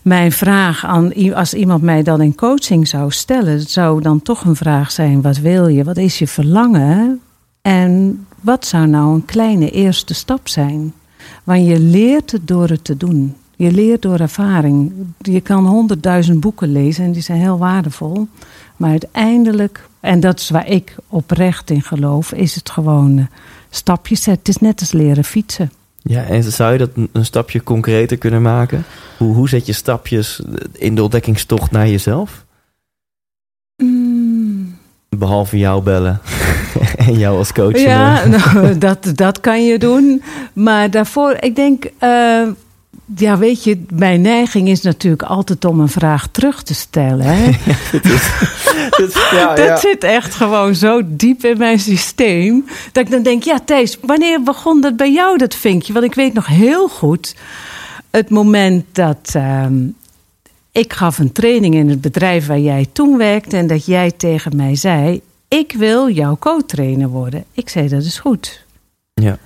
Mijn 0.01 0.31
vraag 0.31 0.85
aan 0.85 1.33
als 1.33 1.53
iemand 1.53 1.81
mij 1.81 2.03
dan 2.03 2.21
in 2.21 2.35
coaching 2.35 2.87
zou 2.87 3.11
stellen, 3.11 3.61
zou 3.61 4.01
dan 4.01 4.21
toch 4.21 4.45
een 4.45 4.55
vraag 4.55 4.91
zijn: 4.91 5.21
wat 5.21 5.37
wil 5.37 5.67
je? 5.67 5.83
Wat 5.83 5.97
is 5.97 6.19
je 6.19 6.27
verlangen? 6.27 7.19
En 7.61 8.25
wat 8.41 8.65
zou 8.65 8.87
nou 8.87 9.13
een 9.13 9.25
kleine 9.25 9.69
eerste 9.69 10.13
stap 10.13 10.47
zijn? 10.47 10.93
Want 11.43 11.67
je 11.67 11.79
leert 11.79 12.31
het 12.31 12.47
door 12.47 12.69
het 12.69 12.83
te 12.83 12.97
doen. 12.97 13.35
Je 13.61 13.71
leert 13.71 14.01
door 14.01 14.19
ervaring. 14.19 14.91
Je 15.17 15.41
kan 15.41 15.65
honderdduizend 15.65 16.39
boeken 16.39 16.71
lezen 16.71 17.05
en 17.05 17.11
die 17.11 17.21
zijn 17.21 17.39
heel 17.39 17.57
waardevol. 17.57 18.27
Maar 18.77 18.89
uiteindelijk, 18.89 19.87
en 19.99 20.19
dat 20.19 20.39
is 20.39 20.49
waar 20.49 20.67
ik 20.67 20.95
oprecht 21.07 21.69
in 21.69 21.81
geloof, 21.81 22.31
is 22.31 22.55
het 22.55 22.69
gewoon 22.69 23.17
uh, 23.17 23.25
stapjes 23.69 24.23
zetten. 24.23 24.53
Het 24.53 24.55
is 24.55 24.67
net 24.67 24.79
als 24.79 24.91
leren 24.91 25.23
fietsen. 25.23 25.71
Ja, 26.01 26.23
en 26.23 26.43
zou 26.43 26.71
je 26.71 26.77
dat 26.77 26.89
een 27.11 27.25
stapje 27.25 27.63
concreter 27.63 28.17
kunnen 28.17 28.41
maken? 28.41 28.83
Hoe, 29.17 29.35
hoe 29.35 29.49
zet 29.49 29.65
je 29.65 29.73
stapjes 29.73 30.41
in 30.73 30.95
de 30.95 31.03
ontdekkingstocht 31.03 31.71
naar 31.71 31.87
jezelf? 31.87 32.45
Mm. 33.83 34.75
Behalve 35.09 35.57
jou 35.57 35.83
bellen 35.83 36.21
en 37.07 37.17
jou 37.17 37.37
als 37.37 37.53
coach. 37.53 37.79
Ja, 37.79 38.25
nou, 38.37 38.77
dat, 38.77 39.11
dat 39.15 39.39
kan 39.39 39.65
je 39.65 39.79
doen. 39.79 40.21
Maar 40.53 40.91
daarvoor, 40.91 41.37
ik 41.39 41.55
denk. 41.55 41.89
Uh, 41.99 42.47
ja, 43.15 43.37
weet 43.37 43.63
je, 43.63 43.83
mijn 43.93 44.21
neiging 44.21 44.67
is 44.67 44.81
natuurlijk 44.81 45.23
altijd 45.23 45.65
om 45.65 45.79
een 45.79 45.89
vraag 45.89 46.27
terug 46.27 46.63
te 46.63 46.73
stellen. 46.73 47.25
Hè? 47.25 47.49
Ja, 47.91 47.99
dat, 48.97 49.09
is, 49.09 49.13
dat, 49.13 49.29
ja, 49.31 49.55
dat 49.55 49.65
ja. 49.65 49.77
zit 49.77 50.03
echt 50.03 50.33
gewoon 50.33 50.75
zo 50.75 51.01
diep 51.05 51.43
in 51.45 51.57
mijn 51.57 51.79
systeem. 51.79 52.65
Dat 52.91 53.05
ik 53.05 53.11
dan 53.11 53.23
denk, 53.23 53.43
ja 53.43 53.59
Thijs, 53.65 53.97
wanneer 54.01 54.43
begon 54.43 54.81
dat 54.81 54.95
bij 54.95 55.11
jou, 55.11 55.37
dat 55.37 55.55
vinkje? 55.55 55.93
Want 55.93 56.05
ik 56.05 56.13
weet 56.13 56.33
nog 56.33 56.47
heel 56.47 56.87
goed 56.87 57.35
het 58.09 58.29
moment 58.29 58.85
dat... 58.91 59.33
Uh, 59.35 59.65
ik 60.71 60.93
gaf 60.93 61.17
een 61.17 61.31
training 61.31 61.75
in 61.75 61.89
het 61.89 62.01
bedrijf 62.01 62.47
waar 62.47 62.59
jij 62.59 62.87
toen 62.91 63.17
werkte... 63.17 63.57
en 63.57 63.67
dat 63.67 63.85
jij 63.85 64.11
tegen 64.11 64.55
mij 64.55 64.75
zei, 64.75 65.21
ik 65.47 65.73
wil 65.77 66.09
jouw 66.09 66.37
co-trainer 66.37 67.07
worden. 67.07 67.45
Ik 67.51 67.69
zei, 67.69 67.87
dat 67.87 68.03
is 68.03 68.19
goed. 68.19 68.65
Ja. 69.13 69.37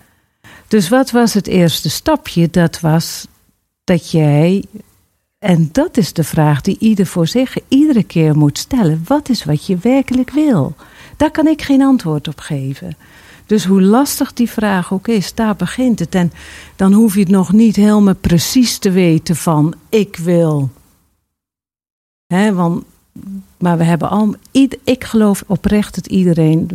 Dus 0.67 0.89
wat 0.89 1.11
was 1.11 1.33
het 1.33 1.47
eerste 1.47 1.89
stapje? 1.89 2.49
Dat 2.51 2.79
was 2.79 3.27
dat 3.85 4.11
jij, 4.11 4.63
en 5.39 5.69
dat 5.71 5.97
is 5.97 6.13
de 6.13 6.23
vraag 6.23 6.61
die 6.61 6.77
ieder 6.79 7.05
voor 7.05 7.27
zich 7.27 7.57
iedere 7.67 8.03
keer 8.03 8.37
moet 8.37 8.57
stellen: 8.57 9.03
wat 9.07 9.29
is 9.29 9.43
wat 9.43 9.65
je 9.65 9.77
werkelijk 9.81 10.29
wil? 10.29 10.75
Daar 11.17 11.31
kan 11.31 11.47
ik 11.47 11.61
geen 11.61 11.81
antwoord 11.81 12.27
op 12.27 12.39
geven. 12.39 12.97
Dus 13.45 13.65
hoe 13.65 13.81
lastig 13.81 14.33
die 14.33 14.49
vraag 14.49 14.93
ook 14.93 15.07
is, 15.07 15.33
daar 15.33 15.55
begint 15.55 15.99
het. 15.99 16.15
En 16.15 16.31
dan 16.75 16.93
hoef 16.93 17.13
je 17.13 17.19
het 17.19 17.29
nog 17.29 17.51
niet 17.51 17.75
helemaal 17.75 18.15
precies 18.15 18.77
te 18.77 18.91
weten 18.91 19.35
van 19.35 19.73
ik 19.89 20.15
wil. 20.15 20.69
Hè, 22.27 22.53
want, 22.53 22.83
maar 23.57 23.77
we 23.77 23.83
hebben 23.83 24.09
al. 24.09 24.35
Ik 24.83 25.03
geloof 25.03 25.43
oprecht 25.47 25.95
dat 25.95 26.07
iedereen 26.07 26.67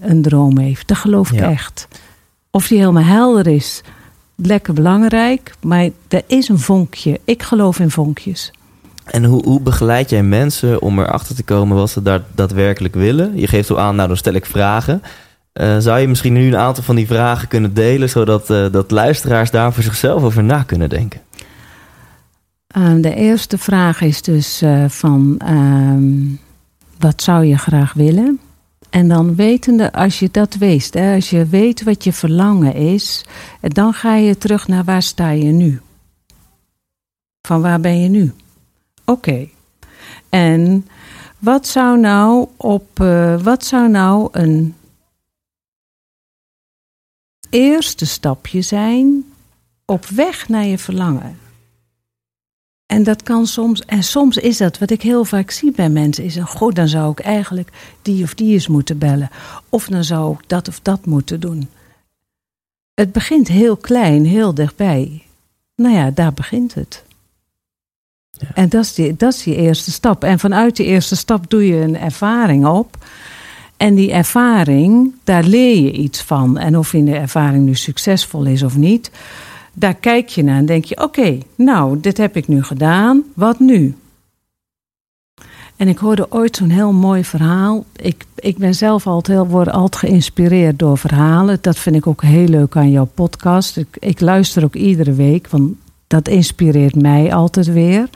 een 0.00 0.22
droom 0.22 0.58
heeft. 0.58 0.88
Dat 0.88 0.96
geloof 0.96 1.30
ik 1.32 1.38
Ja. 1.38 1.50
echt. 1.50 1.88
Of 2.50 2.68
die 2.68 2.78
helemaal 2.78 3.02
helder 3.02 3.46
is, 3.46 3.82
lekker 4.42 4.74
belangrijk. 4.74 5.54
Maar 5.62 5.88
er 6.08 6.22
is 6.26 6.48
een 6.48 6.58
vonkje. 6.58 7.20
Ik 7.24 7.42
geloof 7.42 7.78
in 7.78 7.90
vonkjes. 7.90 8.52
En 9.04 9.24
hoe, 9.24 9.44
hoe 9.44 9.60
begeleid 9.60 10.10
jij 10.10 10.22
mensen 10.22 10.82
om 10.82 10.98
erachter 10.98 11.34
te 11.34 11.42
komen 11.42 11.76
wat 11.76 11.90
ze 11.90 12.02
daar 12.02 12.22
daadwerkelijk 12.34 12.94
willen? 12.94 13.36
Je 13.36 13.46
geeft 13.46 13.70
al 13.70 13.80
aan, 13.80 13.96
nou 13.96 14.08
dan 14.08 14.16
stel 14.16 14.32
ik 14.32 14.46
vragen. 14.46 15.02
Eh, 15.52 15.78
zou 15.78 16.00
je 16.00 16.08
misschien 16.08 16.32
nu 16.32 16.46
een 16.46 16.56
aantal 16.56 16.84
van 16.84 16.96
die 16.96 17.06
vragen 17.06 17.48
kunnen 17.48 17.74
delen, 17.74 18.08
zodat 18.08 18.50
eh, 18.50 18.66
dat 18.72 18.90
luisteraars 18.90 19.50
daar 19.50 19.72
voor 19.72 19.82
zichzelf 19.82 20.22
over 20.22 20.44
na 20.44 20.62
kunnen 20.62 20.88
denken? 20.88 21.20
Eh, 22.66 22.92
de 22.96 23.14
eerste 23.14 23.58
vraag 23.58 24.00
is 24.00 24.22
dus 24.22 24.62
van 24.88 25.34
ehm, 25.38 26.22
wat 26.98 27.22
zou 27.22 27.44
je 27.44 27.58
graag 27.58 27.92
willen? 27.92 28.40
En 28.90 29.08
dan 29.08 29.34
wetende, 29.34 29.92
als 29.92 30.18
je 30.18 30.28
dat 30.30 30.54
weet, 30.54 30.94
hè, 30.94 31.14
als 31.14 31.30
je 31.30 31.46
weet 31.46 31.82
wat 31.82 32.04
je 32.04 32.12
verlangen 32.12 32.74
is, 32.74 33.24
dan 33.60 33.92
ga 33.92 34.14
je 34.14 34.38
terug 34.38 34.68
naar 34.68 34.84
waar 34.84 35.02
sta 35.02 35.30
je 35.30 35.50
nu? 35.50 35.80
Van 37.46 37.62
waar 37.62 37.80
ben 37.80 38.00
je 38.00 38.08
nu? 38.08 38.32
Oké. 39.04 39.48
En 40.28 40.86
wat 41.38 41.66
zou 41.66 41.98
nou 41.98 42.48
op, 42.56 43.00
eh, 43.00 43.42
wat 43.42 43.64
zou 43.64 43.88
nou 43.88 44.28
een 44.32 44.74
eerste 47.50 48.06
stapje 48.06 48.62
zijn 48.62 49.32
op 49.84 50.06
weg 50.06 50.48
naar 50.48 50.64
je 50.64 50.78
verlangen? 50.78 51.39
En 52.90 53.02
dat 53.02 53.22
kan 53.22 53.46
soms, 53.46 53.84
en 53.84 54.02
soms 54.02 54.36
is 54.36 54.56
dat 54.56 54.78
wat 54.78 54.90
ik 54.90 55.02
heel 55.02 55.24
vaak 55.24 55.50
zie 55.50 55.72
bij 55.72 55.88
mensen, 55.88 56.24
is 56.24 56.36
een 56.36 56.46
goed, 56.46 56.74
dan 56.74 56.88
zou 56.88 57.10
ik 57.10 57.20
eigenlijk 57.20 57.68
die 58.02 58.22
of 58.22 58.34
die 58.34 58.52
eens 58.52 58.68
moeten 58.68 58.98
bellen. 58.98 59.30
Of 59.68 59.86
dan 59.86 60.04
zou 60.04 60.32
ik 60.32 60.40
dat 60.46 60.68
of 60.68 60.80
dat 60.82 61.06
moeten 61.06 61.40
doen. 61.40 61.68
Het 62.94 63.12
begint 63.12 63.48
heel 63.48 63.76
klein, 63.76 64.24
heel 64.24 64.54
dichtbij. 64.54 65.22
Nou 65.76 65.94
ja, 65.94 66.10
daar 66.10 66.32
begint 66.32 66.74
het. 66.74 67.04
Ja. 68.30 68.48
En 68.54 68.68
dat 68.68 68.84
is, 68.84 68.94
die, 68.94 69.16
dat 69.16 69.34
is 69.34 69.42
die 69.42 69.56
eerste 69.56 69.90
stap. 69.90 70.24
En 70.24 70.38
vanuit 70.38 70.76
die 70.76 70.86
eerste 70.86 71.16
stap 71.16 71.50
doe 71.50 71.66
je 71.66 71.76
een 71.76 71.96
ervaring 71.96 72.66
op. 72.66 72.96
En 73.76 73.94
die 73.94 74.12
ervaring, 74.12 75.14
daar 75.24 75.44
leer 75.44 75.82
je 75.82 75.92
iets 75.92 76.22
van. 76.22 76.58
En 76.58 76.78
of 76.78 76.92
in 76.92 77.04
de 77.04 77.16
ervaring 77.16 77.64
nu 77.64 77.74
succesvol 77.74 78.44
is 78.44 78.62
of 78.62 78.76
niet, 78.76 79.10
daar 79.72 79.94
kijk 79.94 80.28
je 80.28 80.42
naar 80.42 80.58
en 80.58 80.66
denk 80.66 80.84
je: 80.84 81.02
oké, 81.02 81.38
nou, 81.54 82.00
dit 82.00 82.16
heb 82.16 82.36
ik 82.36 82.48
nu 82.48 82.62
gedaan, 82.62 83.22
wat 83.34 83.58
nu? 83.58 83.94
En 85.76 85.88
ik 85.88 85.98
hoorde 85.98 86.26
ooit 86.30 86.56
zo'n 86.56 86.70
heel 86.70 86.92
mooi 86.92 87.24
verhaal. 87.24 87.84
Ik, 87.96 88.24
ik 88.34 88.58
ben 88.58 88.74
zelf 88.74 89.06
altijd, 89.06 89.38
heel, 89.38 89.46
word 89.46 89.70
altijd 89.70 90.10
geïnspireerd 90.10 90.78
door 90.78 90.98
verhalen. 90.98 91.58
Dat 91.60 91.78
vind 91.78 91.96
ik 91.96 92.06
ook 92.06 92.22
heel 92.22 92.46
leuk 92.46 92.76
aan 92.76 92.90
jouw 92.90 93.08
podcast. 93.14 93.76
Ik, 93.76 93.96
ik 93.98 94.20
luister 94.20 94.64
ook 94.64 94.74
iedere 94.74 95.12
week, 95.12 95.48
want 95.48 95.72
dat 96.06 96.28
inspireert 96.28 96.94
mij 96.94 97.34
altijd 97.34 97.72
weer. 97.72 98.08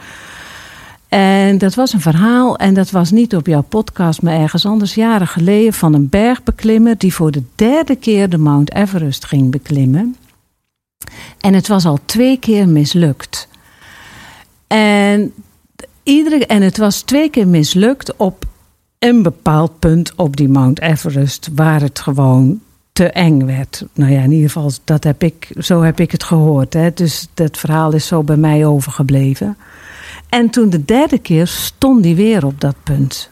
En 1.08 1.58
dat 1.58 1.74
was 1.74 1.92
een 1.92 2.00
verhaal, 2.00 2.56
en 2.56 2.74
dat 2.74 2.90
was 2.90 3.10
niet 3.10 3.36
op 3.36 3.46
jouw 3.46 3.62
podcast, 3.62 4.22
maar 4.22 4.40
ergens 4.40 4.66
anders, 4.66 4.94
jaren 4.94 5.26
geleden, 5.26 5.72
van 5.72 5.94
een 5.94 6.08
bergbeklimmer 6.08 6.98
die 6.98 7.14
voor 7.14 7.30
de 7.30 7.42
derde 7.54 7.96
keer 7.96 8.28
de 8.28 8.38
Mount 8.38 8.74
Everest 8.74 9.24
ging 9.24 9.50
beklimmen. 9.50 10.16
En 11.40 11.54
het 11.54 11.68
was 11.68 11.84
al 11.84 11.98
twee 12.04 12.38
keer 12.38 12.68
mislukt. 12.68 13.48
En, 14.66 15.32
iedere, 16.02 16.46
en 16.46 16.62
het 16.62 16.76
was 16.76 17.02
twee 17.02 17.30
keer 17.30 17.48
mislukt 17.48 18.16
op 18.16 18.44
een 18.98 19.22
bepaald 19.22 19.78
punt 19.78 20.14
op 20.14 20.36
die 20.36 20.48
Mount 20.48 20.80
Everest, 20.80 21.48
waar 21.54 21.80
het 21.80 22.00
gewoon 22.00 22.60
te 22.92 23.10
eng 23.10 23.46
werd. 23.46 23.84
Nou 23.92 24.12
ja, 24.12 24.22
in 24.22 24.32
ieder 24.32 24.50
geval, 24.50 24.70
dat 24.84 25.04
heb 25.04 25.22
ik, 25.22 25.48
zo 25.58 25.82
heb 25.82 26.00
ik 26.00 26.10
het 26.10 26.24
gehoord. 26.24 26.72
Hè. 26.72 26.92
Dus 26.92 27.28
dat 27.34 27.56
verhaal 27.56 27.92
is 27.92 28.06
zo 28.06 28.22
bij 28.22 28.36
mij 28.36 28.66
overgebleven. 28.66 29.56
En 30.28 30.50
toen 30.50 30.70
de 30.70 30.84
derde 30.84 31.18
keer 31.18 31.46
stond 31.46 32.04
hij 32.04 32.14
weer 32.14 32.46
op 32.46 32.60
dat 32.60 32.76
punt. 32.82 33.30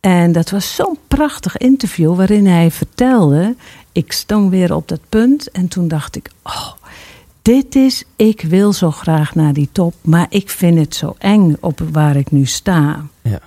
En 0.00 0.32
dat 0.32 0.50
was 0.50 0.74
zo'n 0.74 0.98
prachtig 1.08 1.56
interview 1.56 2.16
waarin 2.16 2.46
hij 2.46 2.70
vertelde: 2.70 3.56
ik 3.92 4.12
stond 4.12 4.50
weer 4.50 4.74
op 4.74 4.88
dat 4.88 5.00
punt. 5.08 5.50
En 5.50 5.68
toen 5.68 5.88
dacht 5.88 6.16
ik: 6.16 6.30
oh, 6.42 6.72
dit 7.42 7.74
is, 7.74 8.04
ik 8.16 8.40
wil 8.40 8.72
zo 8.72 8.90
graag 8.90 9.34
naar 9.34 9.52
die 9.52 9.68
top, 9.72 9.94
maar 10.00 10.26
ik 10.28 10.50
vind 10.50 10.78
het 10.78 10.94
zo 10.94 11.14
eng 11.18 11.56
op 11.60 11.82
waar 11.92 12.16
ik 12.16 12.30
nu 12.30 12.46
sta. 12.46 13.06
Ja. 13.22 13.40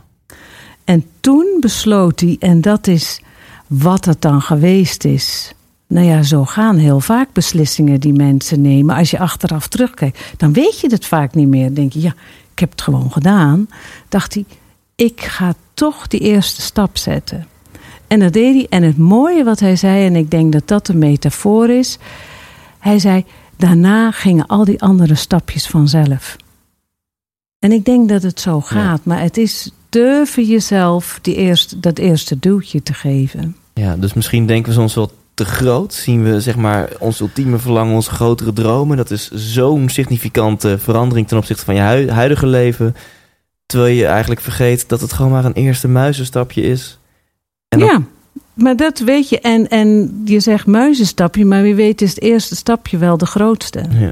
En 0.83 1.05
toen 1.19 1.57
besloot 1.59 2.19
hij, 2.19 2.35
en 2.39 2.61
dat 2.61 2.87
is 2.87 3.21
wat 3.67 4.05
het 4.05 4.21
dan 4.21 4.41
geweest 4.41 5.03
is. 5.03 5.53
Nou 5.87 6.05
ja, 6.05 6.23
zo 6.23 6.45
gaan 6.45 6.77
heel 6.77 6.99
vaak 6.99 7.33
beslissingen 7.33 7.99
die 7.99 8.13
mensen 8.13 8.61
nemen. 8.61 8.95
Als 8.95 9.11
je 9.11 9.19
achteraf 9.19 9.67
terugkijkt, 9.67 10.33
dan 10.37 10.53
weet 10.53 10.79
je 10.79 10.89
het 10.89 11.05
vaak 11.05 11.35
niet 11.35 11.47
meer. 11.47 11.65
Dan 11.65 11.73
denk 11.73 11.93
je, 11.93 12.01
ja, 12.01 12.13
ik 12.51 12.59
heb 12.59 12.71
het 12.71 12.81
gewoon 12.81 13.11
gedaan. 13.11 13.67
Dacht 14.09 14.33
hij, 14.33 14.45
ik 14.95 15.21
ga 15.21 15.53
toch 15.73 16.07
die 16.07 16.19
eerste 16.19 16.61
stap 16.61 16.97
zetten. 16.97 17.47
En 18.07 18.19
dat 18.19 18.33
deed 18.33 18.53
hij. 18.53 18.67
En 18.69 18.83
het 18.83 18.97
mooie 18.97 19.43
wat 19.43 19.59
hij 19.59 19.75
zei, 19.75 20.05
en 20.05 20.15
ik 20.15 20.31
denk 20.31 20.51
dat 20.51 20.67
dat 20.67 20.87
een 20.87 20.97
metafoor 20.97 21.69
is. 21.69 21.97
Hij 22.79 22.99
zei, 22.99 23.25
daarna 23.55 24.11
gingen 24.11 24.45
al 24.45 24.65
die 24.65 24.81
andere 24.81 25.15
stapjes 25.15 25.67
vanzelf. 25.67 26.35
En 27.59 27.71
ik 27.71 27.85
denk 27.85 28.09
dat 28.09 28.23
het 28.23 28.39
zo 28.39 28.61
gaat. 28.61 29.05
Maar 29.05 29.21
het 29.21 29.37
is 29.37 29.71
durven 29.89 30.43
jezelf 30.43 31.19
die 31.21 31.35
eerste, 31.35 31.79
dat 31.79 31.97
eerste 31.97 32.39
duwtje 32.39 32.83
te 32.83 32.93
geven. 32.93 33.55
Ja, 33.73 33.95
dus 33.95 34.13
misschien 34.13 34.45
denken 34.45 34.69
we 34.71 34.77
soms 34.77 34.95
wel 34.95 35.11
te 35.33 35.45
groot. 35.45 35.93
Zien 35.93 36.23
we 36.23 36.41
zeg 36.41 36.55
maar 36.55 36.89
ons 36.99 37.19
ultieme 37.19 37.57
verlangen, 37.57 37.95
onze 37.95 38.09
grotere 38.11 38.53
dromen. 38.53 38.97
Dat 38.97 39.11
is 39.11 39.31
zo'n 39.31 39.89
significante 39.89 40.77
verandering 40.79 41.27
ten 41.27 41.37
opzichte 41.37 41.65
van 41.65 41.75
je 41.75 41.81
hui- 41.81 42.09
huidige 42.09 42.47
leven. 42.47 42.95
Terwijl 43.65 43.95
je 43.95 44.05
eigenlijk 44.05 44.41
vergeet 44.41 44.89
dat 44.89 45.01
het 45.01 45.13
gewoon 45.13 45.31
maar 45.31 45.45
een 45.45 45.53
eerste 45.53 45.87
muizenstapje 45.87 46.61
is. 46.61 46.99
En 47.79 47.85
ja, 47.85 48.01
maar 48.53 48.75
dat 48.75 48.99
weet 48.99 49.29
je. 49.29 49.39
En, 49.39 49.69
en 49.69 50.21
je 50.25 50.39
zegt 50.39 50.65
muizenstapje, 50.65 51.45
maar 51.45 51.61
wie 51.61 51.75
weet 51.75 52.01
is 52.01 52.09
het 52.09 52.21
eerste 52.21 52.55
stapje 52.55 52.97
wel 52.97 53.17
de 53.17 53.25
grootste. 53.25 53.85
Ja. 53.89 54.11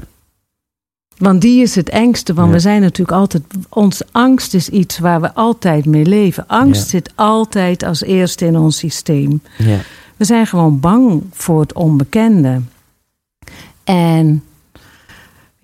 Want 1.16 1.40
die 1.40 1.62
is 1.62 1.74
het 1.74 1.88
engste. 1.88 2.34
Want 2.34 2.48
Ja. 2.48 2.54
we 2.54 2.60
zijn 2.60 2.80
natuurlijk 2.80 3.18
altijd. 3.18 3.42
Onze 3.68 4.06
angst 4.12 4.54
is 4.54 4.68
iets 4.68 4.98
waar 4.98 5.20
we 5.20 5.34
altijd 5.34 5.86
mee 5.86 6.06
leven. 6.06 6.46
Angst 6.46 6.82
Ja. 6.82 6.88
zit 6.88 7.12
altijd 7.14 7.82
als 7.82 8.02
eerste 8.02 8.46
in 8.46 8.56
ons 8.58 8.76
systeem. 8.78 9.42
Ja. 9.58 9.78
We 10.16 10.24
zijn 10.24 10.46
gewoon 10.46 10.80
bang 10.80 11.22
voor 11.30 11.60
het 11.60 11.72
onbekende. 11.72 12.60
En 13.84 14.42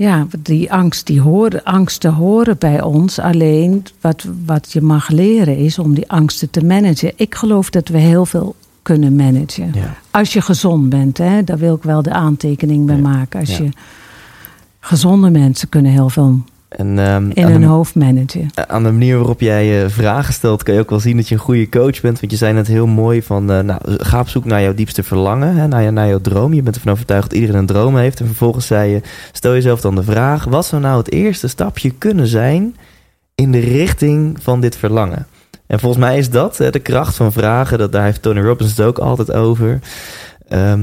ja, 0.01 0.27
die 0.39 0.73
angst, 0.73 1.07
die 1.07 1.21
horen, 1.21 1.65
angsten 1.65 2.13
horen 2.13 2.59
bij 2.59 2.83
ons. 2.83 3.19
Alleen 3.19 3.85
wat, 4.01 4.25
wat 4.47 4.73
je 4.73 4.81
mag 4.81 5.09
leren 5.09 5.57
is 5.57 5.79
om 5.79 5.95
die 5.95 6.11
angsten 6.11 6.51
te 6.51 6.65
managen. 6.65 7.13
Ik 7.17 7.35
geloof 7.35 7.71
dat 7.71 7.89
we 7.89 7.99
heel 7.99 8.27
veel 8.27 8.55
kunnen 8.83 9.17
managen. 9.17 9.71
Ja. 9.75 9.95
Als 10.11 10.33
je 10.33 10.41
gezond 10.41 10.89
bent, 10.89 11.19
hè, 11.19 11.45
daar 11.45 11.59
wil 11.59 11.75
ik 11.75 11.83
wel 11.83 12.03
de 12.03 12.13
aantekening 12.13 12.87
bij 12.87 12.97
Ja. 12.97 13.03
maken. 13.03 13.41
Als 13.41 13.57
Ja. 13.57 13.65
je 13.65 13.71
gezonde 14.81 15.31
mensen 15.31 15.69
kunnen 15.69 15.93
heel 15.93 16.09
veel 16.09 16.41
En 16.71 16.99
ehm, 16.99 17.31
in 17.35 17.45
aan, 17.45 17.51
hun 17.51 17.61
de, 17.61 17.67
hoofd 17.67 17.95
managen. 17.95 18.51
aan 18.55 18.83
de 18.83 18.91
manier 18.91 19.17
waarop 19.17 19.41
jij 19.41 19.83
eh, 19.83 19.91
vragen 19.91 20.35
stelt, 20.35 20.63
kan 20.63 20.75
je 20.75 20.81
ook 20.81 20.91
wel 20.91 21.01
zien 21.01 21.17
dat 21.17 21.29
je 21.29 21.35
een 21.35 21.41
goede 21.41 21.69
coach 21.69 22.01
bent. 22.01 22.21
Want 22.21 22.33
je 22.33 22.39
zei 22.39 22.53
net 22.53 22.67
heel 22.67 22.87
mooi 22.87 23.23
van, 23.23 23.51
eh, 23.51 23.61
nou, 23.61 23.81
ga 23.85 24.21
op 24.21 24.29
zoek 24.29 24.45
naar 24.45 24.63
jouw 24.63 24.75
diepste 24.75 25.03
verlangen, 25.03 25.57
hè, 25.57 25.69
naar, 25.69 25.93
naar 25.93 26.09
jouw 26.09 26.21
droom. 26.21 26.55
Je 26.55 26.63
bent 26.63 26.77
ervan 26.77 26.93
overtuigd 26.93 27.31
dat 27.31 27.39
iedereen 27.39 27.61
een 27.61 27.67
droom 27.67 27.97
heeft. 27.97 28.21
En 28.21 28.27
vervolgens 28.27 28.67
zei 28.67 28.91
je, 28.91 29.01
stel 29.33 29.53
jezelf 29.53 29.81
dan 29.81 29.95
de 29.95 30.03
vraag, 30.03 30.45
wat 30.45 30.67
zou 30.67 30.83
nou 30.83 30.99
het 30.99 31.13
eerste 31.13 31.49
stapje 31.49 31.91
kunnen 31.91 32.27
zijn 32.27 32.77
in 33.35 33.53
de 33.53 33.61
richting 33.61 34.37
van 34.43 34.61
dit 34.61 34.77
verlangen? 34.77 35.27
En 35.67 35.81
volgens 35.81 36.01
mij 36.01 36.19
is 36.19 36.31
dat 36.31 36.59
hè, 36.59 36.71
de 36.71 36.79
kracht 36.79 37.17
van 37.17 37.33
vragen. 37.33 37.79
Dat, 37.79 37.93
daar 37.93 38.05
heeft 38.05 38.23
Tony 38.23 38.41
Robbins 38.41 38.71
het 38.71 38.87
ook 38.87 38.99
altijd 38.99 39.33
over. 39.33 39.79
Ehm, 40.49 40.81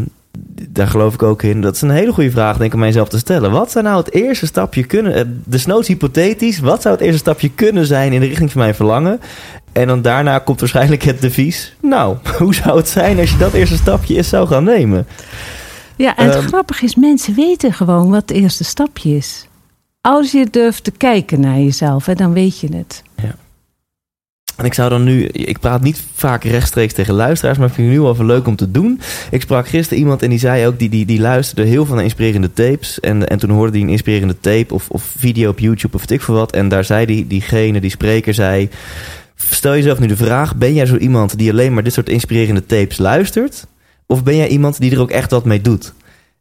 daar 0.70 0.88
geloof 0.88 1.14
ik 1.14 1.24
ook 1.24 1.44
in. 1.44 1.62
Dat 1.62 1.76
is 1.76 1.82
een 1.82 1.90
hele 1.90 2.12
goede 2.14 2.32
vraag, 2.32 2.52
denk 2.58 2.68
ik, 2.68 2.74
om 2.74 2.80
mijzelf 2.80 3.10
te 3.10 3.18
stellen. 3.18 3.52
Wat 3.52 3.72
zou 3.72 3.84
nou 3.86 3.98
het 3.98 4.14
eerste 4.14 4.46
stapje 4.46 4.84
kunnen... 4.86 5.14
eh, 5.14 5.24
Desnoods 5.28 5.88
hypothetisch, 5.88 6.60
wat 6.60 6.82
zou 6.82 6.96
het 6.96 7.04
eerste 7.04 7.20
stapje 7.20 7.50
kunnen 7.52 7.86
zijn... 7.86 8.14
in 8.14 8.20
de 8.20 8.26
richting 8.28 8.52
van 8.52 8.62
mijn 8.62 8.76
verlangen? 8.76 9.20
En 9.72 9.88
dan 9.88 10.02
daarna 10.02 10.40
komt 10.40 10.60
waarschijnlijk 10.60 11.04
het 11.04 11.22
devies. 11.22 11.76
Nou, 11.82 12.18
hoe 12.40 12.56
zou 12.56 12.78
het 12.78 12.90
zijn 12.90 13.20
als 13.20 13.32
je 13.32 13.38
dat 13.38 13.54
eerste 13.54 13.78
stapje 13.78 14.16
eens 14.16 14.30
zou 14.30 14.48
gaan 14.48 14.64
nemen? 14.64 15.08
Ja, 15.96 16.16
en 16.16 16.26
het 16.26 16.36
Ehm, 16.36 16.48
grappige 16.48 16.86
is, 16.86 16.96
mensen 16.96 17.36
weten 17.36 17.74
gewoon 17.74 18.10
wat 18.10 18.22
het 18.22 18.32
eerste 18.32 18.64
stapje 18.64 19.16
is. 19.16 19.48
Als 20.02 20.32
je 20.32 20.48
durft 20.52 20.84
te 20.84 20.92
kijken 20.92 21.40
naar 21.40 21.58
jezelf, 21.60 22.06
hè, 22.06 22.14
dan 22.16 22.34
weet 22.34 22.60
je 22.60 22.76
het. 22.76 23.04
En 24.58 24.66
ik 24.66 24.74
zou 24.74 24.90
dan 24.90 25.04
nu, 25.04 25.24
ik 25.26 25.60
praat 25.60 25.82
niet 25.82 26.04
vaak 26.14 26.44
rechtstreeks 26.44 26.94
tegen 26.94 27.14
luisteraars, 27.14 27.58
maar 27.58 27.68
ik 27.68 27.74
vind 27.74 27.88
het 27.88 27.96
nu 27.98 28.02
wel 28.02 28.14
even 28.14 28.26
leuk 28.26 28.48
om 28.48 28.56
te 28.56 28.72
doen. 28.72 29.00
Ik 29.32 29.42
sprak 29.42 29.68
gisteren 29.68 30.00
iemand 30.00 30.22
en 30.22 30.30
die 30.30 30.40
zei 30.40 30.68
ook, 30.68 30.80
die, 30.80 30.90
die, 30.90 31.06
die 31.06 31.20
luisterde 31.20 31.70
heel 31.70 31.86
veel 31.86 31.96
naar 31.96 32.04
inspirerende 32.04 32.54
tapes. 32.54 33.00
En, 33.00 33.28
en 33.28 33.40
toen 33.40 33.50
hoorde 33.50 33.72
hij 33.72 33.82
een 33.82 33.90
inspirerende 33.90 34.40
tape 34.40 34.74
of, 34.74 34.90
of 34.90 35.14
video 35.18 35.50
op 35.50 35.60
YouTube 35.60 35.96
of 35.96 36.10
ik 36.10 36.22
veel 36.22 36.36
wat. 36.36 36.52
En 36.52 36.70
daar 36.70 36.84
zei 36.84 37.06
die, 37.06 37.28
diegene, 37.28 37.80
die 37.80 37.90
spreker, 37.90 38.34
zei... 38.34 38.70
Stel 39.36 39.74
jezelf 39.74 40.00
nu 40.00 40.08
de 40.08 40.18
vraag, 40.18 40.56
ben 40.56 40.74
jij 40.74 40.86
zo 40.86 40.96
iemand 40.96 41.38
die 41.38 41.52
alleen 41.52 41.74
maar 41.74 41.84
dit 41.84 41.94
soort 41.94 42.10
inspirerende 42.10 42.66
tapes 42.66 42.98
luistert? 42.98 43.68
Of 44.06 44.24
ben 44.24 44.36
jij 44.36 44.48
iemand 44.48 44.80
die 44.80 44.92
er 44.92 45.00
ook 45.00 45.12
echt 45.12 45.32
wat 45.32 45.46
mee 45.46 45.62
doet? 45.62 45.94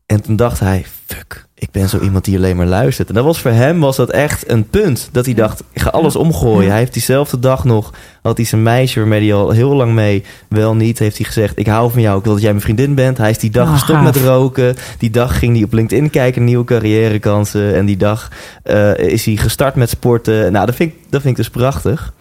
En 0.06 0.22
toen 0.22 0.36
dacht 0.36 0.60
hij, 0.60 0.84
fuck, 1.06 1.45
ik 1.58 1.70
ben 1.70 1.88
zo 1.88 1.98
iemand 1.98 2.24
die 2.24 2.36
alleen 2.36 2.56
maar 2.56 2.66
luistert. 2.66 3.08
En 3.08 3.14
dat 3.14 3.24
was 3.24 3.40
voor 3.40 3.50
hem 3.50 3.80
was 3.80 3.96
dat 3.96 4.10
echt 4.10 4.50
een 4.50 4.68
punt. 4.68 5.08
Dat 5.12 5.24
hij 5.24 5.34
dacht, 5.34 5.62
ik 5.72 5.80
ga 5.80 5.88
alles 5.90 6.16
omgooien. 6.16 6.70
Hij 6.70 6.78
heeft 6.78 6.92
diezelfde 6.92 7.38
dag 7.38 7.64
nog, 7.64 7.92
had 8.22 8.36
hij 8.36 8.46
zijn 8.46 8.62
meisje 8.62 8.98
waarmee 8.98 9.20
hij 9.28 9.34
al 9.34 9.50
heel 9.50 9.74
lang 9.74 9.92
mee, 9.92 10.24
wel 10.48 10.74
niet, 10.74 10.98
heeft 10.98 11.16
hij 11.16 11.26
gezegd, 11.26 11.58
ik 11.58 11.66
hou 11.66 11.90
van 11.92 12.00
jou, 12.00 12.18
ik 12.18 12.24
wil 12.24 12.32
dat 12.32 12.42
jij 12.42 12.50
mijn 12.50 12.62
vriendin 12.62 12.94
bent. 12.94 13.18
Hij 13.18 13.30
is 13.30 13.38
die 13.38 13.50
dag 13.50 13.66
Ah, 13.66 13.72
gestopt 13.72 13.92
gaaf. 13.98 14.04
met 14.14 14.16
roken. 14.16 14.76
Die 14.98 15.10
dag 15.10 15.38
ging 15.38 15.54
hij 15.54 15.64
op 15.64 15.72
LinkedIn 15.72 16.10
kijken 16.10 16.44
nieuwe 16.44 16.64
carrièrekansen. 16.64 17.74
En 17.74 17.86
die 17.86 17.96
dag 17.96 18.30
eh, 18.62 18.96
is 18.98 19.24
hij 19.24 19.36
gestart 19.36 19.74
met 19.74 19.90
sporten. 19.90 20.52
Nou, 20.52 20.66
dat 20.66 20.74
vind, 20.74 20.92
ik, 20.92 20.98
dat 21.10 21.20
vind 21.20 21.38
ik 21.38 21.44
dus 21.44 21.50
prachtig. 21.52 22.12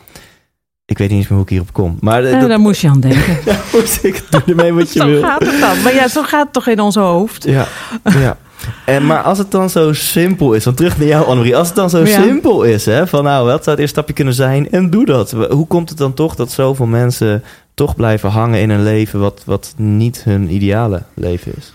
Ik 0.85 0.97
weet 0.97 1.09
niet 1.09 1.17
eens 1.17 1.27
meer 1.27 1.37
hoe 1.37 1.43
ik 1.47 1.49
hierop 1.51 1.73
kom. 1.73 1.97
Maar 1.99 2.23
eh, 2.23 2.31
Ja, 2.31 2.39
dat 2.39 2.49
daar 2.49 2.59
moest 2.59 2.81
je 2.81 2.89
aan 2.89 2.99
denken. 3.09 3.37
moest 3.73 4.03
ik 4.03 4.23
doe 4.29 4.41
ermee 4.47 4.73
wat 4.73 4.93
je 4.93 4.99
zo 4.99 5.05
wil. 5.07 5.21
gaat 5.21 5.45
het 5.45 5.59
dan. 5.59 5.81
Maar 5.81 5.93
ja, 5.93 6.07
zo 6.07 6.23
gaat 6.23 6.43
het 6.43 6.53
toch 6.53 6.67
in 6.67 6.79
ons 6.79 6.95
hoofd. 6.95 7.43
Ja, 7.43 7.67
ja. 8.03 8.37
En, 8.86 9.06
maar 9.06 9.21
als 9.21 9.38
het 9.38 9.51
dan 9.51 9.69
zo 9.69 9.93
simpel 9.93 10.54
is, 10.54 10.63
want 10.65 10.78
terug 10.78 10.97
naar 10.97 11.08
jou 11.08 11.25
Annemarie. 11.25 11.58
Als 11.58 11.67
het 11.67 11.75
dan 11.75 11.89
zo 11.89 12.06
Ja. 12.06 12.21
simpel 12.23 12.63
is, 12.63 12.86
hè, 12.86 13.08
van 13.08 13.23
nou, 13.23 13.45
wat 13.45 13.63
zou 13.63 13.69
het 13.69 13.80
eerste 13.80 13.95
stapje 13.95 14.13
kunnen 14.13 14.34
zijn? 14.34 14.71
En 14.71 14.89
doe 14.89 15.06
dat. 15.06 15.32
Hoe 15.32 15.67
komt 15.67 15.89
het 15.89 15.97
dan 15.97 16.13
toch 16.13 16.36
dat 16.36 16.51
zoveel 16.51 16.86
mensen 16.86 17.43
toch 17.73 17.95
blijven 17.95 18.30
hangen 18.30 18.62
in 18.62 18.69
een 18.69 18.84
leven 18.84 19.19
wat, 19.19 19.41
wat 19.45 19.73
niet 19.78 20.23
hun 20.23 20.54
ideale 20.54 21.04
leven 21.13 21.54
is? 21.58 21.73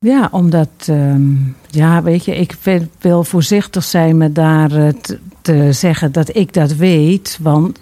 Ja, 0.00 0.28
omdat, 0.32 0.68
ehm, 0.86 1.32
ja, 1.66 2.02
weet 2.02 2.24
je, 2.24 2.36
ik 2.36 2.56
wil 3.00 3.24
voorzichtig 3.24 3.84
zijn 3.84 4.16
met 4.16 4.34
daar 4.34 4.72
eh, 4.72 4.88
te, 5.00 5.18
te 5.42 5.72
zeggen 5.72 6.12
dat 6.12 6.36
ik 6.36 6.52
dat 6.52 6.72
weet. 6.74 7.38
Want 7.42 7.78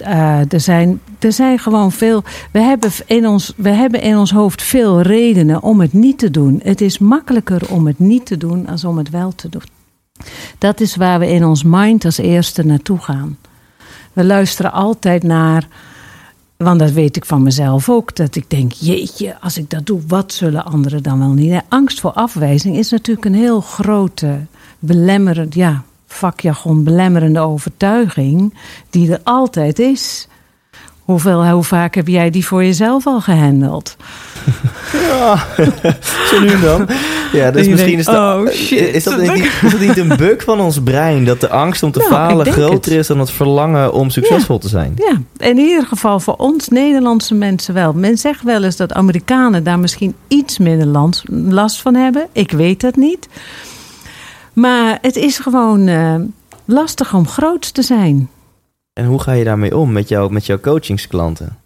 eh, 0.00 0.52
er, 0.52 0.60
zijn, 0.60 1.00
er 1.18 1.32
zijn 1.32 1.58
gewoon 1.58 1.92
veel. 1.92 2.22
We 2.52 2.60
hebben, 2.60 2.90
in 3.06 3.26
ons, 3.26 3.52
we 3.56 3.70
hebben 3.70 4.00
in 4.02 4.16
ons 4.16 4.30
hoofd 4.30 4.62
veel 4.62 5.00
redenen 5.00 5.62
om 5.62 5.80
het 5.80 5.92
niet 5.92 6.18
te 6.18 6.30
doen. 6.30 6.60
Het 6.62 6.80
is 6.80 6.98
makkelijker 6.98 7.68
om 7.68 7.86
het 7.86 7.98
niet 7.98 8.26
te 8.26 8.36
doen 8.36 8.66
dan 8.66 8.84
om 8.84 8.98
het 8.98 9.10
wel 9.10 9.34
te 9.34 9.48
doen. 9.48 9.62
Dat 10.58 10.80
is 10.80 10.96
waar 10.96 11.18
we 11.18 11.28
in 11.28 11.44
ons 11.44 11.62
mind 11.62 12.04
als 12.04 12.18
eerste 12.18 12.64
naartoe 12.64 12.98
gaan. 12.98 13.38
We 14.12 14.24
luisteren 14.24 14.72
altijd 14.72 15.22
naar. 15.22 15.68
Want 16.56 16.78
dat 16.78 16.90
weet 16.90 17.16
ik 17.16 17.24
van 17.24 17.42
mezelf 17.42 17.88
ook. 17.88 18.16
Dat 18.16 18.36
ik 18.36 18.50
denk, 18.50 18.72
jeetje, 18.72 19.40
als 19.40 19.58
ik 19.58 19.70
dat 19.70 19.86
doe, 19.86 20.00
wat 20.06 20.32
zullen 20.32 20.64
anderen 20.64 21.02
dan 21.02 21.18
wel 21.18 21.32
niet? 21.32 21.62
Angst 21.68 22.00
voor 22.00 22.12
afwijzing 22.12 22.76
is 22.76 22.90
natuurlijk 22.90 23.26
een 23.26 23.34
heel 23.34 23.60
grote, 23.60 24.38
belemmerend, 24.78 25.54
ja, 25.54 25.82
vakjargon, 26.12 26.84
belemmerende 26.84 27.40
overtuiging. 27.40 28.54
Die 28.90 29.12
er 29.12 29.20
altijd 29.24 29.78
is. 29.78 30.28
Hoeveel, 31.10 31.46
hoe 31.46 31.64
vaak 31.64 31.94
heb 31.94 32.08
jij 32.08 32.30
die 32.30 32.46
voor 32.46 32.64
jezelf 32.64 33.06
al 33.06 33.20
gehandeld? 33.20 33.96
Ja, 34.92 35.46
zo 36.26 36.40
nu 36.40 36.48
en 36.48 36.60
dan. 36.60 36.88
Ja, 37.32 37.50
dus 37.50 37.68
misschien 37.68 37.96
denkt, 37.96 38.08
is, 38.08 38.14
dat, 38.14 38.36
oh, 38.36 38.52
shit. 38.52 38.94
is, 38.94 39.04
dat 39.04 39.20
niet, 39.20 39.44
is 39.62 39.70
dat 39.70 39.80
niet 39.80 39.96
een 39.96 40.16
bug 40.16 40.42
van 40.42 40.60
ons 40.60 40.82
brein? 40.82 41.24
Dat 41.24 41.40
de 41.40 41.48
angst 41.48 41.82
om 41.82 41.90
te 41.90 41.98
Nou, 41.98 42.10
falen 42.10 42.52
groter 42.52 42.90
het. 42.90 43.00
is 43.00 43.06
dan 43.06 43.18
het 43.18 43.30
verlangen 43.30 43.92
om 43.92 44.10
succesvol 44.10 44.58
te 44.58 44.68
zijn? 44.68 44.94
Ja, 44.96 45.46
in 45.46 45.58
ieder 45.58 45.86
geval 45.86 46.20
voor 46.20 46.34
ons 46.36 46.68
Nederlandse 46.68 47.34
mensen 47.34 47.74
wel. 47.74 47.92
Men 47.92 48.18
zegt 48.18 48.42
wel 48.42 48.62
eens 48.64 48.76
dat 48.76 48.92
Amerikanen 48.92 49.64
daar 49.64 49.78
misschien 49.78 50.14
iets 50.28 50.58
minder 50.58 51.10
last 51.28 51.80
van 51.80 51.94
hebben. 51.94 52.26
Ik 52.32 52.50
weet 52.50 52.80
dat 52.80 52.96
niet. 52.96 53.28
Maar 54.52 54.98
het 55.00 55.16
is 55.16 55.38
gewoon 55.38 55.86
eh, 55.86 56.14
lastig 56.64 57.14
om 57.14 57.28
groot 57.28 57.74
te 57.74 57.82
zijn. 57.82 58.30
En 58.92 59.06
hoe 59.06 59.20
ga 59.20 59.32
je 59.32 59.44
daarmee 59.44 59.76
om 59.76 59.92
met, 59.92 60.08
jou, 60.08 60.32
met 60.32 60.46
jouw 60.46 60.60
coachingsklanten? 60.60 61.58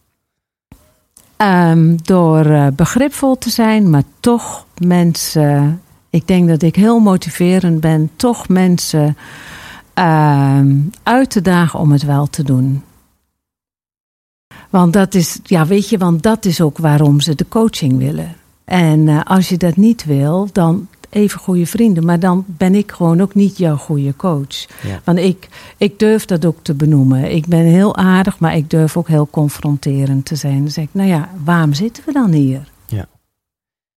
Ehm, 1.37 1.97
door 2.03 2.45
eh, 2.45 2.67
begripvol 2.77 3.39
te 3.39 3.51
zijn, 3.51 3.91
maar 3.91 4.03
toch 4.21 4.67
mensen. 4.79 5.81
Ik 6.11 6.27
denk 6.27 6.49
dat 6.49 6.63
ik 6.63 6.77
heel 6.77 6.99
motiverend 6.99 7.81
ben, 7.81 8.11
toch 8.17 8.49
mensen 8.49 9.17
ehm, 9.95 10.77
uit 11.03 11.31
te 11.31 11.41
dagen 11.41 11.79
om 11.79 11.93
het 11.93 12.03
wel 12.03 12.27
te 12.27 12.43
doen. 12.43 12.83
Want 14.71 14.93
dat 14.93 15.15
is, 15.15 15.39
ja, 15.43 15.67
weet 15.67 15.89
je, 15.89 15.99
want 15.99 16.23
dat 16.23 16.45
is 16.45 16.61
ook 16.61 16.79
waarom 16.79 17.21
ze 17.21 17.35
de 17.35 17.49
coaching 17.49 17.99
willen. 17.99 18.37
En 18.65 19.09
eh, 19.09 19.21
als 19.25 19.49
je 19.49 19.57
dat 19.57 19.77
niet 19.77 20.05
wil, 20.05 20.49
dan 20.53 20.89
even 21.15 21.41
goede 21.41 21.67
vrienden. 21.67 22.05
Maar 22.05 22.19
dan 22.21 22.45
ben 22.47 22.75
ik 22.75 22.93
gewoon 22.93 23.21
ook 23.21 23.35
niet 23.35 23.59
jouw 23.59 23.77
goede 23.77 24.17
coach. 24.17 24.67
Ja. 24.83 25.01
Want 25.05 25.19
ik, 25.19 25.49
ik 25.77 25.99
durf 25.99 26.25
dat 26.25 26.45
ook 26.45 26.59
te 26.63 26.75
benoemen. 26.75 27.35
Ik 27.35 27.47
ben 27.47 27.65
heel 27.65 27.97
aardig, 27.97 28.39
maar 28.39 28.57
ik 28.57 28.71
durf 28.71 28.97
ook 28.97 29.09
heel 29.09 29.29
confronterend 29.31 30.25
te 30.25 30.37
zijn. 30.37 30.59
Dan 30.59 30.71
zeg 30.71 30.85
ik, 30.85 30.91
nou 30.93 31.09
ja, 31.09 31.31
waarom 31.45 31.73
zitten 31.73 32.03
we 32.07 32.13
dan 32.13 32.33
hier? 32.33 32.73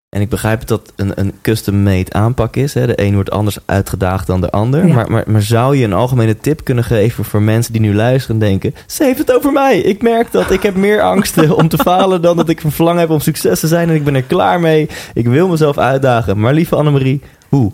En 0.10 0.22
ik 0.22 0.30
begrijp 0.30 0.68
dat 0.68 0.94
een, 0.96 1.12
een 1.16 1.34
custom-made 1.42 2.14
aanpak 2.14 2.56
is. 2.56 2.74
Hè? 2.74 2.88
De 2.88 3.02
een 3.02 3.14
wordt 3.14 3.32
anders 3.32 3.58
uitgedaagd 3.66 4.28
dan 4.28 4.42
de 4.42 4.52
ander. 4.52 4.88
Ja. 4.88 4.94
Maar, 4.94 5.12
maar, 5.12 5.24
maar 5.28 5.42
zou 5.42 5.78
je 5.78 5.84
een 5.84 5.94
algemene 5.94 6.38
tip 6.38 6.64
kunnen 6.64 6.84
geven 6.84 7.26
voor 7.26 7.42
mensen 7.42 7.72
die 7.74 7.82
nu 7.82 7.96
luisteren 7.96 8.42
en 8.42 8.48
denken... 8.48 8.76
Ze 8.86 9.04
heeft 9.04 9.18
het 9.18 9.34
over 9.34 9.52
mij. 9.52 9.80
Ik 9.80 10.02
merk 10.02 10.32
dat. 10.32 10.52
Ik 10.52 10.64
heb 10.64 10.76
meer 10.76 11.02
angsten 11.02 11.56
om 11.60 11.68
te 11.68 11.78
falen 11.78 12.22
dan 12.22 12.38
dat 12.38 12.50
ik 12.50 12.64
een 12.64 12.72
verlangen 12.72 13.00
heb 13.00 13.10
om 13.10 13.20
succes 13.20 13.60
te 13.60 13.68
zijn. 13.68 13.90
En 13.90 13.96
ik 13.96 14.04
ben 14.04 14.16
er 14.16 14.24
klaar 14.24 14.60
mee. 14.60 14.90
Ik 15.14 15.28
wil 15.28 15.48
mezelf 15.48 15.78
uitdagen. 15.78 16.40
Maar 16.40 16.54
lieve 16.54 16.76
Annemarie, 16.76 17.22
hoe? 17.50 17.72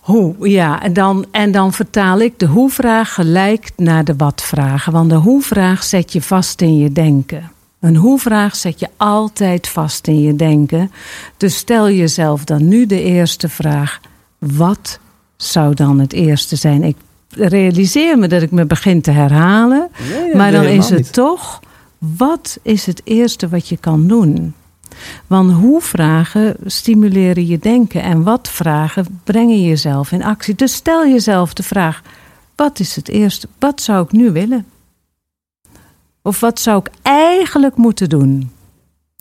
Hoe, 0.00 0.48
ja, 0.48 0.82
en 0.82 0.92
dan, 0.92 1.26
en 1.30 1.52
dan 1.52 1.72
vertaal 1.72 2.20
ik 2.20 2.38
de 2.38 2.46
hoe-vraag 2.46 3.14
gelijk 3.14 3.70
naar 3.76 4.04
de 4.04 4.14
wat-vraag. 4.16 4.84
Want 4.84 5.10
de 5.10 5.16
hoe-vraag 5.16 5.82
zet 5.82 6.12
je 6.12 6.22
vast 6.22 6.60
in 6.60 6.78
je 6.78 6.92
denken. 6.92 7.50
Een 7.80 7.96
hoe-vraag 7.96 8.56
zet 8.56 8.80
je 8.80 8.88
altijd 8.96 9.68
vast 9.68 10.06
in 10.06 10.20
je 10.20 10.36
denken. 10.36 10.92
Dus 11.36 11.56
stel 11.56 11.90
jezelf 11.90 12.44
dan 12.44 12.68
nu 12.68 12.86
de 12.86 13.02
eerste 13.02 13.48
vraag: 13.48 14.00
wat 14.38 14.98
zou 15.36 15.74
dan 15.74 15.98
het 15.98 16.12
eerste 16.12 16.56
zijn? 16.56 16.82
Ik 16.82 16.96
realiseer 17.28 18.18
me 18.18 18.28
dat 18.28 18.42
ik 18.42 18.50
me 18.50 18.64
begin 18.64 19.00
te 19.00 19.10
herhalen. 19.10 19.90
maar 20.34 20.52
dan 20.52 20.64
is 20.64 20.90
het 20.90 21.12
toch: 21.12 21.60
wat 21.98 22.58
is 22.62 22.86
het 22.86 23.00
eerste 23.04 23.48
wat 23.48 23.68
je 23.68 23.76
kan 23.76 24.06
doen? 24.06 24.54
Want 25.26 25.52
hoe 25.52 25.80
vragen 25.80 26.56
stimuleren 26.66 27.46
je 27.46 27.58
denken 27.58 28.02
en 28.02 28.22
wat 28.22 28.48
vragen 28.48 29.20
brengen 29.24 29.62
jezelf 29.62 30.12
in 30.12 30.24
actie. 30.24 30.54
Dus 30.54 30.72
stel 30.72 31.06
jezelf 31.06 31.54
de 31.54 31.62
vraag: 31.62 32.02
wat 32.54 32.80
is 32.80 32.96
het 32.96 33.08
eerste? 33.08 33.48
Wat 33.58 33.80
zou 33.80 34.04
ik 34.04 34.12
nu 34.12 34.32
willen? 34.32 34.66
Of 36.26 36.40
wat 36.40 36.60
zou 36.60 36.78
ik 36.78 36.90
eigenlijk 37.02 37.76
moeten 37.76 38.08
doen? 38.08 38.50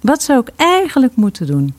Wat 0.01 0.23
zou 0.23 0.39
ik 0.39 0.49
eigenlijk 0.55 1.15
moeten 1.15 1.47
doen? 1.47 1.73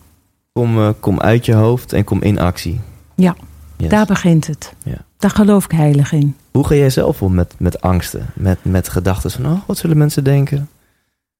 Kom, 0.52 0.78
eh, 0.78 0.88
kom 1.00 1.20
uit 1.20 1.44
je 1.46 1.54
hoofd 1.54 1.92
en 1.92 2.04
kom 2.04 2.22
in 2.22 2.38
actie. 2.38 2.80
Ja, 3.14 3.36
Yes. 3.76 3.90
daar 3.90 4.06
begint 4.06 4.46
het. 4.46 4.72
Ja. 4.82 4.96
Daar 5.18 5.30
geloof 5.30 5.64
ik 5.64 5.70
heilig 5.70 6.12
in. 6.12 6.36
Hoe 6.52 6.66
ga 6.66 6.74
jij 6.74 6.90
zelf 6.90 7.22
om 7.22 7.34
met, 7.34 7.54
met 7.58 7.80
angsten? 7.80 8.26
Met, 8.34 8.58
met 8.62 8.88
gedachten 8.88 9.30
van, 9.30 9.46
oh, 9.46 9.58
wat 9.66 9.76
zullen 9.78 9.96
mensen 9.98 10.24
denken? 10.24 10.68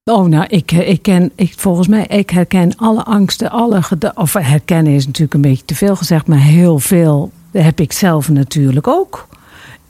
Oh, 0.04 0.26
nou, 0.26 0.44
ik, 0.48 0.72
ik 0.72 1.02
ken, 1.02 1.30
ik, 1.34 1.54
volgens 1.56 1.88
mij, 1.88 2.06
ik 2.06 2.30
herken 2.30 2.76
alle 2.76 3.04
angsten, 3.04 3.50
alle 3.50 3.82
geda- 3.82 4.12
Of 4.14 4.32
herkennen 4.32 4.92
is 4.92 5.06
natuurlijk 5.06 5.34
een 5.34 5.40
beetje 5.40 5.64
te 5.64 5.74
veel 5.74 5.96
gezegd, 5.96 6.26
maar 6.26 6.38
heel 6.38 6.78
veel 6.78 7.30
heb 7.50 7.80
ik 7.80 7.92
zelf 7.92 8.28
natuurlijk 8.28 8.86
ook. 8.88 9.26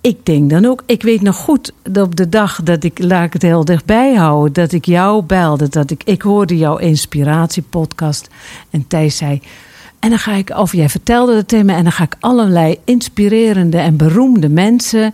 Ik 0.07 0.27
denk 0.27 0.51
dan 0.51 0.64
ook, 0.64 0.83
ik 0.87 1.03
weet 1.03 1.23
nog 1.23 1.37
goed 1.37 1.73
dat 1.83 2.07
op 2.07 2.16
de 2.16 2.29
dag 2.29 2.62
dat 2.62 2.85
ik, 2.85 2.99
laat 2.99 3.25
ik 3.25 3.33
het 3.33 3.42
heel 3.42 3.64
dichtbij 3.64 4.14
houden, 4.14 4.53
dat 4.53 4.73
ik 4.73 4.85
jou 4.85 5.23
belde, 5.23 5.69
dat 5.69 5.90
ik, 5.90 6.03
ik 6.05 6.23
hoorde 6.23 6.57
jouw 6.57 6.77
inspiratiepodcast 6.77 8.29
en 8.71 8.87
Thijs 8.87 9.16
zei, 9.16 9.40
en 9.99 10.09
dan 10.09 10.19
ga 10.19 10.33
ik, 10.33 10.51
of 10.51 10.73
jij 10.73 10.88
vertelde 10.88 11.37
het 11.37 11.51
me, 11.51 11.73
en 11.73 11.83
dan 11.83 11.92
ga 11.92 12.05
ik 12.05 12.16
allerlei 12.21 12.79
inspirerende 12.85 13.79
en 13.79 13.97
beroemde 13.97 14.49
mensen 14.49 15.12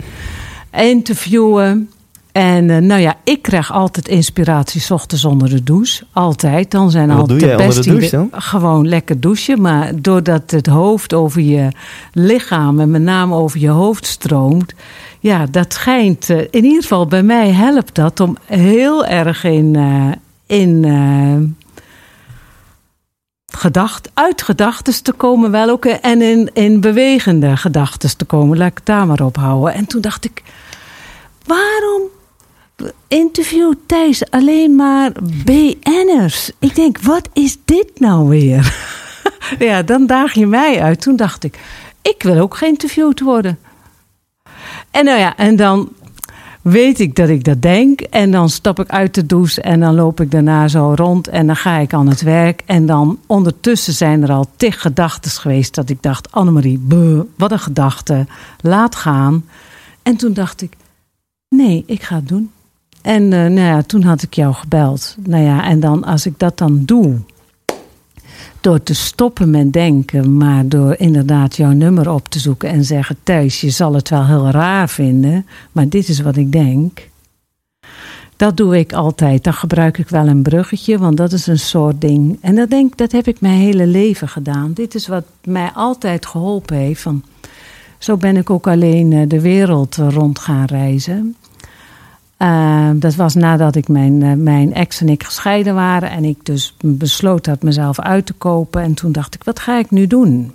interviewen. 0.72 1.90
En 2.32 2.70
eh, 2.70 2.76
nou 2.76 3.00
ja, 3.00 3.14
ik 3.24 3.42
krijg 3.42 3.72
altijd 3.72 4.08
inspiratie 4.08 4.80
's 4.80 4.90
ochtends 4.90 5.24
onder 5.24 5.48
de 5.50 5.62
douche. 5.62 6.04
Altijd. 6.12 6.70
Dan 6.70 6.90
zijn 6.90 7.08
best 7.56 7.84
de 7.84 8.08
dan? 8.10 8.28
Gewoon 8.32 8.88
lekker 8.88 9.20
douchen. 9.20 9.60
Maar 9.60 9.92
doordat 10.00 10.50
het 10.50 10.66
hoofd 10.66 11.14
over 11.14 11.40
je 11.40 11.68
lichaam 12.12 12.80
en 12.80 12.90
met 12.90 13.02
name 13.02 13.34
over 13.34 13.60
je 13.60 13.68
hoofd 13.68 14.06
stroomt. 14.06 14.74
Ja, 15.20 15.46
dat 15.50 15.72
schijnt. 15.72 16.30
eh, 16.30 16.38
in 16.38 16.64
ieder 16.64 16.82
geval 16.82 17.06
bij 17.06 17.22
mij 17.22 17.50
helpt 17.50 17.94
dat 17.94 18.20
om 18.20 18.36
heel 18.46 19.04
erg 19.06 19.44
in. 19.44 19.76
eh, 19.76 20.10
in 20.46 20.84
gedacht, 23.52 24.10
uit 24.14 24.42
gedachten 24.42 25.02
te 25.02 25.12
komen 25.12 25.50
wel 25.50 25.68
ook. 25.70 25.84
En 25.84 26.22
in, 26.22 26.50
in 26.52 26.80
bewegende 26.80 27.56
gedachten 27.56 28.16
te 28.16 28.24
komen. 28.24 28.58
Laat 28.58 28.70
ik 28.70 28.76
het 28.76 28.86
daar 28.86 29.06
maar 29.06 29.20
op 29.20 29.36
houden. 29.36 29.74
En 29.74 29.86
toen 29.86 30.00
dacht 30.00 30.24
ik, 30.24 30.42
waarom 31.46 32.02
interview 33.08 33.72
Thijs 33.86 34.30
alleen 34.30 34.76
maar 34.76 35.12
BN'ers? 35.44 36.50
Ik 36.58 36.74
denk, 36.74 36.98
wat 36.98 37.28
is 37.32 37.58
dit 37.64 37.90
nou 37.94 38.28
weer? 38.28 38.74
ja, 39.58 39.82
dan 39.82 40.06
daag 40.06 40.32
je 40.32 40.46
mij 40.46 40.82
uit. 40.82 41.00
Toen 41.00 41.16
dacht 41.16 41.44
ik, 41.44 41.58
ik 42.02 42.22
wil 42.22 42.38
ook 42.38 42.56
geïnterviewd 42.56 43.20
worden. 43.20 43.58
En 44.90 45.04
nou 45.04 45.18
ja, 45.18 45.36
en 45.36 45.56
dan 45.56 45.92
weet 46.62 46.98
ik 46.98 47.16
dat 47.16 47.28
ik 47.28 47.44
dat 47.44 47.62
denk. 47.62 48.00
En 48.00 48.30
dan 48.30 48.48
stap 48.48 48.80
ik 48.80 48.88
uit 48.88 49.14
de 49.14 49.26
douche 49.26 49.62
en 49.62 49.80
dan 49.80 49.94
loop 49.94 50.20
ik 50.20 50.30
daarna 50.30 50.68
zo 50.68 50.92
rond. 50.96 51.28
En 51.28 51.46
dan 51.46 51.56
ga 51.56 51.76
ik 51.76 51.94
aan 51.94 52.08
het 52.08 52.22
werk. 52.22 52.62
En 52.66 52.86
dan 52.86 53.18
ondertussen 53.26 53.92
zijn 53.92 54.22
er 54.22 54.32
al 54.32 54.46
tig 54.56 54.80
gedachten 54.80 55.30
geweest 55.30 55.74
dat 55.74 55.90
ik 55.90 56.02
dacht... 56.02 56.32
Annemarie, 56.32 56.80
wat 57.36 57.52
een 57.52 57.58
gedachte, 57.58 58.26
laat 58.60 58.96
gaan. 58.96 59.44
En 60.02 60.16
toen 60.16 60.32
dacht 60.32 60.62
ik, 60.62 60.76
nee, 61.48 61.84
ik 61.86 62.02
ga 62.02 62.14
het 62.14 62.28
doen. 62.28 62.50
En 63.02 63.22
uh, 63.22 63.30
nou 63.30 63.60
ja, 63.60 63.82
toen 63.82 64.02
had 64.02 64.22
ik 64.22 64.34
jou 64.34 64.54
gebeld. 64.54 65.16
Nou 65.24 65.44
ja, 65.44 65.64
en 65.64 65.80
dan 65.80 66.04
als 66.04 66.26
ik 66.26 66.38
dat 66.38 66.58
dan 66.58 66.84
doe 66.84 67.18
door 68.60 68.82
te 68.82 68.94
stoppen 68.94 69.50
met 69.50 69.72
denken, 69.72 70.36
maar 70.36 70.68
door 70.68 70.94
inderdaad 70.98 71.56
jouw 71.56 71.72
nummer 71.72 72.10
op 72.10 72.28
te 72.28 72.38
zoeken 72.38 72.68
en 72.68 72.84
zeggen: 72.84 73.16
Thuis, 73.22 73.60
je 73.60 73.70
zal 73.70 73.94
het 73.94 74.08
wel 74.08 74.26
heel 74.26 74.50
raar 74.50 74.88
vinden, 74.88 75.46
maar 75.72 75.88
dit 75.88 76.08
is 76.08 76.20
wat 76.20 76.36
ik 76.36 76.52
denk. 76.52 77.10
Dat 78.36 78.56
doe 78.56 78.78
ik 78.78 78.92
altijd. 78.92 79.44
Dan 79.44 79.54
gebruik 79.54 79.98
ik 79.98 80.08
wel 80.08 80.26
een 80.26 80.42
bruggetje, 80.42 80.98
want 80.98 81.16
dat 81.16 81.32
is 81.32 81.46
een 81.46 81.58
soort 81.58 82.00
ding. 82.00 82.38
En 82.40 82.54
dat, 82.54 82.70
denk, 82.70 82.96
dat 82.96 83.12
heb 83.12 83.26
ik 83.26 83.40
mijn 83.40 83.58
hele 83.58 83.86
leven 83.86 84.28
gedaan. 84.28 84.72
Dit 84.72 84.94
is 84.94 85.06
wat 85.06 85.24
mij 85.44 85.70
altijd 85.74 86.26
geholpen 86.26 86.76
heeft. 86.76 87.02
Van, 87.02 87.22
zo 87.98 88.16
ben 88.16 88.36
ik 88.36 88.50
ook 88.50 88.66
alleen 88.66 89.12
eh, 89.12 89.28
de 89.28 89.40
wereld 89.40 89.96
rond 89.96 90.38
gaan 90.38 90.64
reizen. 90.64 91.36
Uh, 92.42 92.90
dat 92.94 93.14
was 93.14 93.34
nadat 93.34 93.74
ik 93.74 93.88
mijn, 93.88 94.20
uh, 94.20 94.32
mijn 94.32 94.74
ex 94.74 95.00
en 95.00 95.08
ik 95.08 95.22
gescheiden 95.22 95.74
waren. 95.74 96.10
En 96.10 96.24
ik 96.24 96.44
dus 96.44 96.76
besloot 96.80 97.46
had 97.46 97.62
mezelf 97.62 98.00
uit 98.00 98.26
te 98.26 98.32
kopen. 98.32 98.82
En 98.82 98.94
toen 98.94 99.12
dacht 99.12 99.34
ik, 99.34 99.44
wat 99.44 99.58
ga 99.58 99.78
ik 99.78 99.90
nu 99.90 100.06
doen? 100.06 100.52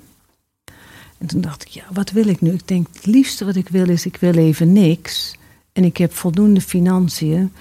En 1.17 1.28
toen 1.28 1.41
dacht 1.41 1.62
ik, 1.62 1.67
ja, 1.67 1.84
wat 1.93 2.12
wil 2.12 2.28
ik 2.28 2.41
nu? 2.41 2.52
Ik 2.52 2.67
denk, 2.67 2.88
het 2.93 3.06
liefste 3.06 3.45
wat 3.45 3.56
ik 3.56 3.69
wil 3.69 3.89
is, 3.89 4.06
ik 4.06 4.17
wil 4.17 4.34
even 4.34 4.73
niks. 4.73 5.36
En 5.73 5.84
ik 5.84 5.97
heb 5.97 6.13
voldoende 6.13 6.62
financiën. 6.62 7.52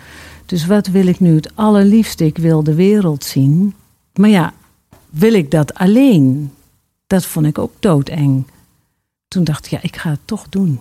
Dus 0.46 0.66
wat 0.66 0.86
wil 0.86 1.06
ik 1.06 1.20
nu 1.20 1.34
het 1.34 1.50
allerliefste? 1.54 2.24
Ik 2.24 2.38
wil 2.38 2.62
de 2.62 2.74
wereld 2.74 3.24
zien. 3.24 3.74
Maar 4.14 4.30
ja, 4.30 4.52
wil 5.10 5.32
ik 5.32 5.50
dat 5.50 5.74
alleen? 5.74 6.52
Dat 7.06 7.24
vond 7.24 7.46
ik 7.46 7.58
ook 7.58 7.72
doodeng. 7.80 8.46
Toen 9.28 9.44
dacht 9.44 9.64
ik, 9.64 9.70
ja, 9.70 9.78
ik 9.82 9.96
ga 9.96 10.10
het 10.10 10.20
toch 10.24 10.48
doen. 10.48 10.80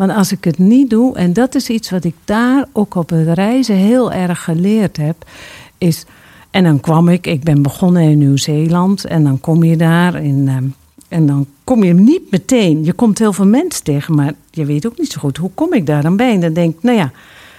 Want 0.00 0.12
als 0.12 0.32
ik 0.32 0.44
het 0.44 0.58
niet 0.58 0.90
doe, 0.90 1.16
en 1.16 1.32
dat 1.32 1.54
is 1.54 1.68
iets 1.68 1.90
wat 1.90 2.04
ik 2.04 2.14
daar 2.24 2.64
ook 2.72 2.94
op 2.94 3.10
het 3.10 3.28
reizen 3.28 3.76
heel 3.76 4.12
erg 4.12 4.44
geleerd 4.44 4.96
heb, 4.96 5.16
is. 5.78 6.04
En 6.50 6.64
dan 6.64 6.80
kwam 6.80 7.08
ik, 7.08 7.26
ik 7.26 7.42
ben 7.42 7.62
begonnen 7.62 8.02
in 8.02 8.18
Nieuw-Zeeland, 8.18 9.04
en 9.04 9.24
dan 9.24 9.40
kom 9.40 9.64
je 9.64 9.76
daar 9.76 10.22
in. 10.22 10.48
Ehm, 10.48 10.64
en 11.08 11.26
dan 11.26 11.46
kom 11.64 11.84
je 11.84 11.94
niet 11.94 12.30
meteen. 12.30 12.84
Je 12.84 12.92
komt 12.92 13.18
heel 13.18 13.32
veel 13.32 13.46
mensen 13.46 13.84
tegen, 13.84 14.14
maar 14.14 14.32
je 14.50 14.64
weet 14.64 14.86
ook 14.86 14.98
niet 14.98 15.12
zo 15.12 15.20
goed 15.20 15.36
hoe 15.36 15.50
kom 15.54 15.72
ik 15.72 15.86
daar 15.86 16.02
dan 16.02 16.16
bij. 16.16 16.32
En 16.32 16.40
dan 16.40 16.52
denk 16.52 16.76
ik, 16.76 16.82
nou 16.82 16.96
ja, 16.96 17.12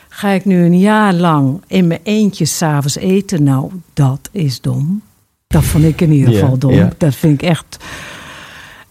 ga 0.09 0.29
ik 0.29 0.45
nu 0.45 0.63
een 0.63 0.79
jaar 0.79 1.13
lang 1.13 1.61
in 1.67 1.87
mijn 1.87 1.99
eentje 2.03 2.45
s'avonds 2.45 2.97
eten? 2.97 3.43
Nou, 3.43 3.71
dat 3.93 4.29
is 4.31 4.61
dom. 4.61 5.01
Dat 5.47 5.63
vond 5.63 5.83
ik 5.83 6.01
in 6.01 6.11
ieder 6.11 6.33
geval 6.33 6.57
dom. 6.57 6.89
Dat 6.97 7.15
vind 7.15 7.41
ik 7.41 7.49
echt 7.49 7.77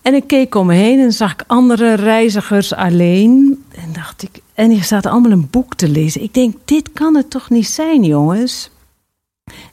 en 0.02 0.14
ik 0.14 0.26
keek 0.26 0.54
om 0.54 0.66
me 0.66 0.74
heen 0.74 0.98
en 0.98 1.12
zag 1.12 1.32
ik 1.32 1.44
andere 1.46 1.94
reizigers 1.94 2.74
alleen. 2.74 3.64
En 3.70 3.92
dacht 3.92 4.22
ik, 4.22 4.40
en 4.54 4.68
die 4.68 4.84
zaten 4.84 5.10
allemaal 5.10 5.30
een 5.30 5.50
boek 5.50 5.74
te 5.74 5.88
lezen. 5.88 6.22
Ik 6.22 6.34
denk, 6.34 6.56
dit 6.64 6.92
kan 6.92 7.16
het 7.16 7.30
toch 7.30 7.50
niet 7.50 7.66
zijn, 7.66 8.04
jongens? 8.04 8.70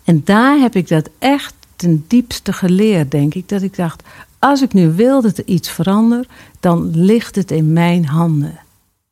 En 0.04 0.22
daar 0.24 0.58
heb 0.60 0.76
ik 0.76 0.88
dat 0.88 1.10
echt 1.20 1.54
ten 1.76 2.06
diepste 2.08 2.54
geleerd, 2.54 3.12
denk 3.12 3.34
ik. 3.34 3.50
Dat 3.50 3.62
ik 3.62 3.76
dacht, 3.76 4.04
als 4.40 4.62
ik 4.62 4.74
nu 4.74 4.92
wil 4.92 5.22
dat 5.22 5.38
er 5.38 5.46
iets 5.46 5.70
verandert, 5.70 6.30
dan 6.60 6.92
ligt 6.94 7.36
het 7.36 7.52
in 7.52 7.74
mijn 7.74 8.06
handen. 8.06 8.60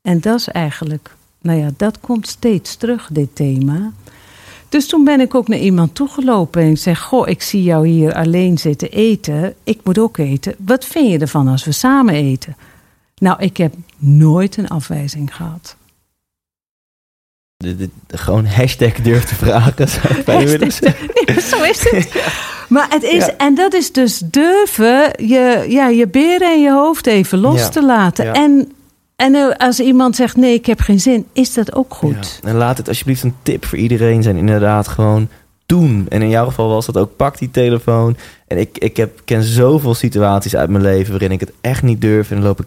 En 0.02 0.20
dat 0.20 0.40
is 0.40 0.48
eigenlijk, 0.48 1.16
nou 1.42 1.60
ja, 1.60 1.70
dat 1.78 2.00
komt 2.00 2.28
steeds 2.28 2.76
terug, 2.76 3.10
dit 3.12 3.36
thema. 3.36 3.92
Dus 4.76 4.88
toen 4.88 5.04
ben 5.04 5.20
ik 5.20 5.36
ook 5.36 5.48
naar 5.48 5.60
iemand 5.60 5.96
toegelopen 5.96 6.62
en 6.62 6.70
ik 6.70 6.78
zeg: 6.78 7.00
Goh, 7.00 7.28
ik 7.28 7.42
zie 7.42 7.64
jou 7.64 7.88
hier 7.88 8.14
alleen 8.14 8.58
zitten 8.58 8.92
eten. 8.92 9.54
Ik 9.64 9.80
moet 9.84 9.98
ook 9.98 10.18
eten. 10.18 10.56
Wat 10.58 10.86
vind 10.86 11.12
je 11.12 11.20
ervan 11.20 11.48
als 11.48 11.66
we 11.66 11.72
samen 11.72 12.14
eten? 12.14 12.56
Nou, 13.18 13.44
ik 13.44 13.58
heb 13.58 13.74
nooit 13.98 14.58
een 14.58 14.68
afwijzing 14.68 15.36
gehad. 15.36 15.76
De, 17.58 17.76
de, 17.76 17.90
gewoon 18.08 18.46
hashtag 18.46 18.94
durf 18.94 19.24
te 19.24 19.36
vragen. 19.36 19.90
Zou 19.90 20.14
ik 20.14 20.48
willen 20.48 20.72
zeggen. 20.72 21.10
Zo 21.52 21.64
is 21.64 21.90
het. 21.90 22.12
Maar 22.70 22.88
het 22.90 23.04
is, 23.04 23.36
en 23.38 23.56
dat 23.56 23.74
is 23.74 23.92
dus 23.92 24.20
durven 24.20 25.12
je, 25.28 25.66
ja, 25.70 25.88
je 25.88 26.08
beren 26.08 26.52
en 26.52 26.62
je 26.62 26.72
hoofd 26.72 27.08
even 27.08 27.40
los 27.40 27.72
te 27.72 27.84
laten. 27.84 28.34
En 28.34 28.72
en 29.16 29.36
eh, 29.36 29.50
als 29.58 29.80
iemand 29.80 30.16
zegt 30.16 30.36
nee, 30.36 30.54
ik 30.54 30.66
heb 30.66 30.80
geen 30.80 31.00
zin, 31.00 31.26
is 31.34 31.54
dat 31.54 31.76
ook 31.76 31.94
goed. 31.94 32.40
En 32.44 32.56
laat 32.56 32.78
het 32.78 32.88
alsjeblieft 32.88 33.24
een 33.24 33.36
tip 33.42 33.66
voor 33.66 33.78
iedereen 33.78 34.24
zijn. 34.24 34.38
Inderdaad, 34.38 34.88
gewoon 34.88 35.30
doen. 35.66 36.06
En 36.10 36.22
in 36.22 36.30
jouw 36.30 36.46
geval 36.46 36.68
was 36.68 36.86
dat 36.86 36.98
ook, 36.98 37.16
pak 37.16 37.38
die 37.38 37.52
telefoon. 37.52 38.18
En 38.48 38.58
ik, 38.58 38.78
ik 38.78 38.98
heb, 38.98 39.22
ken 39.26 39.44
zoveel 39.44 39.94
situaties 39.94 40.56
uit 40.56 40.70
mijn 40.70 40.84
leven 40.84 41.12
waarin 41.12 41.32
ik 41.32 41.40
het 41.40 41.52
echt 41.62 41.84
niet 41.84 42.02
durf. 42.02 42.30
En 42.30 42.36
dan 42.36 42.46
loop 42.46 42.60
ik 42.60 42.66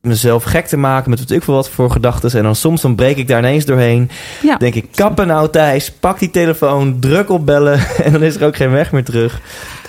mezelf 0.00 0.44
gek 0.44 0.66
te 0.66 0.76
maken 0.76 1.10
met 1.10 1.18
wat 1.18 1.30
ik 1.30 1.42
voor 1.42 1.54
wat 1.54 1.68
voor 1.68 1.90
gedachten. 1.90 2.30
En 2.30 2.42
dan 2.42 2.56
soms 2.56 2.80
dan 2.80 2.94
breek 2.94 3.16
ik 3.16 3.28
daar 3.28 3.38
ineens 3.38 3.64
doorheen. 3.64 4.10
Ja. 4.42 4.56
Denk 4.56 4.74
ik, 4.74 4.86
kappen 4.94 5.26
nou 5.26 5.50
Thijs, 5.50 5.92
pak 5.92 6.18
die 6.18 6.30
telefoon, 6.30 7.00
druk 7.00 7.30
op 7.30 7.46
bellen. 7.46 7.80
En 8.04 8.12
dan 8.12 8.22
is 8.22 8.36
er 8.36 8.46
ook 8.46 8.56
geen 8.56 8.70
weg 8.70 8.92
meer 8.92 9.04
terug. 9.04 9.40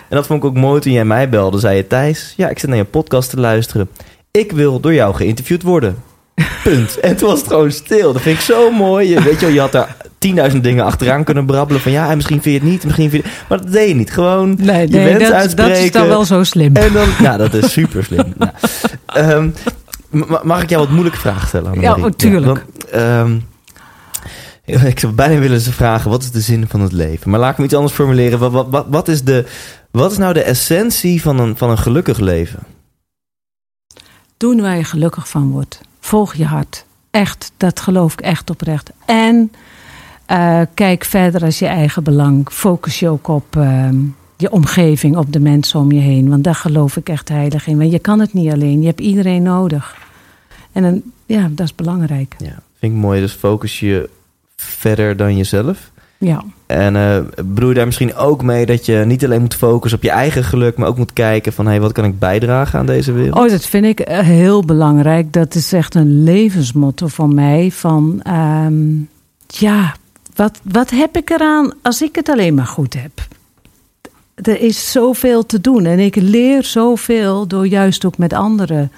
En 0.09 0.15
dat 0.15 0.27
vond 0.27 0.43
ik 0.43 0.49
ook 0.49 0.55
mooi 0.55 0.81
toen 0.81 0.91
jij 0.91 1.05
mij 1.05 1.29
belde. 1.29 1.59
Zei 1.59 1.75
je, 1.75 1.87
Thijs, 1.87 2.33
ja, 2.37 2.49
ik 2.49 2.59
zit 2.59 2.69
naar 2.69 2.77
je 2.77 2.85
podcast 2.85 3.29
te 3.29 3.39
luisteren 3.39 3.89
ik 4.31 4.51
wil 4.51 4.79
door 4.79 4.93
jou 4.93 5.15
geïnterviewd 5.15 5.63
worden. 5.63 5.95
Punt. 6.63 6.99
En 6.99 7.15
toen 7.15 7.29
was 7.29 7.39
het 7.39 7.47
gewoon 7.47 7.71
stil. 7.71 8.13
Dat 8.13 8.21
vind 8.21 8.37
ik 8.37 8.43
zo 8.43 8.71
mooi. 8.71 9.09
Je, 9.09 9.21
weet 9.21 9.39
je 9.39 9.53
je 9.53 9.59
had 9.59 9.71
daar 9.71 9.95
10.000 10.51 10.57
dingen 10.61 10.85
achteraan 10.85 11.23
kunnen 11.23 11.45
brabbelen. 11.45 11.81
Van 11.81 11.91
ja, 11.91 12.09
en 12.09 12.15
misschien 12.15 12.41
vind 12.41 12.55
je 12.55 12.61
het 12.61 12.71
niet, 12.71 12.83
misschien 12.83 13.09
vind 13.09 13.23
je 13.23 13.29
het... 13.29 13.39
Maar 13.49 13.61
dat 13.61 13.71
deed 13.71 13.87
je 13.87 13.95
niet. 13.95 14.11
Gewoon 14.11 14.55
nee, 14.59 14.87
je 14.87 14.97
nee, 14.97 15.17
dat, 15.17 15.31
uitspreken. 15.31 15.73
Dat 15.73 15.83
is 15.83 15.91
dan 15.91 16.07
wel 16.07 16.25
zo 16.25 16.43
slim. 16.43 16.75
En 16.75 16.93
dan, 16.93 17.07
ja, 17.21 17.37
dat 17.37 17.53
is 17.53 17.71
super 17.71 18.03
slim. 18.03 18.33
nou, 18.37 19.31
um, 19.31 19.53
mag 20.43 20.63
ik 20.63 20.69
jou 20.69 20.81
wat 20.81 20.91
moeilijke 20.91 21.19
vragen 21.19 21.47
stellen? 21.47 21.81
Ja, 21.81 21.97
natuurlijk. 21.97 22.65
Ja, 22.91 23.21
um, 23.21 23.47
ik 24.85 24.99
zou 24.99 25.13
bijna 25.13 25.39
willen 25.39 25.59
ze 25.59 25.73
vragen, 25.73 26.09
wat 26.09 26.23
is 26.23 26.31
de 26.31 26.41
zin 26.41 26.67
van 26.67 26.81
het 26.81 26.91
leven? 26.91 27.29
Maar 27.29 27.39
laat 27.39 27.51
ik 27.51 27.57
me 27.57 27.63
iets 27.63 27.73
anders 27.73 27.93
formuleren. 27.93 28.39
Wat, 28.39 28.67
wat, 28.69 28.85
wat, 28.89 29.07
is, 29.07 29.23
de, 29.23 29.45
wat 29.91 30.11
is 30.11 30.17
nou 30.17 30.33
de 30.33 30.43
essentie 30.43 31.21
van 31.21 31.39
een, 31.39 31.57
van 31.57 31.69
een 31.69 31.77
gelukkig 31.77 32.19
leven? 32.19 32.59
Doen 34.39 34.61
waar 34.61 34.77
je 34.77 34.83
gelukkig 34.83 35.29
van 35.29 35.51
wordt. 35.51 35.81
Volg 35.99 36.33
je 36.33 36.45
hart. 36.45 36.85
Echt, 37.11 37.51
dat 37.57 37.79
geloof 37.79 38.13
ik 38.13 38.21
echt 38.21 38.49
oprecht. 38.49 38.91
En 39.05 39.51
uh, 40.31 40.61
kijk 40.73 41.03
verder 41.03 41.43
als 41.43 41.59
je 41.59 41.65
eigen 41.65 42.03
belang. 42.03 42.49
Focus 42.51 42.99
je 42.99 43.09
ook 43.09 43.27
op 43.27 43.55
uh, 43.55 43.89
je 44.37 44.51
omgeving, 44.51 45.17
op 45.17 45.33
de 45.33 45.39
mensen 45.39 45.79
om 45.79 45.91
je 45.91 45.99
heen. 45.99 46.29
Want 46.29 46.43
daar 46.43 46.55
geloof 46.55 46.97
ik 46.97 47.09
echt 47.09 47.29
heilig 47.29 47.67
in. 47.67 47.77
Want 47.77 47.91
je 47.91 47.99
kan 47.99 48.19
het 48.19 48.33
niet 48.33 48.51
alleen. 48.51 48.79
Je 48.79 48.87
hebt 48.87 48.99
iedereen 48.99 49.43
nodig. 49.43 49.95
En 50.71 51.13
ja, 51.25 51.49
dat 51.51 51.65
is 51.65 51.75
belangrijk. 51.75 52.35
Ja, 52.37 52.61
vind 52.79 52.93
ik 52.93 52.99
mooi. 52.99 53.21
Dus 53.21 53.33
focus 53.33 53.79
je 53.79 54.09
verder 54.55 55.17
dan 55.17 55.37
jezelf. 55.37 55.91
Ja. 56.19 56.43
En 56.65 56.95
uh, 56.95 57.17
bedoel 57.45 57.69
je 57.69 57.75
daar 57.75 57.85
misschien 57.85 58.15
ook 58.15 58.43
mee 58.43 58.65
dat 58.65 58.85
je 58.85 59.03
niet 59.05 59.25
alleen 59.25 59.41
moet 59.41 59.55
focussen 59.55 59.99
op 59.99 60.05
je 60.05 60.11
eigen 60.11 60.43
geluk, 60.43 60.77
maar 60.77 60.87
ook 60.87 60.97
moet 60.97 61.13
kijken 61.13 61.53
van 61.53 61.65
hé, 61.65 61.71
hey, 61.71 61.81
wat 61.81 61.91
kan 61.91 62.05
ik 62.05 62.19
bijdragen 62.19 62.79
aan 62.79 62.85
deze 62.85 63.11
wereld? 63.11 63.37
Oh, 63.37 63.49
dat 63.49 63.65
vind 63.65 63.85
ik 63.85 63.99
eh, 63.99 64.19
heel 64.19 64.65
belangrijk. 64.65 65.33
Dat 65.33 65.55
is 65.55 65.73
echt 65.73 65.95
een 65.95 66.23
levensmotto 66.23 67.07
van 67.07 67.33
mij. 67.33 67.71
Van 67.71 68.21
um, 68.65 69.09
ja, 69.47 69.95
wat, 70.35 70.59
wat 70.63 70.89
heb 70.89 71.17
ik 71.17 71.29
eraan 71.29 71.73
als 71.81 72.01
ik 72.01 72.15
het 72.15 72.29
alleen 72.29 72.53
maar 72.53 72.67
goed 72.67 72.93
heb? 72.93 73.27
Er 74.35 74.61
is 74.61 74.91
zoveel 74.91 75.45
te 75.45 75.61
doen 75.61 75.85
en 75.85 75.99
ik 75.99 76.15
leer 76.15 76.63
zoveel 76.63 77.47
door 77.47 77.67
juist 77.67 78.05
ook 78.05 78.17
met 78.17 78.33
anderen. 78.33 78.91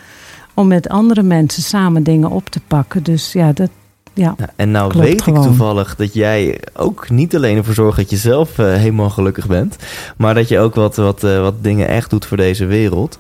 Om 0.53 0.67
met 0.67 0.89
andere 0.89 1.23
mensen 1.23 1.63
samen 1.63 2.03
dingen 2.03 2.29
op 2.29 2.49
te 2.49 2.59
pakken. 2.67 3.03
Dus 3.03 3.33
ja, 3.33 3.51
dat, 3.53 3.69
ja, 4.13 4.35
en 4.55 4.71
nou 4.71 4.99
weet 4.99 5.27
ik 5.27 5.35
toevallig 5.35 5.95
dat 5.95 6.13
jij 6.13 6.59
ook 6.73 7.09
niet 7.09 7.35
alleen 7.35 7.57
ervoor 7.57 7.73
zorgt 7.73 7.97
dat 7.97 8.09
je 8.09 8.17
zelf 8.17 8.57
uh, 8.57 8.73
helemaal 8.73 9.09
gelukkig 9.09 9.47
bent, 9.47 9.75
maar 10.17 10.33
dat 10.33 10.47
je 10.47 10.59
ook 10.59 10.75
wat, 10.75 10.95
wat, 10.95 11.23
uh, 11.23 11.41
wat 11.41 11.63
dingen 11.63 11.87
echt 11.87 12.09
doet 12.09 12.25
voor 12.25 12.37
deze 12.37 12.65
wereld. 12.65 13.17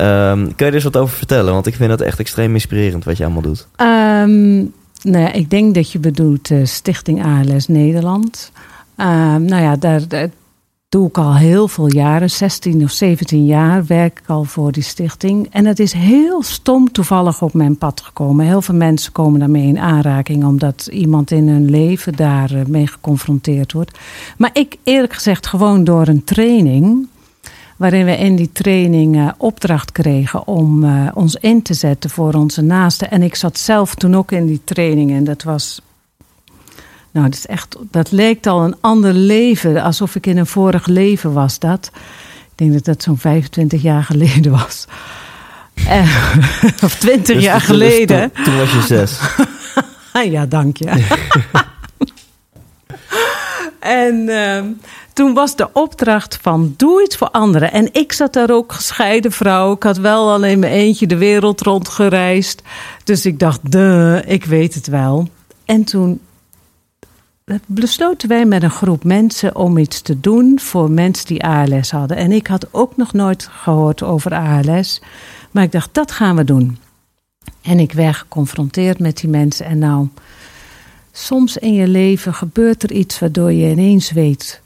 Um, 0.00 0.54
kun 0.54 0.54
je 0.56 0.64
er 0.64 0.74
eens 0.74 0.84
wat 0.84 0.96
over 0.96 1.16
vertellen? 1.16 1.52
Want 1.52 1.66
ik 1.66 1.74
vind 1.74 1.90
dat 1.90 2.00
echt 2.00 2.18
extreem 2.18 2.54
inspirerend 2.54 3.04
wat 3.04 3.16
je 3.16 3.24
allemaal 3.24 3.42
doet. 3.42 3.66
Um, 3.76 4.72
nou 5.02 5.24
ja, 5.24 5.32
ik 5.32 5.50
denk 5.50 5.74
dat 5.74 5.92
je 5.92 5.98
bedoelt 5.98 6.50
uh, 6.50 6.64
Stichting 6.64 7.24
ALS 7.24 7.68
Nederland. 7.68 8.52
Um, 8.96 9.44
nou 9.44 9.62
ja, 9.62 9.76
daar, 9.76 10.08
daar 10.08 10.28
doe 10.94 11.08
ik 11.08 11.18
al 11.18 11.36
heel 11.36 11.68
veel 11.68 11.92
jaren, 11.92 12.30
16 12.30 12.82
of 12.82 12.90
17 12.90 13.44
jaar 13.44 13.86
werk 13.86 14.18
ik 14.18 14.28
al 14.28 14.44
voor 14.44 14.72
die 14.72 14.82
stichting. 14.82 15.48
En 15.50 15.66
het 15.66 15.78
is 15.78 15.92
heel 15.92 16.42
stom 16.42 16.92
toevallig 16.92 17.42
op 17.42 17.52
mijn 17.52 17.78
pad 17.78 18.00
gekomen. 18.00 18.46
Heel 18.46 18.62
veel 18.62 18.74
mensen 18.74 19.12
komen 19.12 19.40
daarmee 19.40 19.66
in 19.66 19.78
aanraking 19.78 20.44
omdat 20.44 20.88
iemand 20.90 21.30
in 21.30 21.48
hun 21.48 21.70
leven 21.70 22.16
daarmee 22.16 22.86
geconfronteerd 22.86 23.72
wordt. 23.72 23.98
Maar 24.36 24.50
ik 24.52 24.76
eerlijk 24.82 25.12
gezegd 25.12 25.46
gewoon 25.46 25.84
door 25.84 26.06
een 26.06 26.24
training 26.24 27.08
waarin 27.76 28.04
we 28.04 28.16
in 28.16 28.36
die 28.36 28.52
training 28.52 29.16
uh, 29.16 29.28
opdracht 29.38 29.92
kregen 29.92 30.46
om 30.46 30.84
uh, 30.84 31.08
ons 31.14 31.34
in 31.34 31.62
te 31.62 31.74
zetten 31.74 32.10
voor 32.10 32.34
onze 32.34 32.62
naasten. 32.62 33.10
En 33.10 33.22
ik 33.22 33.34
zat 33.34 33.58
zelf 33.58 33.94
toen 33.94 34.16
ook 34.16 34.32
in 34.32 34.46
die 34.46 34.60
training 34.64 35.10
en 35.10 35.24
dat 35.24 35.42
was. 35.42 35.82
Nou, 37.14 37.28
dat, 37.28 37.38
is 37.38 37.46
echt, 37.46 37.76
dat 37.90 38.10
leek 38.10 38.46
al 38.46 38.64
een 38.64 38.76
ander 38.80 39.12
leven, 39.12 39.82
alsof 39.82 40.14
ik 40.14 40.26
in 40.26 40.36
een 40.38 40.46
vorig 40.46 40.86
leven 40.86 41.32
was. 41.32 41.58
Dat. 41.58 41.90
Ik 42.44 42.50
denk 42.54 42.72
dat 42.72 42.84
dat 42.84 43.02
zo'n 43.02 43.18
25 43.18 43.82
jaar 43.82 44.02
geleden 44.02 44.52
was. 44.52 44.86
Uh, 45.78 46.36
of 46.84 46.98
20 46.98 47.34
Dus- 47.34 47.44
jaar 47.44 47.58
dus- 47.58 47.66
geleden. 47.66 48.32
toen, 48.32 48.44
toen 48.44 48.56
was 48.56 48.72
je 48.72 48.82
zes. 48.82 49.18
ja, 50.34 50.46
dank 50.46 50.76
je. 50.76 50.90
en 53.80 54.28
ehm, 54.28 54.66
toen 55.12 55.34
was 55.34 55.56
de 55.56 55.68
opdracht 55.72 56.38
van 56.42 56.74
doe 56.76 57.02
iets 57.02 57.16
voor 57.16 57.30
anderen. 57.30 57.72
En 57.72 57.88
ik 57.92 58.12
zat 58.12 58.32
daar 58.32 58.50
ook 58.50 58.72
gescheiden 58.72 59.32
vrouw. 59.32 59.72
Ik 59.72 59.82
had 59.82 59.96
wel 59.98 60.30
al 60.30 60.44
in 60.44 60.58
mijn 60.58 60.72
eentje 60.72 61.06
de 61.06 61.16
wereld 61.16 61.60
rondgereisd. 61.60 62.62
Dus 63.04 63.26
ik 63.26 63.38
dacht, 63.38 63.72
de, 63.72 64.22
ik 64.26 64.44
weet 64.44 64.74
het 64.74 64.86
wel. 64.86 65.28
En 65.64 65.84
toen 65.84 66.20
besloten 67.66 68.28
wij 68.28 68.46
met 68.46 68.62
een 68.62 68.70
groep 68.70 69.04
mensen 69.04 69.56
om 69.56 69.78
iets 69.78 70.00
te 70.00 70.20
doen 70.20 70.60
voor 70.60 70.90
mensen 70.90 71.26
die 71.26 71.44
ALS 71.44 71.90
hadden. 71.90 72.16
En 72.16 72.32
ik 72.32 72.46
had 72.46 72.66
ook 72.70 72.96
nog 72.96 73.12
nooit 73.12 73.48
gehoord 73.50 74.02
over 74.02 74.34
ALS. 74.34 75.00
Maar 75.50 75.62
ik 75.62 75.72
dacht, 75.72 75.94
dat 75.94 76.12
gaan 76.12 76.36
we 76.36 76.44
doen. 76.44 76.78
En 77.62 77.78
ik 77.78 77.92
werd 77.92 78.16
geconfronteerd 78.16 78.98
met 78.98 79.16
die 79.16 79.30
mensen. 79.30 79.66
En 79.66 79.78
nou, 79.78 80.08
soms 81.12 81.56
in 81.56 81.74
je 81.74 81.88
leven 81.88 82.34
gebeurt 82.34 82.82
er 82.82 82.92
iets 82.92 83.18
waardoor 83.18 83.52
je 83.52 83.70
ineens 83.70 84.10
weet 84.10 84.60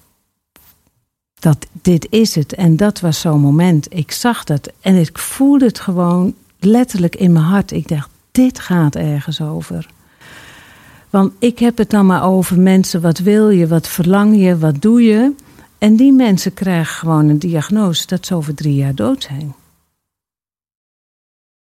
dat 1.39 1.67
dit 1.83 2.07
is 2.11 2.35
het. 2.35 2.55
En 2.55 2.77
dat 2.77 3.01
was 3.01 3.21
zo'n 3.21 3.41
moment. 3.41 3.95
Ik 3.95 4.13
zag 4.13 4.45
dat 4.45 4.73
en 4.81 4.97
ik 4.97 5.19
voelde 5.19 5.65
het 5.65 5.81
gewoon 5.81 6.35
letterlijk 6.59 7.17
in 7.17 7.33
mijn 7.33 7.45
hart. 7.45 7.71
Ik 7.71 7.89
dacht, 7.89 8.11
dit 8.31 8.59
gaat 8.59 8.97
ergens 8.97 9.41
over. 9.41 9.89
Want 11.11 11.33
ik 11.39 11.59
heb 11.59 11.79
het 11.79 11.91
dan 11.91 12.07
maar 12.07 12.25
over 12.25 12.61
mensen, 12.61 13.01
wat 13.01 13.19
wil 13.19 13.51
je, 13.51 13.67
wat 13.67 13.89
verlang 13.89 14.37
je, 14.37 14.59
wat 14.59 14.83
doe 14.83 15.03
je? 15.03 15.35
En 15.79 15.97
die 15.97 16.13
mensen 16.13 16.55
krijgen 16.55 16.95
gewoon 16.95 17.29
een 17.29 17.39
diagnose 17.39 18.07
dat 18.07 18.27
ze 18.27 18.35
over 18.35 18.55
drie 18.55 18.75
jaar 18.75 18.95
dood 18.95 19.23
zijn. 19.23 19.55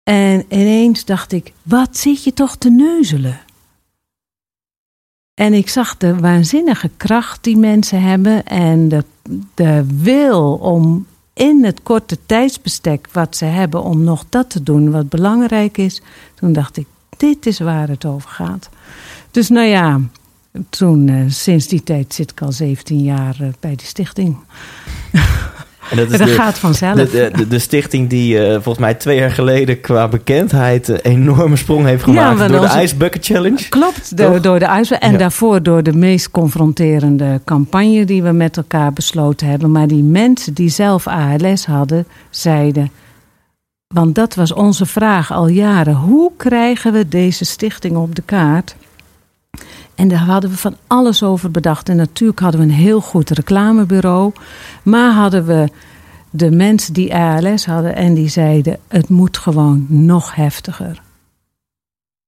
En 0.03 0.45
ineens 0.49 1.05
dacht 1.05 1.31
ik, 1.31 1.53
wat 1.63 1.97
zit 1.97 2.23
je 2.23 2.33
toch 2.33 2.55
te 2.55 2.69
neuzelen? 2.69 3.39
En 5.33 5.53
ik 5.53 5.69
zag 5.69 5.97
de 5.97 6.15
waanzinnige 6.15 6.89
kracht 6.97 7.43
die 7.43 7.57
mensen 7.57 8.01
hebben 8.01 8.45
en 8.45 8.89
de, 8.89 9.03
de 9.53 9.85
wil 10.01 10.53
om 10.53 11.05
in 11.33 11.63
het 11.63 11.83
korte 11.83 12.17
tijdsbestek 12.25 13.07
wat 13.11 13.35
ze 13.35 13.45
hebben 13.45 13.83
om 13.83 14.03
nog 14.03 14.25
dat 14.29 14.49
te 14.49 14.63
doen 14.63 14.91
wat 14.91 15.09
belangrijk 15.09 15.77
is. 15.77 16.01
Toen 16.35 16.53
dacht 16.53 16.77
ik, 16.77 16.87
dit 17.17 17.45
is 17.45 17.59
waar 17.59 17.87
het 17.87 18.05
over 18.05 18.29
gaat. 18.29 18.69
Dus 19.31 19.49
nou 19.49 19.67
ja, 19.67 19.99
toen, 20.69 21.07
eh, 21.09 21.15
sinds 21.27 21.67
die 21.67 21.83
tijd 21.83 22.13
zit 22.13 22.31
ik 22.31 22.41
al 22.41 22.51
17 22.51 23.03
jaar 23.03 23.35
eh, 23.39 23.47
bij 23.59 23.75
die 23.75 23.87
stichting. 23.87 24.37
En 25.89 25.97
dat 25.97 26.09
dat 26.17 26.29
gaat 26.29 26.59
vanzelf. 26.59 26.95
De, 26.95 27.09
de, 27.09 27.31
de, 27.35 27.47
de 27.47 27.59
stichting 27.59 28.09
die 28.09 28.39
eh, 28.45 28.51
volgens 28.53 28.77
mij 28.77 28.93
twee 28.93 29.17
jaar 29.17 29.31
geleden 29.31 29.81
qua 29.81 30.07
bekendheid 30.07 30.87
een 30.87 30.99
enorme 30.99 31.55
sprong 31.55 31.85
heeft 31.85 32.03
gemaakt 32.03 32.37
door 32.49 32.59
onze- 32.59 32.77
de 32.77 32.83
Ice 32.83 32.95
Bucket 32.95 33.25
Challenge. 33.25 33.69
Klopt, 33.69 34.17
door, 34.17 34.41
door 34.41 34.59
de 34.59 34.67
uitzending. 34.67 35.05
En 35.07 35.11
Ja. 35.11 35.17
daarvoor 35.17 35.63
door 35.63 35.83
de 35.83 35.93
meest 35.93 36.31
confronterende 36.31 37.41
campagne 37.45 38.05
die 38.05 38.23
we 38.23 38.31
met 38.31 38.57
elkaar 38.57 38.93
besloten 38.93 39.47
hebben. 39.47 39.71
Maar 39.71 39.87
die 39.87 40.03
mensen 40.03 40.53
die 40.53 40.69
zelf 40.69 41.07
ALS 41.07 41.65
hadden, 41.65 42.05
zeiden. 42.29 42.91
Want 43.93 44.15
dat 44.15 44.35
was 44.35 44.53
onze 44.53 44.85
vraag 44.85 45.31
al 45.31 45.47
jaren. 45.47 45.93
Hoe 45.95 46.31
krijgen 46.37 46.93
we 46.93 47.07
deze 47.07 47.45
stichting 47.45 47.95
op 47.97 48.15
de 48.15 48.21
kaart? 48.21 48.75
En 49.95 50.07
daar 50.07 50.19
hadden 50.19 50.49
we 50.49 50.57
van 50.57 50.75
alles 50.87 51.23
over 51.23 51.51
bedacht. 51.51 51.89
En 51.89 51.95
natuurlijk 51.95 52.39
hadden 52.39 52.59
we 52.59 52.65
een 52.65 52.73
heel 52.73 53.01
goed 53.01 53.29
reclamebureau. 53.29 54.31
Maar 54.83 55.11
hadden 55.13 55.45
we 55.45 55.69
de 56.29 56.51
mensen 56.51 56.93
die 56.93 57.15
ALS 57.15 57.65
hadden 57.65 57.95
en 57.95 58.13
die 58.13 58.29
zeiden: 58.29 58.77
het 58.87 59.09
moet 59.09 59.37
gewoon 59.37 59.85
nog 59.89 60.35
heftiger. 60.35 61.01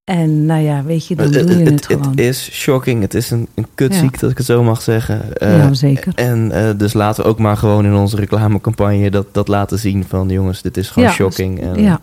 En 0.03 0.45
nou 0.45 0.61
ja, 0.61 0.83
weet 0.83 1.07
je, 1.07 1.15
dan 1.15 1.31
doe 1.31 1.57
je 1.57 1.63
het, 1.63 1.69
het 1.69 1.85
gewoon. 1.85 2.09
het 2.09 2.19
is 2.19 2.49
shocking. 2.51 3.01
Het 3.01 3.13
is 3.13 3.31
een, 3.31 3.47
een 3.55 3.67
kutziekte, 3.75 4.25
Ja. 4.25 4.31
ik 4.31 4.37
het 4.37 4.45
zo 4.45 4.63
mag 4.63 4.81
zeggen. 4.81 5.37
Eh, 5.37 5.57
Ja, 5.57 5.73
zeker. 5.73 6.13
En 6.15 6.51
eh, 6.51 6.77
dus 6.77 6.93
laten 6.93 7.23
we 7.23 7.29
ook 7.29 7.39
maar 7.39 7.57
gewoon 7.57 7.85
in 7.85 7.93
onze 7.93 8.15
reclamecampagne 8.15 9.09
dat, 9.11 9.25
dat 9.31 9.47
laten 9.47 9.79
zien 9.79 10.05
van 10.07 10.29
jongens, 10.29 10.61
dit 10.61 10.77
is 10.77 10.89
gewoon 10.89 11.09
Ja, 11.09 11.15
shocking. 11.15 11.61
En, 11.61 11.81
ja. 11.81 11.99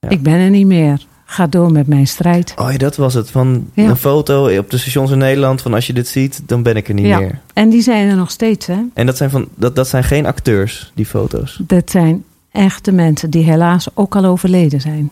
ja. 0.00 0.08
ik 0.08 0.22
ben 0.22 0.34
er 0.34 0.50
niet 0.50 0.66
meer. 0.66 1.06
Ga 1.32 1.46
door 1.46 1.72
met 1.72 1.86
mijn 1.86 2.06
strijd. 2.06 2.54
Oh 2.56 2.72
ja, 2.72 2.78
dat 2.78 2.96
was 2.96 3.14
het. 3.14 3.30
Van 3.30 3.70
Ja. 3.74 3.84
een 3.88 3.96
foto 3.96 4.58
op 4.58 4.70
de 4.70 4.78
stations 4.78 5.10
in 5.10 5.18
Nederland 5.18 5.62
van 5.62 5.74
als 5.74 5.86
je 5.86 5.92
dit 5.92 6.08
ziet, 6.08 6.42
dan 6.46 6.62
ben 6.62 6.76
ik 6.76 6.88
er 6.88 6.94
niet 6.94 7.06
Ja. 7.06 7.18
meer. 7.18 7.38
En 7.54 7.68
die 7.68 7.82
zijn 7.82 8.08
er 8.08 8.16
nog 8.16 8.30
steeds, 8.30 8.66
hè? 8.66 8.78
En 8.94 9.06
dat 9.06 9.16
zijn, 9.16 9.30
van, 9.30 9.48
dat, 9.54 9.76
dat 9.76 9.88
zijn 9.88 10.04
geen 10.04 10.26
acteurs, 10.26 10.92
die 10.94 11.06
foto's. 11.06 11.60
Dat 11.66 11.90
zijn 11.90 12.24
echte 12.50 12.92
mensen 12.92 13.30
die 13.30 13.42
helaas 13.44 13.88
ook 13.94 14.16
al 14.16 14.24
overleden 14.24 14.80
zijn. 14.80 15.10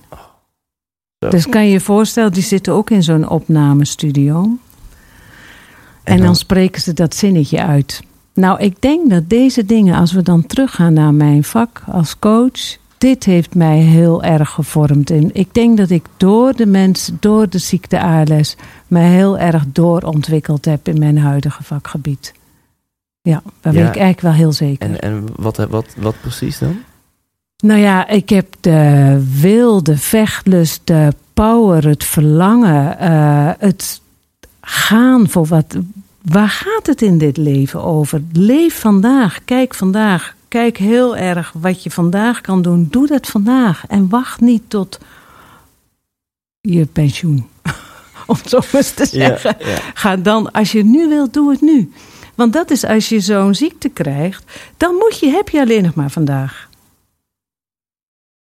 Zo. 1.19 1.29
Dus 1.29 1.47
kan 1.49 1.65
je 1.65 1.71
je 1.73 1.81
voorstellen, 1.81 2.33
die 2.33 2.43
zitten 2.43 2.73
ook 2.73 2.91
in 2.91 3.03
zo'n 3.03 3.29
opnamestudio. 3.29 4.43
En, 4.43 4.59
En 6.05 6.17
dan 6.17 6.27
dan- 6.27 6.37
spreken 6.37 6.81
ze 6.83 6.93
dat 6.93 7.15
zinnetje 7.15 7.63
uit. 7.63 8.01
Nou, 8.35 8.61
ik 8.61 8.81
denk 8.81 9.11
dat 9.11 9.29
deze 9.29 9.65
dingen, 9.65 9.95
als 9.99 10.13
we 10.13 10.23
dan 10.23 10.47
teruggaan 10.47 10.93
naar 10.93 11.15
mijn 11.15 11.45
vak 11.45 11.83
als 11.93 12.19
coach, 12.19 12.77
dit 12.99 13.25
heeft 13.25 13.55
mij 13.55 13.79
heel 13.79 14.23
erg 14.23 14.51
gevormd. 14.51 15.11
En 15.11 15.31
ik 15.35 15.55
denk 15.55 15.77
dat 15.77 15.91
ik 15.91 16.05
door 16.17 16.57
de 16.57 16.67
mensen, 16.67 17.17
door 17.21 17.49
de 17.49 17.59
ziekte 17.59 18.01
ALS, 18.01 18.57
mij 18.87 19.09
heel 19.11 19.39
erg 19.39 19.65
doorontwikkeld 19.73 20.65
heb 20.65 20.89
in 20.89 20.99
mijn 20.99 21.19
huidige 21.19 21.63
vakgebied. 21.63 22.35
Ja, 23.23 23.43
daar 23.61 23.73
Ja. 23.75 23.79
weet 23.81 23.89
ik 23.89 23.97
eigenlijk 24.03 24.21
wel 24.21 24.33
heel 24.33 24.53
zeker. 24.53 24.89
En, 24.89 25.01
en 25.01 25.25
wat, 25.37 25.57
wat, 25.57 25.95
wat 25.97 26.15
precies 26.21 26.59
dan? 26.59 26.77
Nou 27.65 27.81
ja, 27.81 28.09
ik 28.09 28.29
heb 28.29 28.55
de 28.61 29.23
wil, 29.41 29.83
de 29.83 29.97
vechtlust, 29.97 30.81
de 30.85 31.13
power, 31.35 31.89
het 31.89 32.05
verlangen, 32.05 32.99
eh, 32.99 33.51
het 33.59 34.01
gaan 34.61 35.29
voor 35.29 35.47
wat. 35.47 35.77
Waar 36.23 36.49
gaat 36.49 36.87
het 36.87 37.03
in 37.03 37.19
dit 37.19 37.37
leven 37.37 37.83
over? 37.83 38.23
Leef 38.33 38.81
vandaag, 38.81 39.39
kijk 39.45 39.75
vandaag, 39.75 40.35
kijk 40.49 40.77
heel 40.77 41.17
erg 41.17 41.53
wat 41.55 41.83
je 41.83 41.91
vandaag 41.91 42.41
kan 42.41 42.63
doen. 42.63 42.87
Doe 42.91 43.07
dat 43.07 43.27
vandaag 43.27 43.87
en 43.87 44.09
wacht 44.09 44.41
niet 44.41 44.63
tot 44.69 44.99
je 46.61 46.87
pensioen. 46.87 47.49
Om 48.27 48.37
het 48.37 48.49
zo 48.49 48.61
eens 48.73 48.91
te 48.91 49.07
zeggen. 49.07 49.57
Ja, 49.59 49.69
ja. 49.69 49.79
Ga 49.95 50.17
dan, 50.17 50.53
als 50.53 50.73
je 50.73 50.79
het 50.79 50.87
nu 50.87 51.09
wilt, 51.09 51.33
doe 51.33 51.51
het 51.51 51.61
nu. 51.61 51.93
Want 52.35 52.53
dat 52.53 52.71
is 52.71 52.85
als 52.85 53.09
je 53.09 53.21
zo'n 53.21 53.55
ziekte 53.55 53.89
krijgt, 53.89 54.45
dan 54.77 54.95
moet 54.95 55.19
je, 55.19 55.31
heb 55.31 55.49
je 55.49 55.61
alleen 55.61 55.83
nog 55.83 55.95
maar 55.95 56.11
vandaag. 56.11 56.69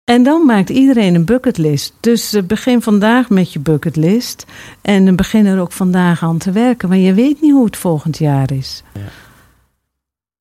En 0.05 0.23
dan 0.23 0.47
maakt 0.47 0.71
iedereen 0.71 1.15
een 1.15 1.25
bucketlist. 1.25 1.95
Dus 2.01 2.33
eh, 2.33 2.43
begin 2.43 2.83
vandaag 2.83 3.29
met 3.29 3.53
je 3.53 3.59
bucketlist. 3.59 4.47
En 4.81 5.17
begin 5.17 5.47
er 5.47 5.61
ook 5.61 5.73
vandaag 5.73 6.23
aan 6.23 6.39
te 6.39 6.53
werken. 6.53 6.89
Want 6.89 7.03
je 7.03 7.15
weet 7.15 7.41
niet 7.41 7.53
hoe 7.53 7.65
het 7.65 7.77
volgend 7.77 8.19
jaar 8.19 8.53
is. 8.53 8.83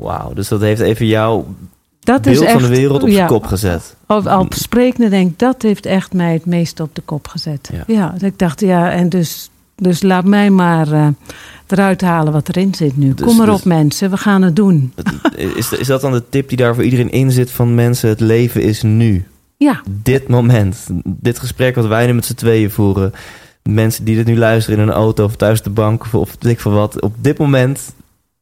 Wauw, 0.03 0.33
dus 0.33 0.47
dat 0.47 0.61
heeft 0.61 0.81
even 0.81 1.05
jouw 1.05 1.45
Dat 1.99 2.21
beeld 2.21 2.35
is 2.35 2.41
echt, 2.41 2.51
van 2.51 2.61
de 2.61 2.67
wereld 2.67 3.01
op 3.01 3.07
ja, 3.07 3.15
zijn 3.15 3.27
kop 3.27 3.45
gezet. 3.45 3.95
Al, 4.05 4.29
al 4.29 4.45
sprekende 4.49 5.09
denk 5.09 5.31
ik, 5.31 5.39
dat 5.39 5.61
heeft 5.61 5.85
echt 5.85 6.13
mij 6.13 6.33
het 6.33 6.45
meest 6.45 6.79
op 6.79 6.95
de 6.95 7.01
kop 7.01 7.27
gezet. 7.27 7.69
Ja. 7.73 7.83
Ja, 7.87 8.09
dat 8.11 8.21
ik 8.21 8.39
dacht, 8.39 8.59
ja, 8.59 8.91
en 8.91 9.09
dus, 9.09 9.49
dus 9.75 10.01
laat 10.01 10.25
mij 10.25 10.49
maar 10.49 10.91
eh, 10.91 11.07
eruit 11.67 12.01
halen 12.01 12.33
wat 12.33 12.49
erin 12.49 12.75
zit 12.75 12.97
nu. 12.97 13.13
Dus- 13.13 13.25
Kom 13.25 13.37
maar 13.37 13.45
dus- 13.45 13.55
op 13.55 13.65
mensen, 13.65 14.09
we 14.09 14.17
gaan 14.17 14.41
het 14.41 14.55
doen. 14.55 14.93
Is, 15.35 15.71
is 15.71 15.87
dat 15.87 16.01
dan 16.01 16.11
de 16.11 16.23
tip 16.29 16.49
die 16.49 16.57
daar 16.57 16.75
voor 16.75 16.83
iedereen 16.83 17.11
in 17.11 17.31
zit 17.31 17.51
van 17.51 17.75
mensen? 17.75 18.09
Het 18.09 18.19
leven 18.19 18.61
is 18.61 18.81
nu. 18.81 19.25
Ja, 19.57 19.81
Dit 19.89 20.27
moment. 20.27 20.87
Dit 21.03 21.39
gesprek 21.39 21.75
wat 21.75 21.87
wij 21.87 22.05
nu 22.05 22.13
met 22.13 22.25
z'n 22.25 22.33
tweeën 22.33 22.71
voeren. 22.71 23.11
Mensen 23.63 24.05
die 24.05 24.15
dit 24.15 24.25
nu 24.25 24.37
luisteren 24.37 24.79
in 24.79 24.87
een 24.87 24.93
auto 24.93 25.23
of 25.23 25.35
thuis 25.35 25.57
op 25.57 25.63
de 25.63 25.69
bank 25.69 26.01
of, 26.01 26.13
of 26.15 26.35
weet 26.39 26.51
ik 26.51 26.59
veel 26.59 26.71
wat. 26.71 27.01
Op 27.01 27.13
dit 27.21 27.37
moment 27.37 27.93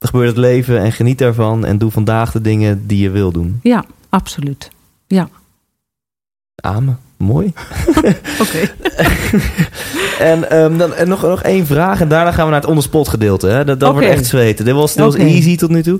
gebeurt 0.09 0.29
het 0.29 0.37
leven 0.37 0.79
en 0.79 0.91
geniet 0.91 1.17
daarvan. 1.17 1.65
En 1.65 1.77
doe 1.77 1.91
vandaag 1.91 2.31
de 2.31 2.41
dingen 2.41 2.87
die 2.87 2.99
je 3.01 3.09
wil 3.09 3.31
doen. 3.31 3.59
ja, 3.63 3.85
absoluut. 4.09 4.69
Ja, 5.07 5.29
Amen. 6.55 6.99
Mooi. 7.17 7.53
oké. 8.41 8.59
En, 10.19 10.49
ehm, 10.51 10.77
dan, 10.77 10.93
en 10.93 11.07
nog, 11.07 11.21
nog 11.21 11.41
één 11.41 11.65
vraag. 11.65 12.01
En 12.01 12.07
daarna 12.07 12.31
gaan 12.31 12.45
we 12.45 12.51
naar 12.51 12.59
het 12.59 12.69
onderspot 12.69 13.07
gedeelte. 13.07 13.47
Hè? 13.47 13.65
Dat, 13.65 13.79
dat 13.79 13.91
wordt 13.91 14.07
echt 14.07 14.25
zweten. 14.25 14.65
Dit 14.65 14.73
was, 14.73 14.93
dit 14.93 15.03
was 15.03 15.15
easy 15.15 15.55
tot 15.57 15.69
nu 15.69 15.83
toe. 15.83 15.99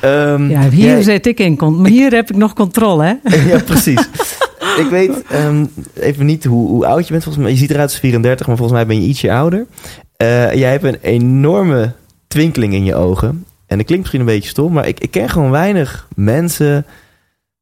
Ehm, 0.00 0.50
Ja, 0.50 0.68
hier 0.68 0.84
jij- 0.86 1.02
zit 1.02 1.26
ik 1.26 1.38
in. 1.40 1.56
Maar 1.60 1.90
hier 1.90 2.12
heb 2.12 2.30
ik 2.30 2.36
nog 2.36 2.52
controle, 2.52 3.04
hè? 3.22 3.36
ja, 3.52 3.58
precies. 3.64 4.08
ik 4.78 4.86
weet 4.90 5.22
ehm, 5.28 5.66
even 5.94 6.26
niet 6.26 6.44
hoe, 6.44 6.68
hoe 6.68 6.86
oud 6.86 7.06
je 7.06 7.12
bent. 7.12 7.22
Volgens 7.22 7.44
mij, 7.44 7.52
je 7.52 7.58
ziet 7.58 7.70
eruit 7.70 7.90
als 7.90 7.98
34, 7.98 8.46
maar 8.46 8.56
volgens 8.56 8.78
mij 8.78 8.86
ben 8.86 9.02
je 9.02 9.08
ietsje 9.08 9.32
ouder. 9.32 9.66
Eh, 10.16 10.54
jij 10.54 10.70
hebt 10.70 10.84
een 10.84 10.98
enorme 11.00 11.92
twinkeling 12.30 12.74
in 12.74 12.84
je 12.84 12.94
ogen. 12.94 13.44
En 13.66 13.76
dat 13.76 13.86
klinkt 13.86 13.98
misschien 13.98 14.20
een 14.20 14.34
beetje 14.34 14.48
stom, 14.48 14.72
maar 14.72 14.88
ik, 14.88 15.00
ik 15.00 15.10
ken 15.10 15.28
gewoon 15.28 15.50
weinig 15.50 16.06
mensen. 16.14 16.86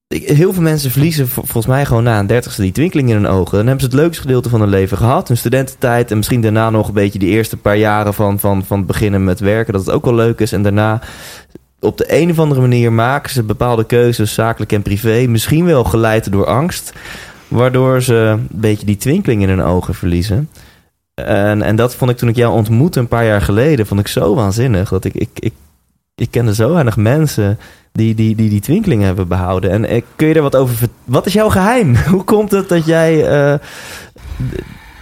Heel 0.09 0.53
veel 0.53 0.63
mensen 0.63 0.91
verliezen 0.91 1.29
vol- 1.29 1.43
volgens 1.43 1.67
mij 1.67 1.85
gewoon 1.87 2.03
na 2.03 2.19
een 2.19 2.27
dertigste 2.27 2.63
die 2.63 2.73
twinkeling 2.73 3.09
in 3.09 3.15
hun 3.15 3.27
ogen. 3.27 3.57
Dan 3.57 3.67
hebben 3.67 3.81
ze 3.81 3.87
het 3.87 4.01
leukste 4.01 4.23
gedeelte 4.23 4.49
van 4.49 4.61
hun 4.61 4.69
leven 4.69 4.97
gehad. 4.97 5.29
Hun 5.29 5.37
studententijd 5.37 6.11
en 6.11 6.17
misschien 6.17 6.41
daarna 6.41 6.71
nog 6.71 6.89
een 6.89 6.95
beetje 6.95 7.19
die 7.19 7.29
eerste 7.29 7.57
paar 7.57 7.77
jaren 7.77 8.15
van, 8.15 8.39
van, 8.39 8.65
van 8.65 8.79
het 8.79 8.87
beginnen 8.87 9.25
met 9.25 9.41
werken. 9.41 9.73
Dat 9.73 9.87
het 9.87 9.95
ook 9.95 10.05
wel 10.05 10.15
leuk 10.15 10.41
is. 10.41 10.53
En 10.53 10.63
daarna 10.63 11.01
op 11.81 11.99
de 11.99 12.21
een 12.21 12.31
of 12.31 12.39
andere 12.39 12.61
manier 12.61 12.93
maken 12.93 13.31
ze 13.31 13.43
bepaalde 13.43 13.85
keuzes, 13.85 14.35
zakelijk 14.35 14.73
en 14.73 14.83
privé. 14.83 15.27
Misschien 15.27 15.65
wel 15.65 15.85
geleid 15.85 16.33
door 16.33 16.47
angst. 16.47 16.93
Waardoor 17.49 18.03
ze 18.03 18.15
een 18.15 18.49
beetje 18.51 18.87
die 18.87 18.97
twinkeling 18.97 19.43
in 19.43 19.49
hun 19.49 19.63
ogen 19.63 19.95
verliezen. 19.95 20.49
En, 21.27 21.63
en 21.63 21.77
dat 21.77 21.95
vond 21.95 22.11
ik 22.11 22.17
toen 22.17 22.29
ik 22.29 22.37
jou 22.37 22.53
ontmoette 22.55 23.01
een 23.01 23.09
paar 23.09 23.25
jaar 23.25 23.43
geleden, 23.43 23.87
vond 23.87 24.01
ik 24.01 24.09
zo 24.09 24.35
waanzinnig. 24.35 24.89
Dat 24.89 25.05
ik, 25.05 25.15
ik, 25.15 25.29
ik, 25.35 25.53
ik 26.15 26.31
kende 26.31 26.55
zo 26.55 26.73
weinig 26.73 26.97
mensen 26.97 27.59
die 27.93 28.15
die, 28.15 28.35
die, 28.37 28.49
die 28.49 28.61
twinkeling 28.61 29.03
hebben 29.03 29.29
behouden. 29.29 29.71
En 29.71 29.85
eh, 29.85 30.03
kun 30.17 30.29
je 30.29 30.35
er 30.35 30.43
wat 30.43 30.57
over 30.57 30.75
vert- 30.75 30.91
Wat 31.05 31.27
is 31.27 31.33
jouw 31.33 31.49
geheim? 31.49 31.97
Hoe 32.13 32.25
komt 32.25 32.51
het 32.51 32.69
dat 32.69 32.87
jij 32.87 33.27
eh, 33.29 33.59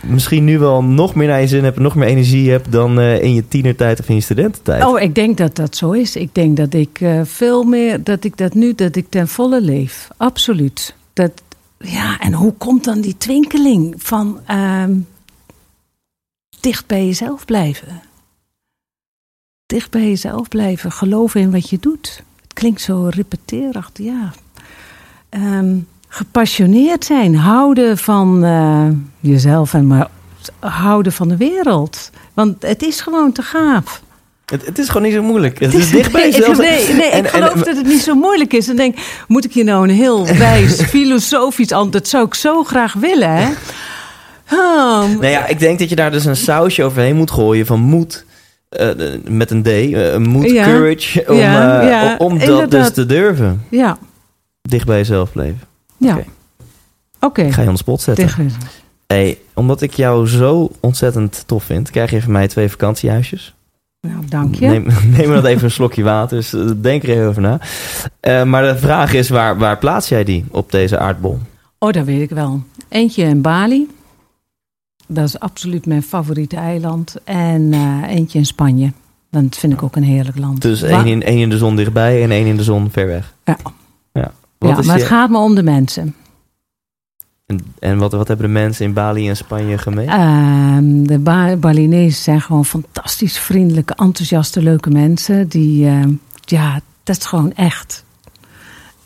misschien 0.03 0.45
nu 0.45 0.59
wel 0.59 0.83
nog 0.85 1.15
meer 1.15 1.29
naar 1.29 1.41
je 1.41 1.49
zin 1.49 1.65
hebt, 1.65 1.79
nog 1.79 1.95
meer 1.95 2.09
energie 2.09 2.51
hebt 2.51 2.73
dan 2.73 3.01
eh, 3.01 3.23
in 3.23 3.35
je 3.35 3.49
tienertijd 3.49 4.01
of 4.01 4.09
in 4.09 4.15
je 4.15 4.21
studententijd? 4.21 4.85
Oh, 4.85 5.01
ik 5.01 5.15
denk 5.15 5.37
dat 5.37 5.57
dat 5.57 5.77
zo 5.77 5.91
is. 5.93 6.17
Ik 6.17 6.35
denk 6.35 6.57
dat 6.57 6.75
ik 6.75 7.01
veel 7.25 7.63
meer, 7.65 8.03
dat 8.05 8.25
ik 8.25 8.37
dat 8.37 8.55
nu, 8.55 8.75
dat 8.75 8.97
ik 8.97 9.07
ten 9.09 9.29
volle 9.29 9.61
leef. 9.61 10.09
Absoluut. 10.17 10.95
Dat, 11.13 11.33
ja, 11.79 12.19
en 12.21 12.33
hoe 12.33 12.53
komt 12.59 12.85
dan 12.85 13.01
die 13.01 13.17
twinkeling 13.19 13.95
van 13.99 14.41
ehm, 14.47 14.93
dicht 16.61 16.87
bij 16.87 17.07
jezelf 17.07 17.45
blijven? 17.45 18.03
Dicht 19.67 19.91
bij 19.91 20.09
jezelf 20.09 20.49
blijven, 20.49 20.93
geloven 20.93 21.41
in 21.41 21.51
wat 21.51 21.71
je 21.71 21.79
doet. 21.81 22.23
Het 22.43 22.53
klinkt 22.53 22.81
zo 22.81 23.09
repeteerig, 23.11 23.91
ja. 23.95 24.33
Ehm, 25.29 25.77
gepassioneerd 26.09 27.05
zijn, 27.05 27.37
houden 27.37 27.99
van 27.99 28.45
eh, 28.45 28.89
jezelf 29.21 29.75
en 29.75 29.87
maar 29.87 30.09
houden 30.59 31.13
van 31.13 31.29
de 31.29 31.37
wereld. 31.37 32.11
Want 32.35 32.63
het 32.63 32.83
is 32.83 33.01
gewoon 33.01 33.33
te 33.33 33.43
gaaf. 33.43 34.03
Het, 34.47 34.67
het 34.67 34.79
is 34.79 34.87
gewoon 34.87 35.03
niet 35.03 35.13
zo 35.13 35.23
moeilijk. 35.23 35.59
Het 35.59 35.75
is 35.75 35.91
dicht 35.91 36.13
bij 36.13 36.23
nee, 36.23 36.31
jezelf. 36.33 36.59
Nee, 36.59 36.93
nee, 36.95 37.11
En- 37.11 37.25
ik 37.25 37.31
en- 37.33 37.43
geloof 37.43 37.63
dat 37.63 37.77
het 37.77 37.87
niet 37.87 38.01
zo 38.03 38.15
moeilijk 38.15 38.53
is. 38.53 38.67
Dan 38.67 38.77
denk 38.77 38.97
moet 39.29 39.45
ik 39.45 39.53
hier 39.53 39.65
nou 39.65 39.89
een 39.89 39.95
heel 39.95 40.27
wijs, 40.47 40.83
filosofisch 40.83 41.73
antwoord? 41.73 41.93
Dat 41.93 42.09
zou 42.09 42.27
ik 42.27 42.35
zo 42.35 42.65
graag 42.65 42.93
willen, 42.93 43.31
hè? 43.37 43.53
Nou 44.51 45.27
ja, 45.27 45.47
ik 45.47 45.59
denk 45.59 45.79
dat 45.79 45.89
je 45.89 45.97
daar 45.97 46.11
dus 46.11 46.25
een 46.25 46.37
sausje 46.37 46.85
overheen 46.85 47.17
moet 47.17 47.31
gooien 47.31 47.67
van 47.67 47.81
moed. 47.81 48.25
eh, 48.69 48.89
met 49.29 49.51
een 49.51 49.63
D. 49.63 49.67
eh, 49.67 50.17
moed, 50.17 50.51
Ja. 50.51 50.65
courage. 50.65 51.25
Om, 51.29 51.37
Ja, 51.37 51.81
eh, 51.81 51.89
ja, 51.89 52.17
om 52.19 52.39
dat 52.39 52.71
dus 52.71 52.91
te 52.91 53.07
durven. 53.07 53.63
ja, 53.71 53.99
Dicht 54.63 54.87
bij 54.87 54.97
jezelf 54.97 55.33
blijven. 55.33 55.61
ja. 55.97 56.19
Oké. 57.21 57.53
Ga 57.53 57.61
je 57.63 57.67
on 57.69 57.73
de 57.75 57.81
spot 57.81 58.01
zetten. 58.01 58.51
Hey, 59.07 59.39
omdat 59.55 59.81
ik 59.83 59.93
jou 59.95 60.29
zo 60.29 60.71
ontzettend 60.81 61.43
tof 61.47 61.65
vind, 61.65 61.91
krijg 61.91 62.11
je 62.11 62.23
van 62.23 62.33
mij 62.33 62.49
twee 62.49 62.69
vakantiehuisjes. 62.69 63.55
Nou, 64.01 64.17
dank 64.29 64.55
je. 64.55 64.67
Neem, 64.67 64.87
neem 65.17 65.31
dat 65.31 65.45
even 65.45 65.65
een 65.65 65.71
slokje 65.71 66.03
water, 66.03 66.37
dus 66.37 66.53
eh, 66.53 66.61
denk 66.77 67.03
er 67.03 67.09
even 67.09 67.27
over 67.29 67.43
na. 67.43 67.61
Eh, 68.21 68.43
maar 68.43 68.63
de 68.73 68.79
vraag 68.79 69.13
is, 69.13 69.29
waar, 69.29 69.59
waar 69.59 69.79
plaats 69.79 70.09
jij 70.09 70.25
die 70.25 70.45
op 70.51 70.71
deze 70.71 70.99
aardbol? 70.99 71.39
Oh, 71.79 71.93
dat 71.93 72.05
weet 72.05 72.21
ik 72.21 72.31
wel. 72.31 72.63
Eentje 72.89 73.23
in 73.23 73.41
Bali. 73.41 73.87
Dat 75.07 75.25
is 75.25 75.39
absoluut 75.39 75.87
mijn 75.87 76.03
favoriete 76.03 76.57
eiland. 76.57 77.17
En 77.25 77.73
eh, 77.73 78.03
eentje 78.09 78.39
in 78.39 78.47
Spanje. 78.47 78.93
Dat 79.31 79.57
vind 79.57 79.73
ik 79.73 79.83
ook 79.83 79.97
een 79.97 80.03
heerlijk 80.03 80.39
land. 80.39 80.63
Dus 80.63 80.83
één 80.83 81.07
in, 81.07 81.23
één 81.23 81.39
in 81.39 81.49
de 81.51 81.59
zon 81.59 81.77
dichtbij 81.77 82.23
en 82.23 82.31
één 82.31 82.47
in 82.47 82.57
de 82.57 82.63
zon 82.63 82.91
ver 82.91 83.07
weg. 83.07 83.35
Ja. 83.45 83.57
ja. 84.13 84.33
Wat 84.59 84.71
ja, 84.71 84.77
maar 84.77 84.85
je- 84.85 85.03
het 85.03 85.03
gaat 85.11 85.31
me 85.31 85.39
om 85.39 85.55
de 85.55 85.63
mensen. 85.63 86.15
En, 87.47 87.61
en 87.79 87.99
wat, 87.99 88.13
wat 88.13 88.29
hebben 88.29 88.47
de 88.47 88.53
mensen 88.53 88.85
in 88.85 88.93
Bali 88.93 89.29
en 89.29 89.37
Spanje 89.37 89.79
gemeen? 89.79 90.09
Ehm, 90.09 91.03
de 91.03 91.19
ba 91.19 91.57
Balinezen 91.57 92.23
zijn 92.23 92.41
gewoon 92.41 92.65
fantastisch 92.65 93.39
vriendelijke, 93.39 93.95
enthousiaste, 93.95 94.63
leuke 94.63 94.91
mensen. 94.91 95.49
Die, 95.49 95.87
ehm, 95.87 96.13
ja, 96.45 96.81
dat 97.03 97.17
is 97.17 97.25
gewoon 97.25 97.53
echt. 97.55 98.05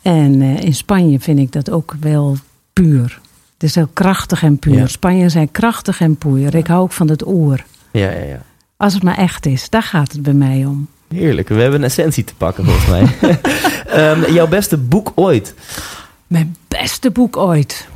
En 0.01 0.41
eh, 0.41 0.59
in 0.63 0.73
Spanje 0.75 1.19
vind 1.19 1.39
ik 1.39 1.51
dat 1.51 1.69
ook 1.71 1.95
wel 1.99 2.35
puur. 2.73 3.19
Het 3.61 3.69
is 3.69 3.75
heel 3.75 3.89
krachtig 3.93 4.43
en 4.43 4.57
puur. 4.57 4.73
Ja. 4.73 4.87
Spanje 4.87 5.29
zijn 5.29 5.51
krachtig 5.51 6.01
en 6.01 6.15
puur. 6.15 6.55
Ik 6.55 6.67
hou 6.67 6.81
ook 6.81 6.91
van 6.91 7.09
het 7.09 7.27
oor. 7.27 7.63
Ja, 7.91 8.11
ja, 8.11 8.23
ja. 8.23 8.41
Als 8.77 8.93
het 8.93 9.03
maar 9.03 9.17
echt 9.17 9.45
is, 9.45 9.69
daar 9.69 9.83
gaat 9.83 10.11
het 10.11 10.21
bij 10.21 10.33
mij 10.33 10.65
om. 10.65 10.87
Heerlijk. 11.07 11.47
We 11.47 11.61
hebben 11.61 11.79
een 11.79 11.85
essentie 11.85 12.23
te 12.23 12.35
pakken 12.35 12.65
volgens 12.65 12.85
mij. 12.85 13.05
Ehm, 13.85 14.33
jouw 14.33 14.47
beste 14.47 14.77
boek 14.77 15.11
ooit? 15.15 15.53
Mijn 16.27 16.55
beste 16.67 17.11
boek 17.11 17.37
ooit. 17.37 17.87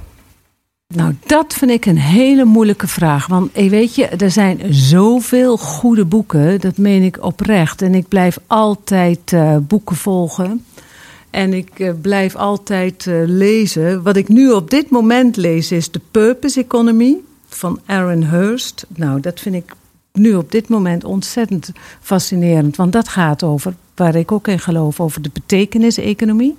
Nou, 0.88 1.16
dat 1.26 1.53
vind 1.53 1.72
ik 1.72 1.86
een 1.86 1.99
hele 1.99 2.45
moeilijke 2.45 2.88
vraag. 2.88 3.28
Want 3.28 3.51
eh, 3.51 3.70
weet 3.70 3.95
je, 3.95 4.05
er 4.05 4.32
zijn 4.32 4.59
zoveel 4.70 5.57
goede 5.57 6.05
boeken. 6.05 6.61
Dat 6.61 6.78
meen 6.78 7.03
ik 7.03 7.24
oprecht. 7.24 7.82
En 7.82 7.95
ik 7.95 8.07
blijf 8.07 8.38
altijd 8.47 9.34
eh, 9.34 9.57
boeken 9.61 9.95
volgen. 9.95 10.66
En 11.36 11.54
ik 11.54 11.80
eh, 11.80 11.92
blijf 12.02 12.36
altijd 12.36 13.08
eh, 13.08 13.16
lezen. 13.26 14.04
Wat 14.04 14.16
ik 14.16 14.28
nu 14.28 14.52
op 14.52 14.70
dit 14.70 14.90
moment 14.90 15.36
lees 15.36 15.72
is 15.72 15.88
The 15.88 16.02
Purpose 16.12 16.60
Economy 16.60 17.18
van 17.48 17.80
Aaron 17.86 18.24
Hurst. 18.24 18.86
Nou, 18.96 19.20
dat 19.20 19.40
vind 19.40 19.56
ik 19.56 19.74
nu 20.14 20.36
op 20.36 20.52
dit 20.52 20.68
moment 20.70 21.04
ontzettend 21.04 21.72
fascinerend. 22.02 22.76
Want 22.76 22.92
dat 22.92 23.08
gaat 23.08 23.44
over, 23.44 23.74
waar 23.96 24.16
ik 24.16 24.32
ook 24.32 24.48
in 24.48 24.60
geloof, 24.60 25.00
over 25.00 25.22
de 25.22 25.30
betekenis-economie. 25.34 26.58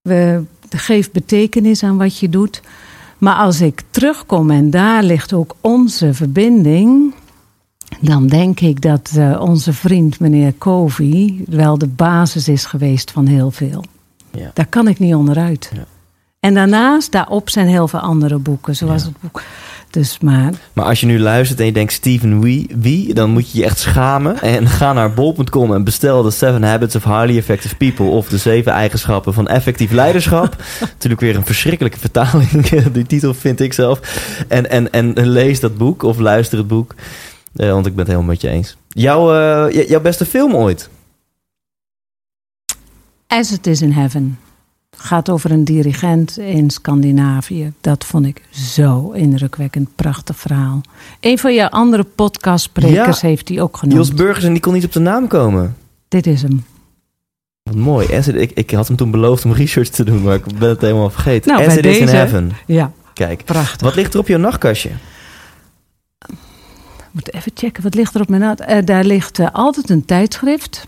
We 0.00 0.42
geef 0.70 1.10
betekenis 1.10 1.82
aan 1.82 1.98
wat 1.98 2.18
je 2.18 2.28
doet. 2.28 2.62
Maar 3.18 3.36
als 3.36 3.60
ik 3.60 3.82
terugkom 3.90 4.50
en 4.50 4.70
daar 4.70 5.02
ligt 5.02 5.32
ook 5.32 5.54
onze 5.60 6.14
verbinding, 6.14 7.14
dan 8.00 8.26
denk 8.26 8.60
ik 8.60 8.80
dat 8.80 9.10
eh, 9.16 9.40
onze 9.40 9.72
vriend 9.72 10.20
meneer 10.20 10.54
Covey 10.58 11.44
wel 11.48 11.78
de 11.78 11.88
basis 11.88 12.48
is 12.48 12.64
geweest 12.64 13.10
van 13.10 13.26
heel 13.26 13.50
veel. 13.50 13.84
Ja. 14.30 14.50
Daar 14.54 14.66
kan 14.66 14.88
ik 14.88 14.98
niet 14.98 15.14
onderuit. 15.14 15.70
Ja. 15.74 15.84
En 16.40 16.54
daarnaast, 16.54 17.12
daarop 17.12 17.50
zijn 17.50 17.66
heel 17.68 17.88
veel 17.88 18.00
andere 18.00 18.38
boeken, 18.38 18.76
zoals 18.76 19.02
Ja. 19.02 19.08
het 19.08 19.16
boek. 19.20 19.42
Dus 19.90 20.18
maar, 20.20 20.52
Maar 20.72 20.84
als 20.84 21.00
je 21.00 21.06
nu 21.06 21.20
luistert 21.20 21.60
en 21.60 21.66
je 21.66 21.72
denkt 21.72 21.92
Steven 21.92 22.40
wie, 22.40 22.70
wie 22.78 23.14
dan 23.14 23.30
moet 23.30 23.50
je 23.50 23.58
je 23.58 23.64
echt 23.64 23.78
schamen. 23.78 24.40
En 24.40 24.66
ga 24.68 24.92
naar 24.92 25.14
bol.com 25.14 25.74
en 25.74 25.84
bestel 25.84 26.22
de 26.22 26.30
7 26.30 26.62
Habits 26.62 26.96
of 26.96 27.04
Highly 27.04 27.36
Effective 27.36 27.76
People. 27.76 28.06
Of 28.06 28.28
de 28.28 28.38
7 28.38 28.72
eigenschappen 28.72 29.34
van 29.34 29.48
effectief 29.48 29.90
leiderschap. 29.90 30.56
Natuurlijk 30.80 31.20
weer 31.20 31.36
een 31.36 31.44
verschrikkelijke 31.46 31.98
vertaling. 31.98 32.50
Die 32.92 33.06
titel 33.06 33.34
vind 33.34 33.60
ik 33.60 33.72
zelf. 33.72 34.00
En, 34.48 34.70
en, 34.70 34.92
en 34.92 35.28
lees 35.28 35.60
dat 35.60 35.76
boek 35.76 36.02
of 36.02 36.18
luister 36.18 36.58
het 36.58 36.68
boek. 36.68 36.94
Eh, 37.56 37.70
want 37.70 37.86
ik 37.86 37.92
ben 37.94 38.04
het 38.04 38.12
helemaal 38.12 38.30
met 38.30 38.40
je 38.40 38.48
eens. 38.48 38.76
Jouw, 38.88 39.34
eh, 39.68 39.88
jouw 39.88 40.00
beste 40.00 40.24
film 40.26 40.54
ooit? 40.54 40.88
As 43.26 43.52
It 43.52 43.66
Is 43.66 43.82
in 43.82 43.90
Heaven. 43.92 44.38
Gaat 44.96 45.30
over 45.30 45.50
een 45.50 45.64
dirigent 45.64 46.38
in 46.38 46.70
Scandinavië. 46.70 47.72
Dat 47.80 48.04
vond 48.04 48.26
ik 48.26 48.42
zo 48.50 49.10
indrukwekkend. 49.10 49.88
Prachtig 49.96 50.36
verhaal. 50.36 50.80
Een 51.20 51.38
van 51.38 51.54
je 51.54 51.70
andere 51.70 52.04
podcastsprekers 52.04 53.20
Ja. 53.20 53.28
heeft 53.28 53.46
die 53.46 53.62
ook 53.62 53.76
genoemd. 53.76 53.96
Jos 53.98 54.14
Burgers 54.14 54.44
en 54.44 54.52
die 54.52 54.60
kon 54.62 54.72
niet 54.72 54.84
op 54.84 54.92
de 54.92 55.00
naam 55.00 55.26
komen. 55.26 55.76
Dit 56.08 56.26
is 56.26 56.42
hem. 56.42 56.64
Wat 57.62 57.74
mooi. 57.76 58.16
As 58.16 58.28
it- 58.28 58.34
ik, 58.40 58.50
ik 58.50 58.70
had 58.70 58.88
hem 58.88 58.96
toen 58.96 59.10
beloofd 59.10 59.44
om 59.44 59.52
research 59.62 59.88
te 59.88 60.04
doen, 60.04 60.22
maar 60.22 60.34
ik 60.34 60.58
ben 60.58 60.68
het 60.68 60.80
helemaal 60.80 61.10
vergeten. 61.10 61.52
Nou, 61.52 61.66
As 61.66 61.76
it 61.76 61.86
is 61.86 61.98
in 61.98 62.08
heaven. 62.08 62.52
Ja, 62.66 62.92
Kijk. 63.14 63.44
prachtig. 63.44 63.80
Wat 63.80 63.94
ligt 63.94 64.14
er 64.14 64.20
op 64.20 64.28
jouw 64.28 64.38
nachtkastje? 64.38 64.90
Ik 67.12 67.18
moet 67.18 67.34
even 67.34 67.52
checken, 67.54 67.82
wat 67.82 67.94
ligt 67.94 68.14
er 68.14 68.20
op 68.20 68.28
mijn 68.28 68.40
naad? 68.40 68.60
Eh, 68.60 68.78
daar 68.84 69.04
ligt 69.04 69.38
eh, 69.38 69.46
altijd 69.52 69.90
een 69.90 70.04
tijdschrift. 70.04 70.86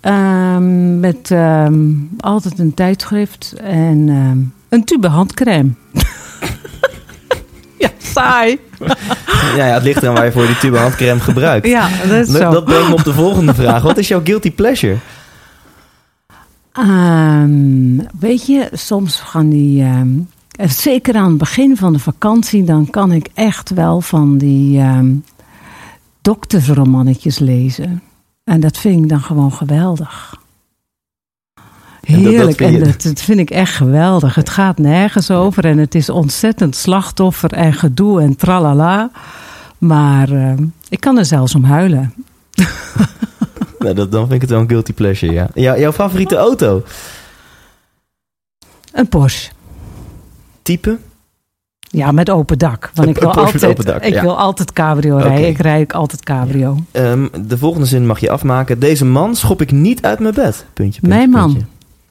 Ehm, 0.00 1.00
met 1.00 1.30
ehm, 1.30 1.92
altijd 2.18 2.58
een 2.58 2.74
tijdschrift 2.74 3.54
en 3.62 4.08
ehm, 4.08 4.38
een 4.68 4.84
tube 4.84 5.08
handcrème. 5.08 5.70
ja, 7.78 7.90
saai. 7.98 8.58
Ja, 9.56 9.66
ja, 9.66 9.74
het 9.74 9.82
ligt 9.82 10.02
eraan 10.02 10.14
waar 10.14 10.24
je 10.24 10.32
voor 10.32 10.46
die 10.46 10.58
tube 10.58 10.78
handcrème 10.78 11.20
gebruikt. 11.20 11.66
Ja, 11.66 11.88
dat 12.08 12.28
is 12.28 12.28
zo. 12.28 12.50
dat 12.50 12.64
brengt 12.64 12.88
me 12.88 12.94
op 12.94 13.04
de 13.04 13.12
volgende 13.12 13.54
vraag. 13.54 13.82
Wat 13.82 13.98
is 13.98 14.08
jouw 14.08 14.20
guilty 14.24 14.52
pleasure? 14.52 14.96
Ehm, 16.72 17.98
weet 18.20 18.46
je, 18.46 18.68
soms 18.72 19.20
gaan 19.20 19.48
die. 19.48 19.84
Ehm, 20.60 20.68
zeker 20.68 21.14
aan 21.14 21.28
het 21.28 21.38
begin 21.38 21.76
van 21.76 21.92
de 21.92 21.98
vakantie, 21.98 22.64
dan 22.64 22.90
kan 22.90 23.12
ik 23.12 23.28
echt 23.34 23.70
wel 23.70 24.00
van 24.00 24.38
die 24.38 24.78
ehm 24.78 25.14
doktersromannetjes 26.22 27.38
lezen. 27.38 28.02
En 28.44 28.60
dat 28.60 28.78
vind 28.78 29.02
ik 29.02 29.08
dan 29.08 29.20
gewoon 29.20 29.52
geweldig. 29.52 30.38
En 32.00 32.14
dat- 32.14 32.22
dat 32.24 32.32
Heerlijk. 32.32 32.58
je- 32.58 32.64
En 32.64 32.78
dat, 32.84 33.02
dat 33.02 33.20
vind 33.20 33.38
ik 33.38 33.50
echt 33.50 33.74
geweldig. 33.74 34.34
Het 34.34 34.48
gaat 34.50 34.78
nergens 34.78 35.30
over. 35.30 35.64
En 35.64 35.78
het 35.78 35.94
is 35.94 36.08
ontzettend 36.10 36.76
slachtoffer 36.76 37.52
en 37.52 37.72
gedoe 37.72 38.20
en 38.22 38.36
tralala. 38.36 39.10
Maar 39.78 40.30
eh, 40.30 40.52
ik 40.88 41.00
kan 41.00 41.18
er 41.18 41.24
zelfs 41.24 41.54
om 41.54 41.64
huilen. 41.64 42.14
Nou, 43.78 43.94
dat, 43.94 44.12
dan 44.12 44.20
vind 44.20 44.32
ik 44.34 44.40
het 44.40 44.50
wel 44.50 44.60
een 44.60 44.68
guilty 44.68 44.92
pleasure, 44.92 45.32
ja. 45.32 45.48
Jou- 45.54 45.80
jouw 45.80 45.92
favoriete 45.92 46.36
auto? 46.36 46.82
Een 48.92 49.08
Porsche. 49.08 49.50
Type? 50.70 50.98
Ja, 51.80 52.12
met 52.12 52.30
open 52.30 52.58
dak. 52.58 52.90
Want 52.94 53.08
ik 53.08 53.18
wil 53.18 53.34
altijd, 53.34 53.64
open 53.64 53.84
dak, 53.84 54.02
ik 54.02 54.14
ja. 54.14 54.22
wil 54.22 54.38
altijd 54.38 54.72
cabrio 54.72 55.16
rijden. 55.16 55.48
Ik 55.48 55.58
rijd 55.58 55.92
altijd 55.92 56.22
cabrio. 56.22 56.76
Ehm, 56.90 57.26
de 57.46 57.58
volgende 57.58 57.86
zin 57.86 58.06
mag 58.06 58.20
je 58.20 58.30
afmaken. 58.30 58.78
Deze 58.78 59.04
man 59.04 59.36
schop 59.36 59.60
ik 59.60 59.72
niet 59.72 60.02
uit 60.02 60.18
mijn 60.18 60.34
bed. 60.34 60.66
Puntje, 60.72 61.00
puntje, 61.00 61.18
Mijn 61.18 61.30
man. 61.30 61.52
puntje. 61.52 61.66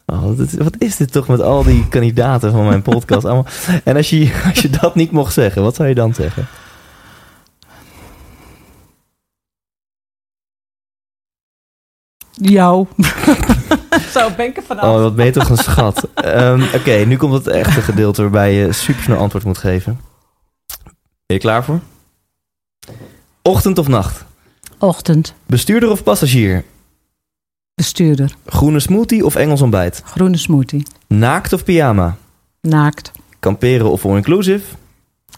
Oh, 0.06 0.58
wat 0.58 0.76
is 0.78 0.96
dit 0.96 1.12
toch 1.12 1.28
met 1.28 1.42
al 1.42 1.64
die 1.64 1.88
kandidaten 1.88 2.52
van 2.52 2.68
mijn 2.68 2.82
podcast 2.82 3.26
allemaal? 3.26 3.46
En 3.84 3.96
als 3.96 4.10
je, 4.10 4.42
als 4.50 4.60
je 4.62 4.70
dat 4.70 4.96
niet 4.96 5.12
mocht 5.12 5.34
zeggen, 5.34 5.62
wat 5.62 5.76
zou 5.76 5.90
je 5.90 5.96
dan 5.96 6.14
zeggen? 6.14 6.48
Jou. 12.32 12.88
Zo 14.20 14.30
ben 14.38 14.46
ik 14.46 14.58
er 14.58 14.64
vanaf. 14.64 14.84
Oh, 14.84 15.02
wat 15.02 15.16
ben 15.16 15.26
je 15.26 15.32
toch 15.32 15.50
een 15.50 15.58
schat. 15.58 16.08
Ehm, 16.14 16.64
Oké, 16.76 16.92
nu 17.06 17.18
komt 17.18 17.34
het 17.34 17.48
echte 17.48 17.82
gedeelte 17.82 18.22
waarbij 18.22 18.54
je 18.54 18.74
super 18.74 19.04
snel 19.04 19.18
antwoord 19.18 19.44
moet 19.46 19.58
geven. 19.58 20.00
Ben 21.26 21.38
je 21.38 21.40
klaar 21.40 21.64
voor? 21.64 21.80
Ochtend 23.42 23.78
of 23.78 23.88
nacht? 23.88 24.26
Ochtend. 24.78 25.34
Bestuurder 25.46 25.90
of 25.92 26.04
passagier? 26.04 26.64
Bestuurder. 27.76 28.36
Groene 28.46 28.80
smoothie 28.80 29.26
of 29.26 29.36
Engels 29.36 29.62
ontbijt? 29.62 30.02
Groene 30.06 30.38
smoothie. 30.38 30.86
Naakt 31.08 31.54
of 31.54 31.64
pyjama? 31.64 32.18
Naakt. 32.62 33.12
Kamperen 33.40 33.92
of 33.92 34.06
all-inclusive? 34.06 34.66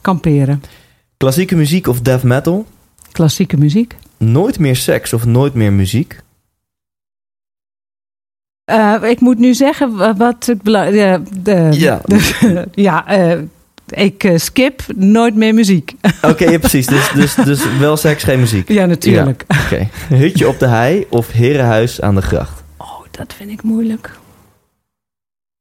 Kamperen. 0.01 0.63
Klassieke 1.17 1.55
muziek 1.55 1.88
of 1.88 2.01
death 2.01 2.23
metal? 2.23 2.65
Klassieke 3.11 3.57
muziek. 3.57 3.95
Nooit 4.17 4.59
meer 4.59 4.75
seks 4.75 5.13
of 5.13 5.25
nooit 5.25 5.53
meer 5.53 5.73
muziek? 5.73 6.21
Eh, 8.72 9.09
ik 9.09 9.19
moet 9.19 9.38
nu 9.39 9.53
zeggen 9.53 9.95
wa- 9.95 10.15
wat 10.15 10.45
het 10.45 10.61
belangrijk 10.61 11.45
de, 11.45 11.67
Ja. 11.72 12.01
de- 12.05 12.67
ja, 12.88 13.07
eh, 13.07 13.38
ik 13.88 14.24
eh, 14.24 14.38
skip 14.38 14.82
nooit 14.95 15.36
meer 15.36 15.53
muziek. 15.53 15.93
Oké, 16.22 16.49
ja, 16.49 16.59
precies. 16.67 16.86
Dus, 16.88 17.11
dus, 17.13 17.36
dus 17.36 17.78
wel 17.78 17.97
seks, 17.97 18.24
geen 18.24 18.39
muziek. 18.39 18.67
ja, 18.69 18.86
natuurlijk. 18.86 19.45
Oké. 19.65 19.88
Hutje 20.09 20.47
op 20.47 20.59
de 20.59 20.67
hei 20.67 21.05
of 21.09 21.32
herenhuis 21.32 22.01
aan 22.01 22.15
de 22.15 22.22
gracht? 22.22 22.63
Oh, 22.78 22.99
dat 23.11 23.34
vind 23.38 23.49
ik 23.51 23.63
moeilijk. 23.63 24.19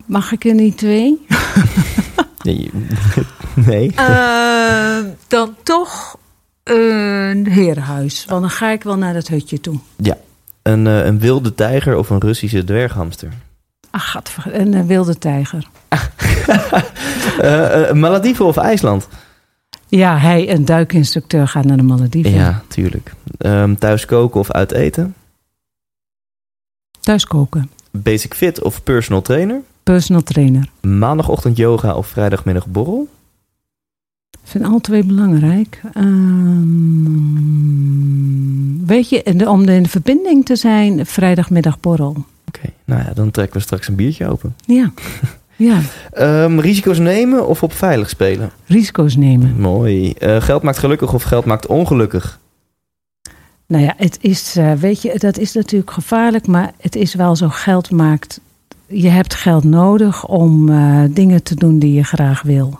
Mag 0.06 0.32
ik 0.32 0.44
er 0.44 0.54
niet 0.54 0.76
twee? 0.78 1.18
Nee. 2.42 2.70
nee. 3.54 3.92
Eh, 3.94 4.96
dan 5.28 5.54
toch 5.62 6.16
een 6.64 7.46
herenhuis. 7.50 8.24
Want 8.28 8.40
dan 8.40 8.50
ga 8.50 8.70
ik 8.70 8.82
wel 8.82 8.96
naar 8.96 9.12
dat 9.14 9.28
hutje 9.28 9.61
toe. 9.61 9.78
Een, 10.70 10.86
eh, 10.86 11.04
een 11.04 11.18
wilde 11.18 11.54
tijger 11.54 11.96
of 11.96 12.10
een 12.10 12.20
Russische 12.20 12.64
dwerghamster? 12.64 13.32
Ach, 13.90 14.16
een 14.44 14.74
eh, 14.74 14.84
wilde 14.84 15.18
tijger. 15.18 15.66
Eh, 17.40 17.92
Malediven 17.92 18.44
of 18.44 18.56
IJsland? 18.56 19.08
Ja, 19.88 20.18
hij, 20.18 20.50
een 20.50 20.64
duikinstructeur, 20.64 21.48
gaat 21.48 21.64
naar 21.64 21.76
de 21.76 21.82
Malediven. 21.82 22.30
Ja, 22.30 22.62
tuurlijk. 22.68 23.12
Ehm, 23.38 23.74
thuis 23.74 24.04
koken 24.04 24.40
of 24.40 24.50
uit 24.50 24.72
eten? 24.72 25.14
Thuis 27.00 27.26
koken. 27.26 27.70
Basic 27.90 28.34
fit 28.34 28.62
of 28.62 28.82
personal 28.82 29.22
trainer? 29.22 29.60
Personal 29.82 30.22
trainer. 30.22 30.68
Maandagochtend 30.80 31.56
yoga 31.56 31.94
of 31.94 32.06
vrijdagmiddag 32.06 32.66
borrel? 32.66 33.08
Vind 34.51 34.64
alle 34.64 34.81
twee 34.81 35.05
belangrijk. 35.05 35.81
Ehm, 35.95 36.76
weet 38.87 39.09
je, 39.09 39.49
om 39.49 39.68
in 39.68 39.83
de 39.83 39.89
verbinding 39.89 40.45
te 40.45 40.57
zijn, 40.57 41.07
vrijdagmiddag 41.07 41.81
borrel. 41.81 42.16
Oké, 42.49 42.72
nou 42.85 43.03
ja, 43.03 43.12
dan 43.14 43.31
trekken 43.31 43.57
we 43.57 43.62
straks 43.62 43.89
een 43.89 43.95
biertje 43.95 44.28
open. 44.28 44.55
Ja, 44.66 44.93
ja. 45.68 45.81
Ehm, 46.12 46.59
risico's 46.59 46.99
nemen 46.99 47.49
of 47.49 47.62
op 47.62 47.72
veilig 47.72 48.09
spelen? 48.09 48.51
risico's 48.66 49.16
nemen. 49.16 49.61
Mooi. 49.61 50.12
Eh, 50.12 50.43
geld 50.43 50.62
maakt 50.62 50.78
gelukkig 50.78 51.14
of 51.14 51.22
geld 51.22 51.45
maakt 51.45 51.66
ongelukkig? 51.66 52.39
Nou 53.66 53.85
ja, 53.85 53.95
het 53.97 54.18
is, 54.20 54.57
eh, 54.57 54.72
weet 54.72 55.03
je, 55.03 55.18
dat 55.18 55.39
is 55.39 55.53
natuurlijk 55.53 55.91
gevaarlijk, 55.91 56.47
maar 56.47 56.72
het 56.81 56.97
is 56.97 57.14
wel 57.14 57.37
zo 57.37 57.49
geld 57.49 57.91
maakt. 57.91 58.41
Je 58.87 59.09
hebt 59.09 59.35
geld 59.35 59.64
nodig 59.64 60.26
om 60.26 60.68
eh, 60.68 61.03
dingen 61.11 61.43
te 61.43 61.55
doen 61.55 61.78
die 61.78 61.93
je 61.93 62.05
graag 62.05 62.43
wil. 62.43 62.78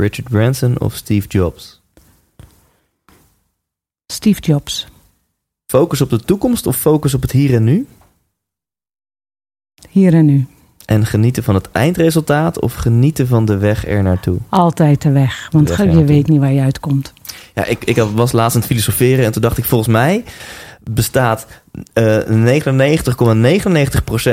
Richard 0.00 0.28
Branson 0.28 0.80
of 0.80 0.94
Steve 0.94 1.28
Jobs? 1.28 1.80
Steve 4.06 4.40
Jobs. 4.40 4.86
Focus 5.66 6.00
op 6.00 6.10
de 6.10 6.20
toekomst 6.20 6.66
of 6.66 6.76
focus 6.76 7.14
op 7.14 7.22
het 7.22 7.32
hier 7.32 7.54
en 7.54 7.64
nu? 7.64 7.86
Hier 9.90 10.14
en 10.14 10.24
nu. 10.24 10.46
En 10.84 11.06
genieten 11.06 11.42
van 11.42 11.54
het 11.54 11.70
eindresultaat 11.72 12.60
of 12.60 12.74
genieten 12.74 13.26
van 13.26 13.44
de 13.44 13.56
weg 13.56 13.86
er 13.86 14.02
naartoe? 14.02 14.38
Altijd 14.48 15.02
de 15.02 15.10
weg, 15.10 15.48
want 15.52 15.68
De 15.68 15.76
weg 15.76 15.94
je 15.94 16.04
weet 16.04 16.28
niet 16.28 16.40
waar 16.40 16.52
je 16.52 16.60
uitkomt. 16.60 17.12
Ja, 17.54 17.64
ik, 17.64 17.84
ik 17.84 17.96
was 17.96 18.32
laatst 18.32 18.54
aan 18.54 18.62
het 18.62 18.70
filosoferen 18.70 19.24
en 19.24 19.32
toen 19.32 19.42
dacht 19.42 19.58
ik, 19.58 19.64
volgens 19.64 19.90
mij 19.90 20.24
bestaat 20.90 21.46
eh 21.92 22.18
99,99% 22.26 22.32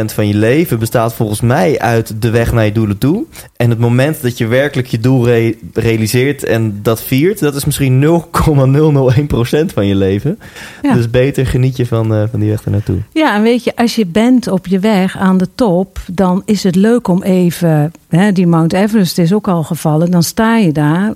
van 0.06 0.28
je 0.28 0.36
leven 0.36 0.80
bestaat 0.80 1.14
volgens 1.14 1.41
mij 1.41 1.80
uit 1.80 2.22
de 2.22 2.30
weg 2.30 2.52
naar 2.52 2.66
je 2.66 2.72
doelen 2.72 2.98
toe. 2.98 3.26
En 3.56 3.70
het 3.70 3.80
moment 3.80 4.22
dat 4.22 4.38
je 4.38 4.48
werkelijk 4.48 4.88
je 4.88 5.00
doel 5.00 5.26
re- 5.26 5.56
realiseert 5.74 6.43
en 6.43 6.80
dat 6.82 7.02
viert, 7.02 7.39
dat 7.39 7.56
is 7.56 7.66
misschien 7.66 8.04
0,001% 8.04 9.74
van 9.74 9.88
je 9.88 9.95
leven. 9.95 10.39
Ja. 10.82 10.93
Dus 10.93 11.10
beter 11.10 11.48
geniet 11.48 11.78
je 11.78 11.86
van, 11.86 12.14
eh, 12.14 12.24
van 12.32 12.39
die 12.39 12.50
weg 12.50 12.66
er 12.66 12.72
naartoe. 12.72 12.98
Ja, 13.14 13.36
en 13.36 13.41
weet 13.41 13.64
je, 13.64 13.76
als 13.76 13.95
je 13.95 14.06
bent 14.06 14.48
op 14.48 14.68
je 14.68 14.80
weg 14.80 15.18
aan 15.18 15.38
de 15.38 15.48
top, 15.56 16.00
dan 16.12 16.41
is 16.45 16.64
het 16.64 16.76
leuk 16.76 17.08
om 17.08 17.24
even, 17.24 17.91
hè, 18.10 18.32
die 18.32 18.48
Mount 18.48 18.74
Everest 18.74 19.18
is 19.18 19.34
ook 19.34 19.48
al 19.48 19.64
gevallen, 19.64 20.12
dan 20.12 20.24
sta 20.24 20.58
je 20.58 20.72
daar, 20.72 21.14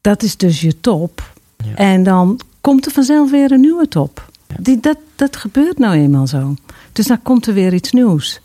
dat 0.00 0.22
is 0.22 0.36
dus 0.36 0.60
je 0.60 0.80
top. 0.80 1.32
Ja. 1.56 1.74
En 1.74 2.02
dan 2.02 2.40
komt 2.60 2.86
er 2.86 2.92
vanzelf 2.92 3.30
weer 3.30 3.52
een 3.52 3.60
nieuwe 3.60 3.88
top. 3.88 4.32
Die, 4.58 4.80
dat, 4.80 4.96
dat 5.16 5.36
gebeurt 5.36 5.78
nou 5.78 5.94
eenmaal 5.94 6.26
zo. 6.26 6.54
Dus 6.92 7.06
dan 7.06 7.22
komt 7.22 7.46
er 7.46 7.54
weer 7.54 7.74
iets 7.74 7.92
nieuws. 7.92 8.40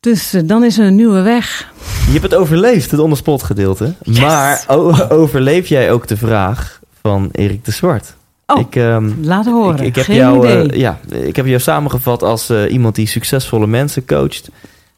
Dus 0.00 0.34
eh, 0.34 0.42
dan 0.44 0.64
is 0.64 0.78
er 0.78 0.86
een 0.86 0.94
nieuwe 0.94 1.22
weg. 1.22 1.72
Je 2.06 2.12
hebt 2.12 2.22
het 2.22 2.34
overleefd, 2.34 2.90
het 2.90 3.00
onderspot 3.00 3.42
gedeelte. 3.42 3.94
Yes! 4.02 4.18
Maar 4.20 4.64
overleef 5.10 5.66
jij 5.68 5.92
ook 5.92 6.06
de 6.06 6.16
vraag 6.16 6.80
van 7.02 7.28
Erik 7.32 7.64
de 7.64 7.70
Zwart? 7.72 8.14
Oh, 8.46 8.60
ik, 8.60 8.76
ehm, 8.76 9.12
laat 9.20 9.46
horen. 9.46 9.78
Ik, 9.78 9.86
ik 9.86 9.94
heb 9.94 10.04
Geen 10.04 10.16
jou, 10.16 10.46
eh, 10.48 10.64
idee. 10.64 10.78
ja, 10.78 11.00
ik 11.08 11.36
heb 11.36 11.46
jou 11.46 11.60
samengevat 11.60 12.22
als 12.22 12.50
eh, 12.50 12.72
iemand 12.72 12.94
die 12.94 13.06
succesvolle 13.06 13.66
mensen 13.66 14.04
coacht. 14.06 14.50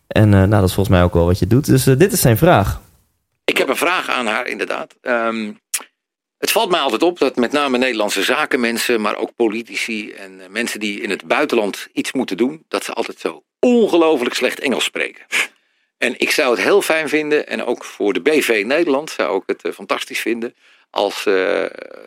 En 0.07 0.25
eh, 0.35 0.39
nou, 0.39 0.51
dat 0.51 0.69
is 0.69 0.75
volgens 0.75 0.97
mij 0.97 1.05
ook 1.05 1.15
wel 1.15 1.27
wat 1.27 1.39
je 1.39 1.47
doet. 1.47 1.67
Dus 1.67 1.87
eh, 1.87 1.97
dit 1.99 2.13
is 2.13 2.21
zijn 2.21 2.37
vraag. 2.37 2.81
Ik 3.45 3.59
heb 3.59 3.69
een 3.69 3.77
vraag 3.77 4.09
aan 4.09 4.27
haar, 4.27 4.47
inderdaad. 4.47 4.95
Ehm, 5.01 5.53
het 6.47 6.55
valt 6.55 6.71
mij 6.71 6.81
altijd 6.81 7.03
op 7.03 7.19
dat 7.19 7.37
met 7.37 7.53
name 7.53 7.79
Nederlandse 7.79 8.23
zakenmensen, 8.23 9.01
maar 9.01 9.17
ook 9.17 9.35
politici 9.37 10.13
en 10.13 10.41
eh, 10.41 10.49
mensen 10.49 10.81
die 10.81 11.01
in 11.01 11.11
het 11.11 11.25
buitenland 11.25 11.89
iets 11.93 12.13
moeten 12.13 12.37
doen, 12.37 12.65
dat 12.69 12.85
ze 12.85 12.93
altijd 12.93 13.19
zo 13.19 13.43
ongelooflijk 13.61 14.35
slecht 14.35 14.61
Engels 14.61 14.85
spreken. 14.85 15.27
En 15.99 16.15
ik 16.19 16.31
zou 16.31 16.51
het 16.51 16.65
heel 16.65 16.83
fijn 16.83 17.09
vinden, 17.09 17.47
en 17.47 17.65
ook 17.65 17.85
voor 17.85 18.13
de 18.13 18.21
BV 18.21 18.63
Nederland 18.67 19.11
zou 19.11 19.37
ik 19.37 19.43
het 19.47 19.63
eh, 19.63 19.73
fantastisch 19.73 20.21
vinden, 20.21 20.55
als 20.91 21.17
eh, 21.27 21.35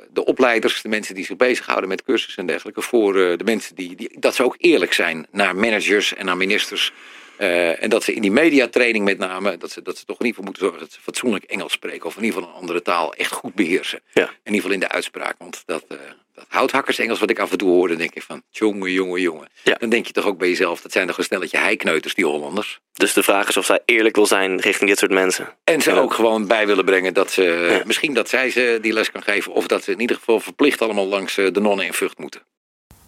de 0.10 0.26
opleiders, 0.26 0.82
de 0.82 0.90
mensen 0.90 1.16
die 1.16 1.26
zich 1.26 1.38
bezighouden 1.38 1.90
met 1.90 2.04
cursussen 2.04 2.42
en 2.42 2.48
dergelijke, 2.48 2.82
voor 2.82 3.14
de 3.14 3.44
mensen 3.44 3.76
die, 3.76 3.96
die, 3.96 4.20
dat 4.20 4.36
ze 4.36 4.44
ook 4.44 4.56
eerlijk 4.58 4.94
zijn 4.94 5.28
naar 5.32 5.56
managers 5.56 6.14
en 6.14 6.26
naar 6.26 6.38
ministers. 6.38 6.94
Eh, 7.40 7.84
en 7.84 7.90
dat 7.90 8.04
ze 8.04 8.14
in 8.14 8.22
die 8.22 8.32
mediatraining 8.32 9.06
met 9.06 9.18
name, 9.18 9.58
dat 9.58 9.72
ze, 9.72 9.82
dat 9.82 9.98
ze 9.98 10.06
toch 10.06 10.20
in 10.20 10.26
ieder 10.26 10.42
geval 10.42 10.44
moeten 10.44 10.64
zorgen 10.64 10.80
dat 10.80 10.92
ze 10.92 11.02
fatsoenlijk 11.02 11.44
Engels 11.44 11.74
spreken. 11.74 12.06
Of 12.06 12.18
in 12.18 12.24
ieder 12.24 12.40
geval 12.40 12.54
een 12.56 12.60
andere 12.62 12.82
taal 12.82 13.14
echt 13.14 13.32
goed 13.32 13.54
beheersen. 13.56 14.00
Ja. 14.14 14.24
In 14.24 14.30
ieder 14.44 14.56
geval 14.56 14.72
in 14.72 14.80
de 14.80 14.90
uitspraak. 14.90 15.36
Want 15.38 15.64
dat, 15.66 15.84
eh 15.88 15.98
dat 16.36 16.46
houthakkersengels 16.50 17.20
wat 17.20 17.30
ik 17.30 17.40
af 17.40 17.52
en 17.52 17.58
toe 17.58 17.70
hoor, 17.70 17.88
dan 17.88 17.98
denk 17.98 18.14
ik 18.16 18.22
van, 18.24 18.42
jongen, 18.50 18.92
jongen, 18.92 19.22
jongen. 19.22 19.48
Ja. 19.64 19.76
Dan 19.80 19.90
denk 19.90 20.06
je 20.08 20.14
toch 20.14 20.26
ook 20.26 20.38
bij 20.38 20.48
jezelf, 20.48 20.82
dat 20.82 20.92
zijn 20.92 21.08
toch 21.08 21.18
een 21.18 21.24
stelletje 21.24 21.58
heikneuters, 21.58 22.14
die 22.16 22.26
Hollanders. 22.26 22.80
Dus 22.94 23.14
de 23.14 23.24
vraag 23.24 23.48
is 23.48 23.58
of 23.58 23.66
zij 23.66 23.80
eerlijk 23.86 24.16
wil 24.16 24.26
zijn 24.26 24.60
richting 24.60 24.90
dit 24.90 25.00
soort 25.00 25.12
mensen. 25.12 25.50
En 25.64 25.82
ze 25.82 25.90
Ja. 25.92 25.98
ook 25.98 26.14
gewoon 26.14 26.48
bij 26.48 26.68
willen 26.68 26.86
brengen 26.86 27.14
dat 27.14 27.32
ze, 27.32 27.44
Ja. 27.44 27.82
misschien 27.86 28.14
dat 28.14 28.30
zij 28.30 28.50
ze 28.50 28.78
die 28.82 28.94
les 28.94 29.12
kan 29.12 29.24
geven. 29.24 29.54
Of 29.54 29.68
dat 29.68 29.84
ze 29.84 29.92
in 29.92 30.00
ieder 30.00 30.16
geval 30.16 30.40
verplicht 30.40 30.82
allemaal 30.82 31.08
langs 31.08 31.38
eh, 31.38 31.52
de 31.52 31.60
nonnen 31.60 31.86
in 31.86 31.94
Vught 31.94 32.18
moeten. 32.18 32.42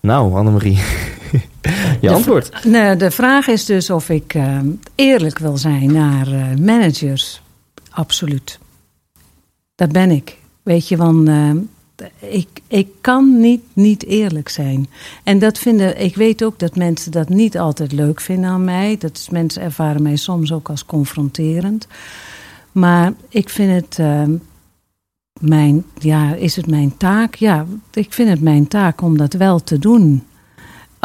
Nou, 0.02 0.34
Annemarie, 0.36 0.80
je 2.02 2.10
antwoord. 2.10 2.66
Nee, 2.66 2.96
de 2.96 3.12
vraag 3.12 3.48
is 3.48 3.66
dus 3.66 3.90
of 3.90 4.10
ik 4.10 4.34
eh, 4.34 4.60
eerlijk 4.96 5.40
wil 5.40 5.58
zijn 5.58 5.92
naar 5.94 6.28
eh, 6.28 6.58
managers. 6.58 7.42
Absoluut. 7.90 8.60
Dat 9.76 9.92
ben 9.92 10.12
ik. 10.12 10.38
Weet 10.64 10.88
je, 10.88 10.98
want 10.98 11.28
eh, 11.28 11.52
ik, 12.20 12.48
ik 12.68 12.88
kan 13.02 13.40
niet, 13.40 13.62
niet 13.74 14.06
eerlijk 14.06 14.50
zijn. 14.50 14.88
En 15.24 15.40
dat 15.40 15.58
vinden, 15.58 16.02
ik 16.02 16.16
weet 16.16 16.44
ook 16.44 16.60
dat 16.60 16.76
mensen 16.76 17.12
dat 17.12 17.30
niet 17.30 17.58
altijd 17.58 17.92
leuk 17.92 18.22
vinden 18.22 18.50
aan 18.50 18.64
mij. 18.64 18.98
Dat 19.00 19.18
is, 19.18 19.30
mensen 19.30 19.62
ervaren 19.62 20.02
mij 20.02 20.16
soms 20.16 20.52
ook 20.52 20.70
als 20.70 20.86
confronterend. 20.86 21.88
Maar 22.72 23.14
ik 23.30 23.50
vind 23.50 23.72
het. 23.72 24.06
Mijn, 25.40 25.86
ja, 25.98 26.34
is 26.34 26.56
het 26.56 26.68
mijn 26.68 26.98
taak? 26.98 27.36
Ja, 27.36 27.66
ik 27.94 28.14
vind 28.14 28.30
het 28.30 28.42
mijn 28.42 28.68
taak 28.68 29.02
om 29.02 29.18
dat 29.18 29.34
wel 29.34 29.64
te 29.64 29.80
doen. 29.80 30.24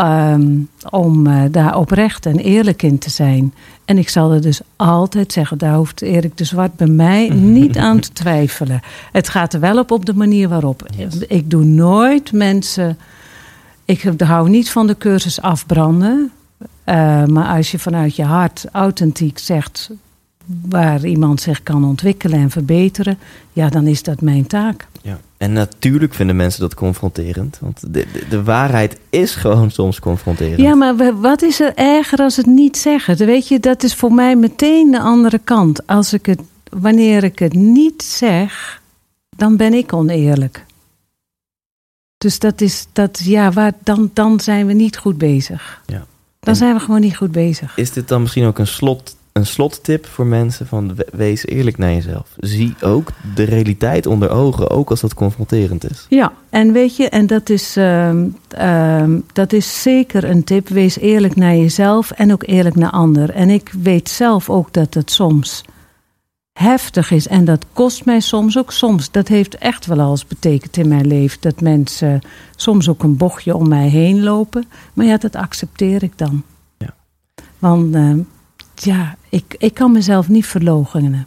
Um, 0.00 0.68
om 0.90 1.26
uh, 1.26 1.42
daar 1.50 1.78
oprecht 1.78 2.26
en 2.26 2.38
eerlijk 2.38 2.82
in 2.82 2.98
te 2.98 3.10
zijn. 3.10 3.54
En 3.84 3.98
ik 3.98 4.08
zal 4.08 4.32
er 4.32 4.42
dus 4.42 4.60
altijd 4.76 5.32
zeggen, 5.32 5.58
daar 5.58 5.74
hoeft 5.74 6.02
Erik 6.02 6.36
de 6.36 6.44
Zwart 6.44 6.76
bij 6.76 6.86
mij 6.86 7.28
niet 7.58 7.78
aan 7.78 8.00
te 8.00 8.12
twijfelen. 8.12 8.80
Het 9.12 9.28
gaat 9.28 9.54
er 9.54 9.60
wel 9.60 9.78
op 9.78 9.90
op 9.90 10.06
de 10.06 10.14
manier 10.14 10.48
waarop. 10.48 10.86
Yes. 10.96 11.18
Ik 11.18 11.50
doe 11.50 11.64
nooit 11.64 12.32
mensen. 12.32 12.98
Ik 13.84 14.12
hou 14.18 14.48
niet 14.48 14.70
van 14.70 14.86
de 14.86 14.96
cursus 14.98 15.40
afbranden. 15.40 16.30
Uh, 16.58 17.24
maar 17.24 17.56
als 17.56 17.70
je 17.70 17.78
vanuit 17.78 18.16
je 18.16 18.24
hart 18.24 18.64
authentiek 18.72 19.38
zegt 19.38 19.90
waar 20.68 21.04
iemand 21.04 21.40
zich 21.40 21.62
kan 21.62 21.84
ontwikkelen 21.84 22.38
en 22.38 22.50
verbeteren, 22.50 23.18
ja, 23.52 23.68
dan 23.68 23.86
is 23.86 24.02
dat 24.02 24.20
mijn 24.20 24.46
taak. 24.46 24.86
Ja. 25.02 25.18
En 25.36 25.52
natuurlijk 25.52 26.14
vinden 26.14 26.36
mensen 26.36 26.60
dat 26.60 26.74
confronterend. 26.74 27.58
Want 27.60 27.80
de, 27.80 28.06
de, 28.12 28.26
de, 28.28 28.42
waarheid 28.42 28.98
is 29.10 29.34
gewoon 29.34 29.70
soms 29.70 30.00
confronterend. 30.00 30.60
Ja, 30.60 30.74
maar 30.74 31.20
wat 31.20 31.42
is 31.42 31.60
er 31.60 31.74
erger 31.74 32.18
als 32.18 32.36
het 32.36 32.46
niet 32.46 32.76
zeggen? 32.76 33.16
Weet 33.16 33.48
je, 33.48 33.60
dat 33.60 33.82
is 33.82 33.94
voor 33.94 34.12
mij 34.12 34.36
meteen 34.36 34.90
de 34.90 35.00
andere 35.00 35.38
kant. 35.38 35.86
Als 35.86 36.12
ik 36.12 36.26
het, 36.26 36.40
wanneer 36.70 37.24
ik 37.24 37.38
het 37.38 37.52
niet 37.52 38.02
zeg, 38.02 38.82
dan 39.36 39.56
ben 39.56 39.74
ik 39.74 39.92
oneerlijk. 39.92 40.64
Dus 42.18 42.38
dat 42.38 42.60
is, 42.60 42.86
dat, 42.92 43.20
ja, 43.24 43.52
waar, 43.52 43.72
dan, 43.82 44.10
dan 44.12 44.40
zijn 44.40 44.66
we 44.66 44.72
niet 44.72 44.98
goed 44.98 45.18
bezig. 45.18 45.82
Ja. 45.86 45.94
Dan 45.94 46.06
en 46.40 46.56
zijn 46.56 46.74
we 46.74 46.80
gewoon 46.80 47.00
niet 47.00 47.16
goed 47.16 47.32
bezig. 47.32 47.76
Is 47.76 47.92
dit 47.92 48.08
dan 48.08 48.20
misschien 48.20 48.44
ook 48.44 48.58
een 48.58 48.66
slot 48.66 49.15
een 49.36 49.46
slottip 49.46 50.06
voor 50.06 50.26
mensen 50.26 50.66
van 50.66 50.96
wees 51.12 51.46
eerlijk 51.46 51.78
naar 51.78 51.92
jezelf. 51.92 52.28
Zie 52.36 52.74
ook 52.80 53.08
de 53.34 53.42
realiteit 53.42 54.06
onder 54.06 54.30
ogen, 54.30 54.70
ook 54.70 54.90
als 54.90 55.00
dat 55.00 55.14
confronterend 55.14 55.90
is. 55.90 56.06
Ja, 56.08 56.32
en 56.50 56.72
weet 56.72 56.96
je, 56.96 57.08
en 57.08 57.26
dat 57.26 57.48
is, 57.48 57.76
uh, 57.76 58.10
uh, 58.58 59.04
dat 59.32 59.52
is 59.52 59.82
zeker 59.82 60.24
een 60.24 60.44
tip. 60.44 60.68
Wees 60.68 60.98
eerlijk 60.98 61.36
naar 61.36 61.56
jezelf 61.56 62.10
en 62.10 62.32
ook 62.32 62.46
eerlijk 62.46 62.74
naar 62.76 62.90
anderen. 62.90 63.34
En 63.34 63.50
ik 63.50 63.70
weet 63.82 64.08
zelf 64.08 64.50
ook 64.50 64.72
dat 64.72 64.94
het 64.94 65.10
soms 65.10 65.64
heftig 66.52 67.10
is 67.10 67.28
en 67.28 67.44
dat 67.44 67.64
kost 67.72 68.04
mij 68.04 68.20
soms 68.20 68.58
ook. 68.58 68.72
Soms, 68.72 69.10
dat 69.10 69.28
heeft 69.28 69.58
echt 69.58 69.86
wel 69.86 70.00
alles 70.00 70.26
betekend 70.26 70.76
in 70.76 70.88
mijn 70.88 71.06
leven. 71.06 71.38
Dat 71.40 71.60
mensen 71.60 72.20
soms 72.56 72.88
ook 72.88 73.02
een 73.02 73.16
bochtje 73.16 73.56
om 73.56 73.68
mij 73.68 73.88
heen 73.88 74.22
lopen. 74.22 74.64
Maar 74.92 75.06
ja, 75.06 75.16
dat 75.16 75.36
accepteer 75.36 76.02
ik 76.02 76.18
dan. 76.18 76.42
Ja. 76.78 76.94
Want 77.58 77.94
uh, 77.94 78.14
ja, 78.80 79.16
ik, 79.28 79.54
ik 79.58 79.74
kan 79.74 79.92
mezelf 79.92 80.28
niet 80.28 80.46
verloochenen. 80.46 81.26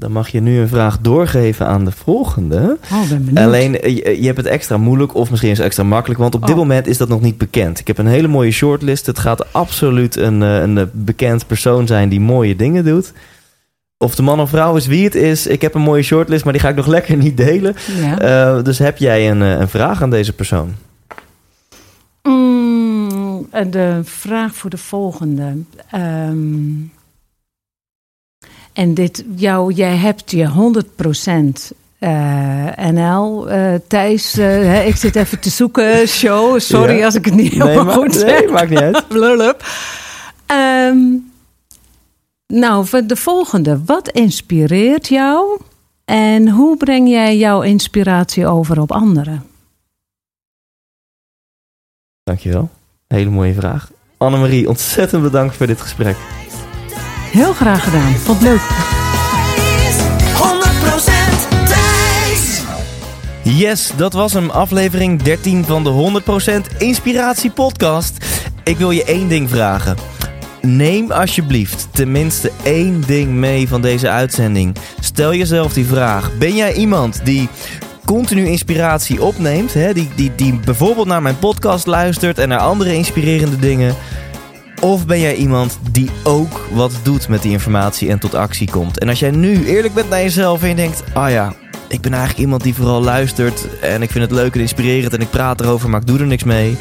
Dan 0.00 0.12
mag 0.12 0.28
je 0.28 0.40
nu 0.40 0.58
een 0.60 0.68
vraag 0.68 1.00
doorgeven 1.00 1.66
aan 1.66 1.84
de 1.84 1.90
volgende. 1.90 2.78
Oh, 2.92 3.08
ben 3.08 3.24
benieuwd. 3.24 3.46
Alleen, 3.46 3.72
je, 3.72 4.16
je 4.20 4.26
hebt 4.26 4.36
het 4.36 4.46
extra 4.46 4.76
moeilijk 4.76 5.14
of 5.14 5.30
misschien 5.30 5.50
is 5.50 5.56
het 5.56 5.66
extra 5.66 5.84
makkelijk. 5.84 6.20
Want 6.20 6.34
op 6.34 6.40
oh. 6.40 6.46
dit 6.46 6.56
moment 6.56 6.86
is 6.86 6.98
dat 6.98 7.08
nog 7.08 7.20
niet 7.20 7.38
bekend. 7.38 7.80
Ik 7.80 7.86
heb 7.86 7.98
een 7.98 8.06
hele 8.06 8.28
mooie 8.28 8.50
shortlist. 8.50 9.06
Het 9.06 9.18
gaat 9.18 9.52
absoluut 9.52 10.16
een, 10.16 10.40
een 10.40 10.90
bekend 10.92 11.46
persoon 11.46 11.86
zijn 11.86 12.08
die 12.08 12.20
mooie 12.20 12.56
dingen 12.56 12.84
doet. 12.84 13.12
Of 13.98 14.14
de 14.14 14.22
man 14.22 14.40
of 14.40 14.50
vrouw 14.50 14.76
is 14.76 14.86
wie 14.86 15.04
het 15.04 15.14
is. 15.14 15.46
Ik 15.46 15.62
heb 15.62 15.74
een 15.74 15.80
mooie 15.80 16.02
shortlist, 16.02 16.44
maar 16.44 16.52
die 16.52 16.62
ga 16.62 16.68
ik 16.68 16.76
nog 16.76 16.86
lekker 16.96 17.16
niet 17.16 17.36
delen. 17.36 17.74
Ja. 18.00 18.56
Uh, 18.56 18.64
dus 18.64 18.78
heb 18.78 18.98
jij 18.98 19.30
een, 19.30 19.40
een 19.40 19.68
vraag 19.68 20.02
aan 20.02 20.10
deze 20.10 20.32
persoon? 20.32 20.74
Mm, 22.22 22.65
de 23.70 24.00
vraag 24.04 24.54
voor 24.54 24.70
de 24.70 24.78
volgende. 24.78 25.56
Um, 25.94 26.92
en 28.72 28.94
dit, 28.94 29.24
jou, 29.36 29.72
jij 29.72 29.96
hebt 29.96 30.30
je 30.30 30.48
100% 31.70 31.76
uh, 32.00 32.76
NL. 32.76 33.50
Uh, 33.52 33.74
Thijs, 33.88 34.38
uh, 34.38 34.86
ik 34.86 34.96
zit 34.96 35.16
even 35.16 35.40
te 35.40 35.50
zoeken. 35.50 36.08
Show, 36.08 36.60
sorry 36.60 36.96
Ja. 36.96 37.04
als 37.04 37.14
ik 37.14 37.24
het 37.24 37.34
niet 37.34 37.52
helemaal 37.52 37.84
Nee, 37.84 37.94
goed 37.94 38.14
zeg. 38.14 38.40
nee, 38.40 38.48
maakt 38.48 38.70
niet 38.70 38.78
uit. 38.78 39.08
Blulup. 39.08 39.64
Ehm, 40.46 40.98
nou, 42.46 42.86
voor 42.86 43.06
de 43.06 43.16
volgende. 43.16 43.84
Wat 43.84 44.08
inspireert 44.08 45.08
jou? 45.08 45.60
En 46.04 46.48
hoe 46.48 46.76
breng 46.76 47.08
jij 47.08 47.36
jouw 47.36 47.62
inspiratie 47.62 48.46
over 48.46 48.80
op 48.80 48.92
anderen? 48.92 49.44
Dankjewel. 52.22 52.70
Hele 53.08 53.30
mooie 53.30 53.54
vraag. 53.54 53.90
Annemarie, 54.16 54.68
ontzettend 54.68 55.22
bedankt 55.22 55.56
voor 55.56 55.66
dit 55.66 55.80
gesprek. 55.80 56.16
Heel 57.32 57.52
graag 57.52 57.84
gedaan. 57.84 58.12
Vond 58.12 58.40
het 58.40 58.48
leuk. 58.48 58.60
100% 61.60 61.66
Thijs. 61.68 62.62
Yes, 63.42 63.92
dat 63.96 64.12
was 64.12 64.32
hem. 64.32 64.50
Aflevering 64.50 65.22
13 65.22 65.64
van 65.64 65.84
de 65.84 66.22
100% 66.70 66.76
Inspiratie 66.78 67.50
Podcast. 67.50 68.24
Ik 68.64 68.76
wil 68.76 68.90
je 68.90 69.04
één 69.04 69.28
ding 69.28 69.50
vragen. 69.50 69.96
Neem 70.60 71.10
alsjeblieft 71.10 71.88
tenminste 71.90 72.52
één 72.62 73.00
ding 73.06 73.30
mee 73.30 73.68
van 73.68 73.82
deze 73.82 74.08
uitzending. 74.10 74.76
Stel 75.00 75.34
jezelf 75.34 75.72
die 75.72 75.86
vraag. 75.86 76.38
Ben 76.38 76.54
jij 76.54 76.74
iemand 76.74 77.20
die 77.24 77.48
continu 78.06 78.46
inspiratie 78.46 79.22
opneemt? 79.22 79.74
Hè? 79.74 79.92
Die, 79.92 80.08
die, 80.14 80.32
die 80.36 80.60
bijvoorbeeld 80.64 81.06
naar 81.06 81.22
mijn 81.22 81.38
podcast 81.38 81.86
luistert 81.86 82.38
en 82.38 82.48
naar 82.48 82.58
andere 82.58 82.94
inspirerende 82.94 83.58
dingen? 83.58 83.94
Of 84.80 85.06
ben 85.06 85.20
jij 85.20 85.34
iemand 85.34 85.78
die 85.90 86.10
ook 86.24 86.66
wat 86.72 86.92
doet 87.02 87.28
met 87.28 87.42
die 87.42 87.52
informatie 87.52 88.10
en 88.10 88.18
tot 88.18 88.34
actie 88.34 88.70
komt? 88.70 88.98
En 88.98 89.08
als 89.08 89.18
jij 89.18 89.30
nu 89.30 89.66
eerlijk 89.66 89.94
bent 89.94 90.08
naar 90.08 90.22
jezelf 90.22 90.62
en 90.62 90.68
je 90.68 90.74
denkt: 90.74 91.02
ah 91.12 91.30
ja, 91.30 91.54
ik 91.88 92.00
ben 92.00 92.12
eigenlijk 92.12 92.42
iemand 92.42 92.62
die 92.62 92.74
vooral 92.74 93.02
luistert 93.02 93.80
en 93.80 94.02
ik 94.02 94.10
vind 94.10 94.24
het 94.24 94.32
leuk 94.32 94.54
en 94.54 94.60
inspirerend 94.60 95.12
en 95.12 95.20
ik 95.20 95.30
praat 95.30 95.60
erover, 95.60 95.90
maar 95.90 96.00
ik 96.00 96.06
doe 96.06 96.18
er 96.18 96.26
niks 96.26 96.44
mee. 96.44 96.76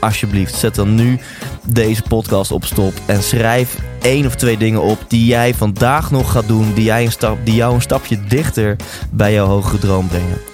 Alsjeblieft, 0.00 0.54
zet 0.54 0.74
dan 0.74 0.94
nu 0.94 1.18
deze 1.64 2.02
podcast 2.02 2.52
op 2.52 2.64
stop 2.64 2.92
en 3.06 3.22
schrijf 3.22 3.76
één 4.02 4.26
of 4.26 4.34
twee 4.34 4.56
dingen 4.56 4.82
op 4.82 4.98
die 5.08 5.26
jij 5.26 5.54
vandaag 5.54 6.10
nog 6.10 6.32
gaat 6.32 6.48
doen, 6.48 6.72
die, 6.74 6.84
jij 6.84 7.04
een 7.04 7.12
stap, 7.12 7.38
die 7.44 7.54
jou 7.54 7.74
een 7.74 7.82
stapje 7.82 8.18
dichter 8.28 8.76
bij 9.10 9.32
jouw 9.32 9.46
hogere 9.46 9.78
droom 9.78 10.08
brengen. 10.08 10.47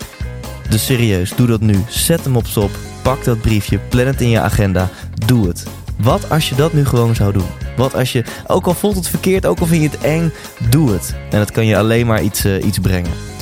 Dus 0.68 0.84
serieus, 0.84 1.32
doe 1.36 1.46
dat 1.46 1.60
nu. 1.60 1.84
Zet 1.88 2.24
hem 2.24 2.36
op 2.36 2.46
stop, 2.46 2.70
pak 3.02 3.24
dat 3.24 3.40
briefje, 3.40 3.78
plan 3.78 4.06
het 4.06 4.20
in 4.20 4.28
je 4.28 4.40
agenda, 4.40 4.90
doe 5.26 5.48
het. 5.48 5.66
Wat 5.96 6.30
als 6.30 6.48
je 6.48 6.54
dat 6.54 6.72
nu 6.72 6.84
gewoon 6.84 7.14
zou 7.14 7.32
doen? 7.32 7.46
Wat 7.76 7.94
als 7.94 8.12
je, 8.12 8.24
ook 8.46 8.66
al 8.66 8.74
voelt 8.74 8.96
het 8.96 9.08
verkeerd, 9.08 9.46
ook 9.46 9.58
al 9.58 9.66
vind 9.66 9.82
je 9.82 9.88
het 9.88 9.98
eng, 9.98 10.32
doe 10.70 10.92
het. 10.92 11.14
En 11.30 11.38
dat 11.38 11.50
kan 11.50 11.66
je 11.66 11.78
alleen 11.78 12.06
maar 12.06 12.22
iets, 12.22 12.44
uh, 12.44 12.64
iets 12.64 12.78
brengen. 12.78 13.33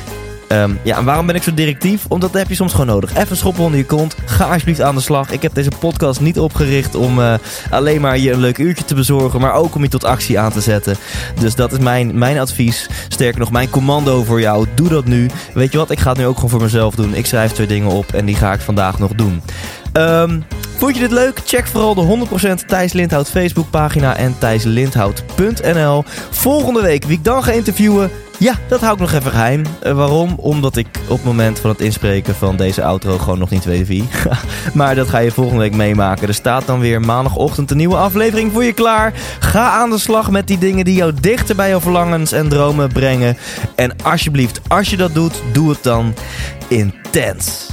Um, 0.53 0.79
ja, 0.83 0.99
en 0.99 1.05
waarom 1.05 1.27
ben 1.27 1.35
ik 1.35 1.43
zo 1.43 1.55
directief? 1.55 2.05
Omdat 2.09 2.33
dat 2.33 2.41
heb 2.41 2.51
je 2.51 2.55
soms 2.55 2.73
gewoon 2.73 2.87
nodig. 2.87 3.17
Even 3.17 3.37
schoppen 3.37 3.65
onder 3.65 3.79
je 3.79 3.87
kont. 3.87 4.17
Ga 4.25 4.45
alsjeblieft 4.45 4.81
aan 4.81 4.95
de 4.95 5.01
slag. 5.01 5.31
Ik 5.31 5.43
heb 5.43 5.55
deze 5.55 5.71
podcast 5.79 6.21
niet 6.21 6.39
opgericht 6.39 6.95
om 6.95 7.19
uh, 7.19 7.35
alleen 7.71 8.01
maar 8.01 8.19
je 8.19 8.33
een 8.33 8.41
leuk 8.41 8.59
uurtje 8.59 8.85
te 8.85 8.95
bezorgen, 8.95 9.41
maar 9.41 9.55
ook 9.55 9.75
om 9.75 9.83
je 9.83 9.89
tot 9.89 10.05
actie 10.05 10.39
aan 10.39 10.53
te 10.53 10.61
zetten. 10.61 10.97
Dus 11.41 11.55
dat 11.55 11.73
is 11.73 11.79
mijn, 11.79 12.19
mijn 12.19 12.39
advies. 12.39 12.89
Sterker 13.09 13.41
nog, 13.41 13.51
mijn 13.51 13.71
commando 13.71 14.25
voor 14.25 14.41
jou. 14.41 14.67
Doe 14.75 14.89
dat 14.89 15.05
nu. 15.05 15.31
Weet 15.55 15.73
je 15.73 15.79
wat? 15.79 15.91
Ik 15.91 16.01
ga 16.01 16.09
het 16.09 16.19
nu 16.19 16.27
ook 16.27 16.35
gewoon 16.35 16.51
voor 16.51 16.63
mezelf 16.63 16.95
doen. 16.95 17.15
Ik 17.15 17.27
schrijf 17.27 17.53
twee 17.53 17.67
dingen 17.67 17.91
op 17.91 18.13
en 18.13 18.25
die 18.25 18.37
ga 18.37 18.53
ik 18.53 18.61
vandaag 18.61 18.99
nog 18.99 19.13
doen. 19.13 19.43
Um, 19.93 20.45
Vond 20.83 20.95
je 20.95 21.01
dit 21.01 21.13
leuk? 21.13 21.41
Check 21.45 21.67
vooral 21.67 21.95
de 21.95 22.27
100% 22.63 22.67
Thijs 22.67 22.93
Lindhout 22.93 23.31
Facebookpagina 23.31 24.17
en 24.17 24.39
thijslindhout.nl. 24.39 26.05
Volgende 26.31 26.83
week, 26.83 27.05
wie 27.05 27.17
ik 27.17 27.25
dan 27.25 27.43
ga 27.43 27.53
interviewen, 27.53 28.11
ja, 28.43 28.55
dat 28.69 28.81
hou 28.81 28.93
ik 28.93 28.99
nog 28.99 29.13
even 29.13 29.31
geheim. 29.31 29.63
Uh, 29.83 29.93
waarom? 29.93 30.35
Omdat 30.37 30.77
ik 30.77 30.87
op 31.09 31.17
het 31.17 31.25
moment 31.25 31.59
van 31.59 31.71
het 31.71 31.81
inspreken 31.81 32.35
van 32.35 32.57
deze 32.57 32.85
outro 32.85 33.19
gewoon 33.19 33.39
nog 33.39 33.51
niet 33.51 33.65
weet 33.65 33.87
wie. 33.87 34.09
maar 34.75 34.95
dat 34.95 35.09
ga 35.09 35.19
je 35.19 35.31
volgende 35.31 35.61
week 35.61 35.75
meemaken. 35.75 36.29
Er 36.29 36.35
staat 36.35 36.67
dan 36.67 36.81
weer 36.81 37.01
maandagochtend 37.01 37.71
een 37.71 37.77
nieuwe 37.77 37.97
aflevering 37.97 38.53
voor 38.53 38.65
je 38.65 38.73
klaar. 38.73 39.13
Ga 39.39 39.71
aan 39.71 39.91
de 39.91 39.99
slag 39.99 40.31
met 40.31 40.47
die 40.47 40.59
dingen 40.59 40.85
die 40.85 40.95
jou 40.95 41.13
dichter 41.21 41.57
bij 41.57 41.69
jouw 41.69 41.81
verlangens 41.81 42.33
en 42.33 42.49
dromen 42.49 42.93
brengen. 42.93 43.37
En 43.75 44.03
alsjeblieft, 44.03 44.61
als 44.69 44.91
je 44.91 44.97
dat 44.97 45.15
doet, 45.15 45.43
doe 45.53 45.71
het 45.71 45.83
dan 45.83 46.15
intens. 46.69 47.73